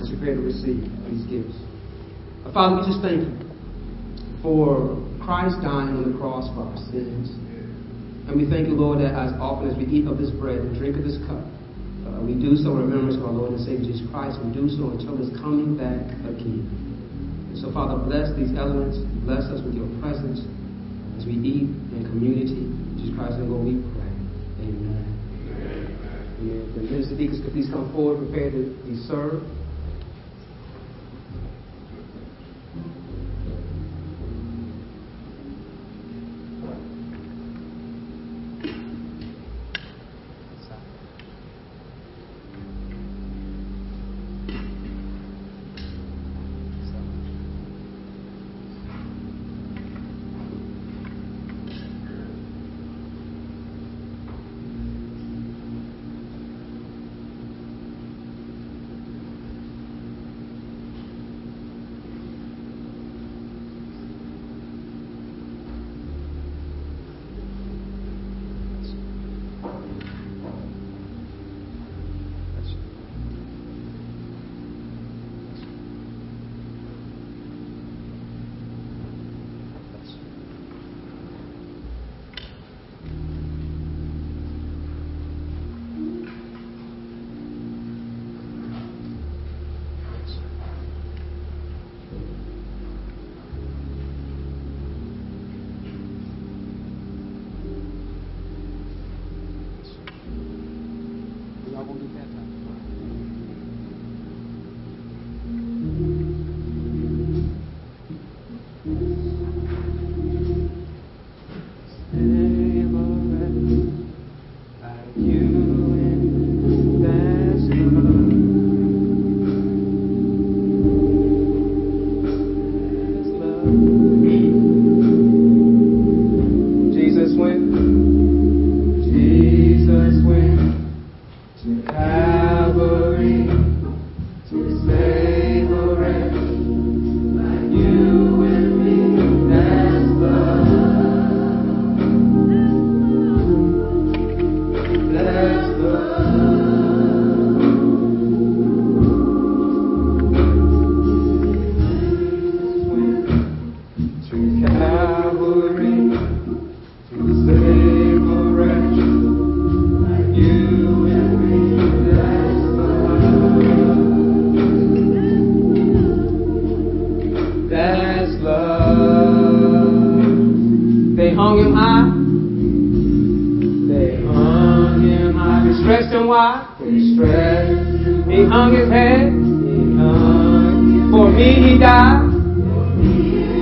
as 0.00 0.08
we 0.08 0.16
prepare 0.16 0.36
to 0.36 0.44
receive 0.44 0.84
these 1.08 1.24
gifts. 1.28 1.56
Uh, 2.44 2.52
Father, 2.52 2.80
we 2.80 2.88
just 2.88 3.00
thank 3.04 3.24
you 3.24 3.32
for 4.40 5.00
Christ 5.20 5.60
dying 5.60 5.96
on 5.96 6.12
the 6.12 6.16
cross 6.16 6.48
for 6.56 6.64
our 6.68 6.76
sins. 6.92 7.32
And 8.28 8.38
we 8.38 8.46
thank 8.46 8.68
you, 8.68 8.74
Lord, 8.74 9.00
that 9.02 9.18
as 9.18 9.34
often 9.42 9.68
as 9.68 9.76
we 9.76 9.84
eat 9.90 10.06
of 10.06 10.18
this 10.18 10.30
bread 10.30 10.62
and 10.62 10.76
drink 10.78 10.96
of 10.96 11.02
this 11.02 11.18
cup, 11.26 11.42
uh, 12.06 12.22
we 12.22 12.34
do 12.34 12.54
so 12.54 12.74
in 12.78 12.86
remembrance 12.86 13.18
of 13.18 13.26
our 13.26 13.34
Lord 13.34 13.52
and 13.54 13.62
Savior 13.62 13.82
Jesus 13.86 14.06
Christ. 14.10 14.38
We 14.42 14.54
do 14.54 14.70
so 14.70 14.94
until 14.94 15.18
his 15.18 15.30
coming 15.42 15.74
back 15.74 16.06
again. 16.26 16.66
And 17.50 17.56
so, 17.58 17.70
Father, 17.74 17.98
bless 17.98 18.30
these 18.34 18.54
elements. 18.54 18.98
Bless 19.26 19.46
us 19.50 19.62
with 19.62 19.74
your 19.74 19.90
presence 19.98 20.42
as 21.18 21.26
we 21.26 21.38
eat 21.38 21.70
in 21.94 22.06
community. 22.10 22.70
Jesus 22.98 23.14
Christ 23.14 23.38
and 23.42 23.50
Lord, 23.50 23.66
we 23.66 23.78
pray. 23.94 24.12
Amen. 24.66 25.02
Amen. 26.42 26.62
The 26.74 26.82
minister 26.86 27.14
deacons 27.14 27.42
could 27.42 27.54
please 27.54 27.70
come 27.70 27.90
forward, 27.92 28.22
prepare 28.26 28.50
to 28.50 28.74
be 28.86 28.98
served. 29.06 29.46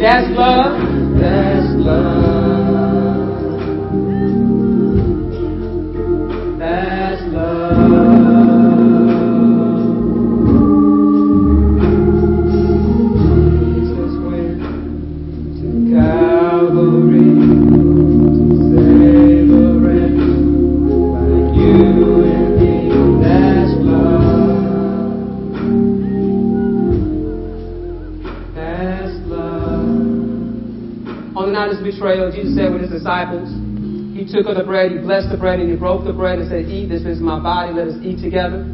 That's 0.00 0.28
love. 0.32 0.80
That's 1.20 1.59
took 34.42 34.50
of 34.50 34.56
the 34.56 34.64
bread, 34.64 34.92
He 34.92 34.98
blessed 34.98 35.28
the 35.30 35.36
bread, 35.36 35.60
and 35.60 35.70
He 35.70 35.76
broke 35.76 36.04
the 36.04 36.12
bread 36.12 36.38
and 36.38 36.48
said, 36.48 36.64
Eat, 36.64 36.88
this 36.88 37.02
is 37.02 37.20
my 37.20 37.38
body, 37.38 37.72
let 37.72 37.88
us 37.88 38.00
eat 38.02 38.22
together. 38.22 38.64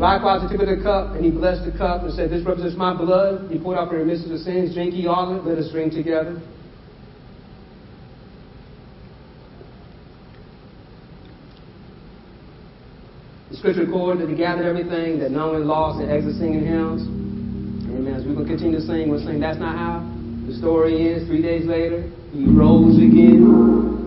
Likewise, 0.00 0.40
he 0.40 0.48
took 0.48 0.66
of 0.66 0.78
the 0.78 0.82
cup 0.82 1.14
and 1.14 1.22
he 1.22 1.30
blessed 1.30 1.70
the 1.70 1.76
cup 1.76 2.02
and 2.04 2.14
said, 2.14 2.30
This 2.30 2.42
represents 2.46 2.74
my 2.74 2.96
blood. 2.96 3.50
He 3.50 3.58
poured 3.58 3.76
out 3.76 3.88
for 3.88 3.98
the 3.98 4.04
remission 4.04 4.32
of 4.32 4.40
sins. 4.40 4.72
Drink 4.72 4.94
ye 4.94 5.06
all 5.06 5.28
of 5.28 5.46
it. 5.46 5.48
Let 5.48 5.58
us 5.58 5.70
drink 5.70 5.92
together. 5.92 6.40
The 13.50 13.56
scripture 13.56 13.84
records 13.84 14.20
that 14.20 14.30
he 14.30 14.36
gathered 14.36 14.64
everything, 14.64 15.18
that 15.20 15.32
no 15.32 15.52
one 15.52 15.68
lost, 15.68 16.00
and 16.00 16.10
exit 16.10 16.36
singing 16.36 16.64
hymns. 16.64 17.02
Amen. 17.92 18.14
As 18.14 18.24
we're 18.24 18.32
going 18.32 18.46
to 18.46 18.52
continue 18.52 18.80
to 18.80 18.86
sing, 18.86 19.10
we'll 19.10 19.22
sing. 19.22 19.38
That's 19.38 19.58
not 19.58 19.76
how 19.76 20.19
the 20.50 20.58
story 20.58 21.12
ends. 21.12 21.26
Three 21.28 21.42
days 21.42 21.66
later, 21.66 22.10
he 22.32 22.44
rose 22.46 22.96
again. 22.96 23.99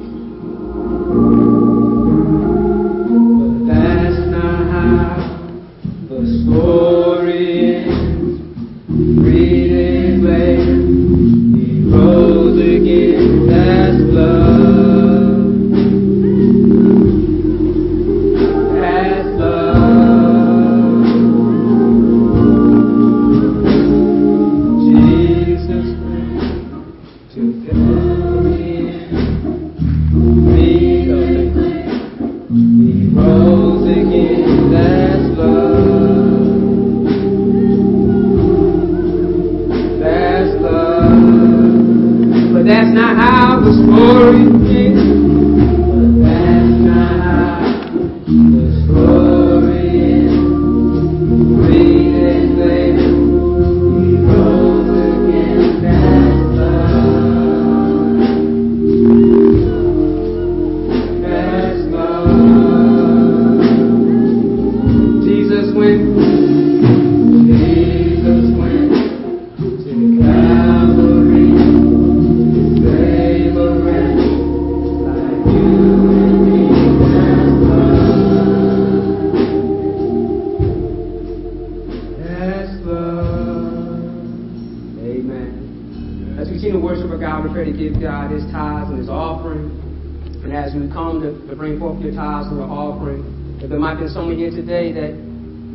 Your 92.03 92.13
tithes 92.13 92.51
and 92.51 92.59
your 92.59 92.67
offering, 92.67 93.23
if 93.63 93.71
there 93.71 93.79
might 93.79 93.95
be 93.95 94.07
someone 94.11 94.35
here 94.35 94.51
today 94.51 94.91
that 94.91 95.15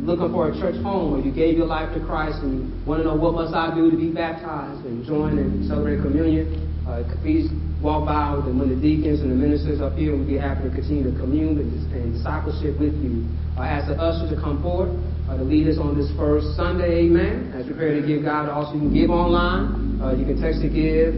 looking 0.05 0.29
for 0.31 0.49
a 0.49 0.53
church 0.61 0.77
home 0.81 1.17
or 1.17 1.19
you 1.19 1.33
gave 1.33 1.57
your 1.57 1.65
life 1.65 1.89
to 1.93 1.99
Christ 2.05 2.39
and 2.45 2.69
you 2.69 2.85
want 2.85 3.01
to 3.01 3.05
know 3.09 3.17
what 3.17 3.33
must 3.33 3.53
I 3.53 3.73
do 3.73 3.89
to 3.89 3.97
be 3.97 4.13
baptized 4.13 4.85
and 4.85 5.05
join 5.05 5.37
and 5.37 5.65
celebrate 5.67 6.01
communion, 6.01 6.69
uh, 6.87 7.03
please 7.21 7.49
walk 7.81 8.05
by 8.05 8.35
with 8.35 8.45
when 8.45 8.69
the 8.69 8.79
deacons 8.79 9.21
and 9.21 9.31
the 9.31 9.35
ministers 9.35 9.81
up 9.81 9.97
here. 9.97 10.15
We'd 10.15 10.27
be 10.27 10.37
happy 10.37 10.69
to 10.69 10.73
continue 10.73 11.09
to 11.09 11.15
commune 11.17 11.57
and, 11.57 11.69
and 11.93 12.13
discipleship 12.13 12.79
with 12.79 12.93
you. 13.01 13.25
I 13.57 13.67
ask 13.67 13.89
the 13.89 13.97
ushers 13.97 14.29
to 14.29 14.37
come 14.39 14.61
forward 14.61 14.93
uh, 15.29 15.37
to 15.37 15.43
lead 15.43 15.67
us 15.67 15.77
on 15.77 15.97
this 15.97 16.09
first 16.17 16.55
Sunday, 16.55 17.05
amen. 17.05 17.53
As 17.53 17.67
we 17.67 17.73
pray 17.73 17.99
to 17.99 18.05
give 18.05 18.23
God, 18.23 18.49
also 18.49 18.73
you 18.73 18.89
can 18.89 18.93
give 18.93 19.09
online. 19.09 20.01
Uh, 20.01 20.13
you 20.13 20.25
can 20.25 20.41
text 20.41 20.61
to 20.61 20.69
give 20.69 21.13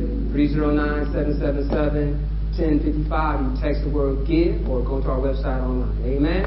309-777-1055. 2.55 3.55
You 3.55 3.61
text 3.61 3.83
the 3.83 3.89
word 3.89 4.27
give 4.27 4.67
or 4.69 4.83
go 4.83 5.01
to 5.01 5.09
our 5.09 5.19
website 5.19 5.61
online. 5.61 6.03
Amen. 6.05 6.45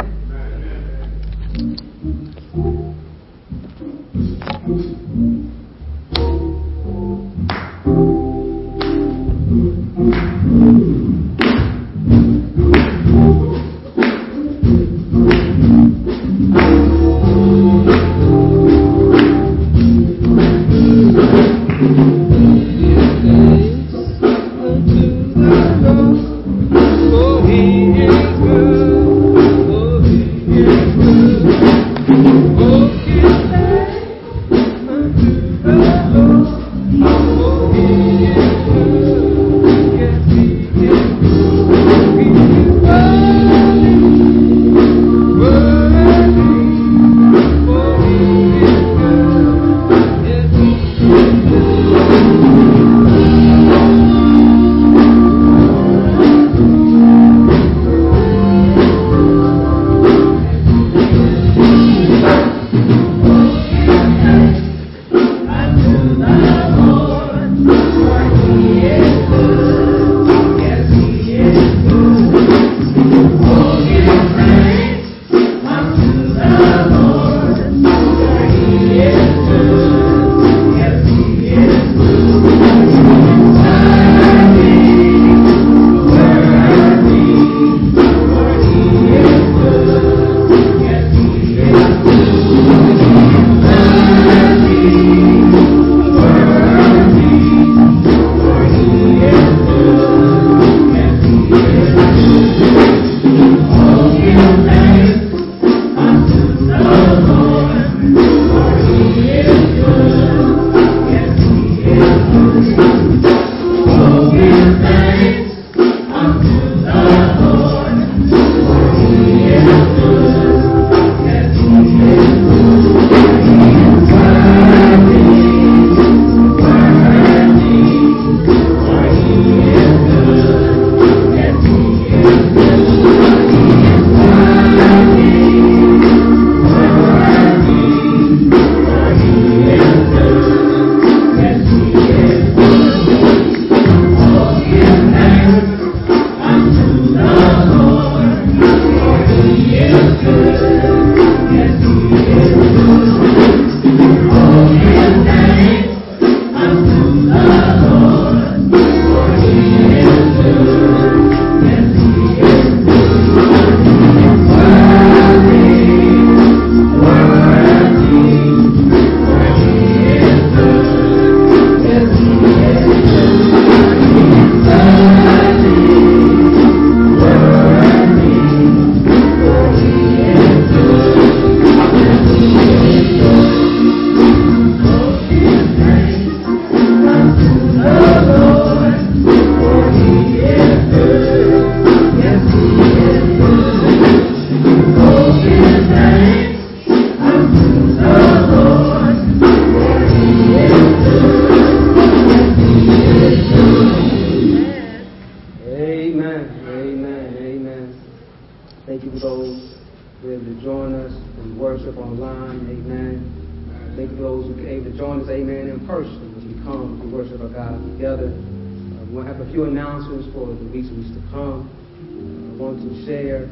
man 215.55 215.69
in 215.69 215.87
person 215.87 216.35
as 216.37 216.43
we 216.43 216.55
come 216.65 216.99
to 216.99 217.07
worship 217.15 217.41
our 217.41 217.49
God 217.49 217.79
together. 217.95 218.35
Uh, 218.35 219.07
we'll 219.15 219.25
have 219.25 219.39
a 219.39 219.47
few 219.53 219.65
announcements 219.65 220.27
for 220.35 220.47
the 220.51 220.67
weeks 220.75 220.89
and 220.89 220.99
weeks 220.99 221.15
to 221.15 221.23
come. 221.31 221.71
Uh, 221.71 222.55
I 222.55 222.59
want 222.59 222.83
to 222.83 222.91
share 223.07 223.47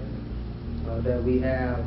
uh, 0.90 0.98
that 1.06 1.22
we 1.22 1.38
have 1.40 1.78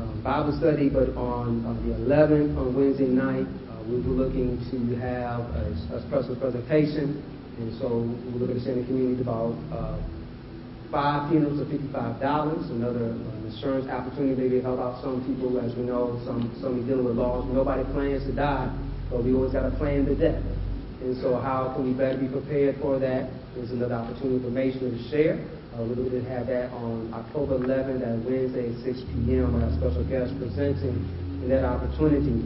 uh, 0.00 0.16
Bible 0.24 0.56
study, 0.56 0.88
but 0.88 1.12
on 1.12 1.60
uh, 1.68 1.76
the 1.84 1.92
11th, 2.08 2.56
on 2.56 2.74
Wednesday 2.74 3.04
night, 3.04 3.44
we'll 3.84 4.00
be 4.00 4.08
looking 4.08 4.64
to 4.72 4.96
have 4.96 5.40
a, 5.52 5.76
a 5.92 6.00
special 6.08 6.36
presentation. 6.36 7.20
And 7.60 7.78
so 7.78 8.00
we're 8.32 8.48
going 8.48 8.58
to 8.58 8.64
send 8.64 8.80
the 8.80 8.86
community 8.86 9.20
about 9.20 9.52
five 10.90 11.30
funerals 11.30 11.60
of 11.60 11.68
$55, 11.68 12.70
another 12.70 13.12
uh, 13.12 13.46
insurance 13.46 13.88
opportunity 13.88 14.40
maybe 14.40 14.60
help 14.60 14.80
out 14.80 15.02
some 15.02 15.24
people. 15.26 15.58
As 15.58 15.74
we 15.76 15.82
know, 15.82 16.20
some 16.24 16.52
some 16.60 16.86
dealing 16.86 17.04
with 17.04 17.16
loss. 17.16 17.44
Nobody 17.52 17.84
plans 17.92 18.24
to 18.26 18.32
die, 18.32 18.70
but 19.10 19.24
we 19.24 19.34
always 19.34 19.52
got 19.52 19.68
to 19.68 19.74
plan 19.76 20.04
the 20.04 20.14
death. 20.14 20.42
And 21.02 21.16
so 21.20 21.38
how 21.38 21.72
can 21.74 21.86
we 21.86 21.92
better 21.92 22.18
be 22.18 22.28
prepared 22.28 22.76
for 22.80 22.98
that? 22.98 23.30
There's 23.54 23.70
another 23.70 23.94
opportunity 23.94 24.42
for 24.42 24.50
Mason 24.50 24.90
to 24.90 25.02
share. 25.10 25.40
Uh, 25.76 25.84
we're 25.84 25.94
going 25.94 26.24
to 26.24 26.28
have 26.30 26.46
that 26.46 26.72
on 26.72 27.12
October 27.12 27.58
11th, 27.58 28.00
that 28.00 28.16
Wednesday 28.24 28.72
at 28.72 28.80
6 28.80 29.00
p.m. 29.12 29.52
our 29.60 29.68
special 29.76 30.04
guest 30.08 30.32
presenting 30.40 31.04
and 31.44 31.50
that 31.52 31.64
opportunity 31.64 32.40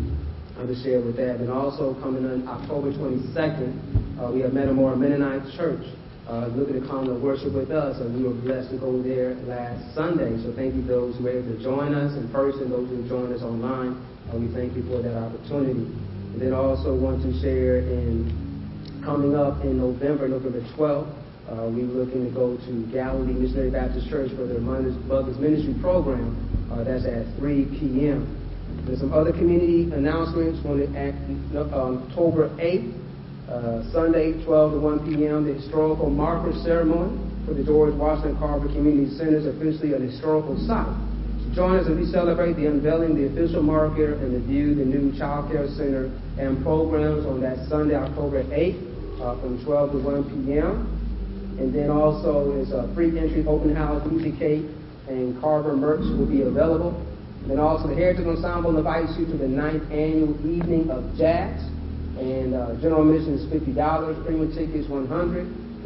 uh, 0.59 0.67
to 0.67 0.75
share 0.83 1.01
with 1.01 1.17
that. 1.17 1.39
And 1.39 1.51
also 1.51 1.95
coming 2.03 2.27
on 2.27 2.47
October 2.49 2.91
22nd, 2.91 4.19
uh, 4.19 4.33
we 4.33 4.41
have 4.41 4.53
Metamora 4.53 4.97
Mennonite 4.97 5.47
Church 5.57 5.87
uh, 6.31 6.47
looking 6.55 6.81
to 6.81 6.87
come 6.87 7.07
to 7.07 7.15
worship 7.15 7.53
with 7.53 7.73
us, 7.73 7.99
and 7.99 8.15
we 8.15 8.23
were 8.23 8.35
blessed 8.35 8.71
to 8.71 8.79
go 8.79 9.03
there 9.03 9.35
last 9.51 9.83
Sunday. 9.95 10.31
So 10.43 10.55
thank 10.55 10.75
you 10.79 10.83
those 10.87 11.17
who 11.19 11.25
were 11.25 11.35
able 11.35 11.51
to 11.51 11.63
join 11.63 11.93
us 11.93 12.15
in 12.15 12.31
person, 12.31 12.71
those 12.71 12.89
who 12.89 13.03
joined 13.09 13.35
us 13.35 13.43
online. 13.43 13.99
Uh, 14.31 14.39
we 14.39 14.47
thank 14.55 14.77
you 14.79 14.87
for 14.87 15.03
that 15.03 15.19
opportunity. 15.19 15.91
And 16.31 16.41
then 16.41 16.55
also 16.55 16.95
want 16.95 17.23
to 17.27 17.35
share 17.43 17.83
in 17.83 18.31
coming 19.05 19.35
up 19.35 19.65
in 19.67 19.79
November, 19.79 20.29
November 20.29 20.63
12th, 20.79 21.11
uh, 21.51 21.67
we're 21.67 21.83
looking 21.83 22.23
to 22.23 22.31
go 22.31 22.57
to 22.57 22.87
Galilee 22.93 23.33
Missionary 23.33 23.71
Baptist 23.71 24.09
Church 24.09 24.31
for 24.39 24.47
their 24.47 24.61
Mothers 24.61 25.39
Ministry 25.39 25.75
program. 25.83 26.39
Uh, 26.71 26.85
that's 26.85 27.05
at 27.05 27.27
3 27.39 27.65
p.m. 27.75 28.23
There's 28.87 29.01
some 29.01 29.13
other 29.13 29.33
community 29.33 29.91
announcements 29.91 30.65
on 30.65 30.79
um, 31.75 32.07
October 32.07 32.51
8th. 32.55 33.10
Uh, 33.51 33.83
Sunday, 33.91 34.31
12 34.45 34.73
to 34.75 34.79
1 34.79 35.11
p.m., 35.11 35.45
the 35.45 35.53
historical 35.53 36.09
marker 36.09 36.53
ceremony 36.63 37.19
for 37.45 37.53
the 37.53 37.65
George 37.65 37.93
Washington 37.95 38.39
Carver 38.39 38.69
Community 38.69 39.11
Center 39.19 39.39
is 39.39 39.47
officially 39.47 39.93
an 39.93 40.07
historical 40.09 40.55
site. 40.71 40.87
So 41.43 41.51
join 41.53 41.75
us 41.75 41.89
as 41.91 41.99
we 41.99 42.07
celebrate 42.07 42.55
the 42.55 42.67
unveiling 42.67 43.17
the 43.19 43.27
official 43.27 43.61
marker 43.61 44.15
and 44.15 44.37
the 44.37 44.39
view 44.47 44.77
the 44.77 44.85
new 44.85 45.11
child 45.19 45.51
care 45.51 45.67
center 45.67 46.15
and 46.39 46.63
programs 46.63 47.27
on 47.27 47.41
that 47.41 47.67
Sunday, 47.67 47.97
October 47.97 48.45
8th, 48.45 48.79
uh, 49.19 49.41
from 49.43 49.59
12 49.65 49.93
to 49.93 49.99
1 49.99 50.47
p.m. 50.47 50.87
And 51.59 51.75
then 51.75 51.91
also 51.91 52.53
is 52.55 52.71
a 52.71 52.87
free 52.95 53.19
entry 53.19 53.45
open 53.49 53.75
house, 53.75 54.07
music 54.07 54.39
cake, 54.39 54.63
and 55.09 55.35
Carver 55.41 55.75
merch 55.75 56.07
will 56.17 56.31
be 56.31 56.43
available. 56.43 56.95
And 57.51 57.59
also 57.59 57.89
the 57.89 57.97
Heritage 57.97 58.29
Ensemble 58.29 58.79
invites 58.79 59.19
you 59.19 59.27
to 59.27 59.37
the 59.37 59.49
ninth 59.49 59.91
annual 59.91 60.39
evening 60.47 60.89
of 60.89 61.03
jazz. 61.19 61.67
And 62.21 62.53
uh, 62.53 62.77
general 62.85 63.09
admission 63.09 63.41
is 63.41 63.49
$50. 63.49 63.73
Premium 64.27 64.53
tickets 64.53 64.87
100 64.89 65.09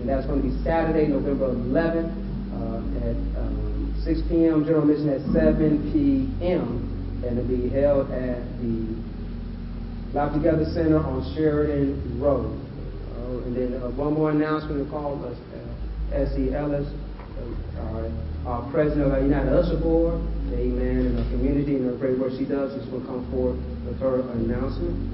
And 0.03 0.09
that's 0.09 0.27
going 0.27 0.43
to 0.43 0.49
be 0.51 0.55
Saturday, 0.65 1.07
November 1.07 1.55
11th 1.55 2.11
uh, 2.11 3.07
at 3.07 3.15
um, 3.39 3.95
6 4.03 4.21
p.m. 4.29 4.67
General 4.67 4.83
admission 4.83 5.15
at 5.15 5.23
7 5.31 5.95
p.m. 5.95 7.23
And 7.23 7.39
it'll 7.39 7.47
be 7.47 7.71
held 7.71 8.11
at 8.11 8.43
the 8.59 8.99
Life 10.11 10.35
Together 10.35 10.67
Center 10.75 10.99
on 10.99 11.23
Sheridan 11.39 12.19
Road. 12.19 12.51
Uh, 12.51 13.47
and 13.47 13.55
then 13.55 13.81
uh, 13.81 13.95
one 13.95 14.15
more 14.15 14.31
announcement 14.31 14.85
to 14.85 14.91
call 14.91 15.25
us, 15.25 15.39
uh, 15.39 16.19
S.E. 16.19 16.53
Ellis, 16.53 16.91
uh, 17.79 18.11
our 18.45 18.69
president 18.73 19.07
of 19.07 19.13
our 19.13 19.23
United 19.23 19.55
Usher 19.55 19.79
Board, 19.79 20.19
amen, 20.51 21.15
and 21.15 21.19
our 21.19 21.31
community 21.31 21.77
and 21.77 21.89
the 21.89 21.97
great 21.97 22.19
work 22.19 22.33
she 22.37 22.45
does. 22.45 22.75
She's 22.75 22.91
going 22.91 23.03
to 23.03 23.07
come 23.07 23.31
forward 23.31 23.57
with 23.87 24.01
her 24.01 24.21
announcement. 24.35 25.14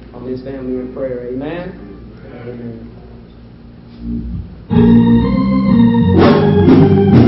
on 0.13 0.27
his 0.27 0.43
family 0.43 0.79
in 0.79 0.93
prayer, 0.93 1.27
amen. 1.27 1.87
Amen. 4.71 7.20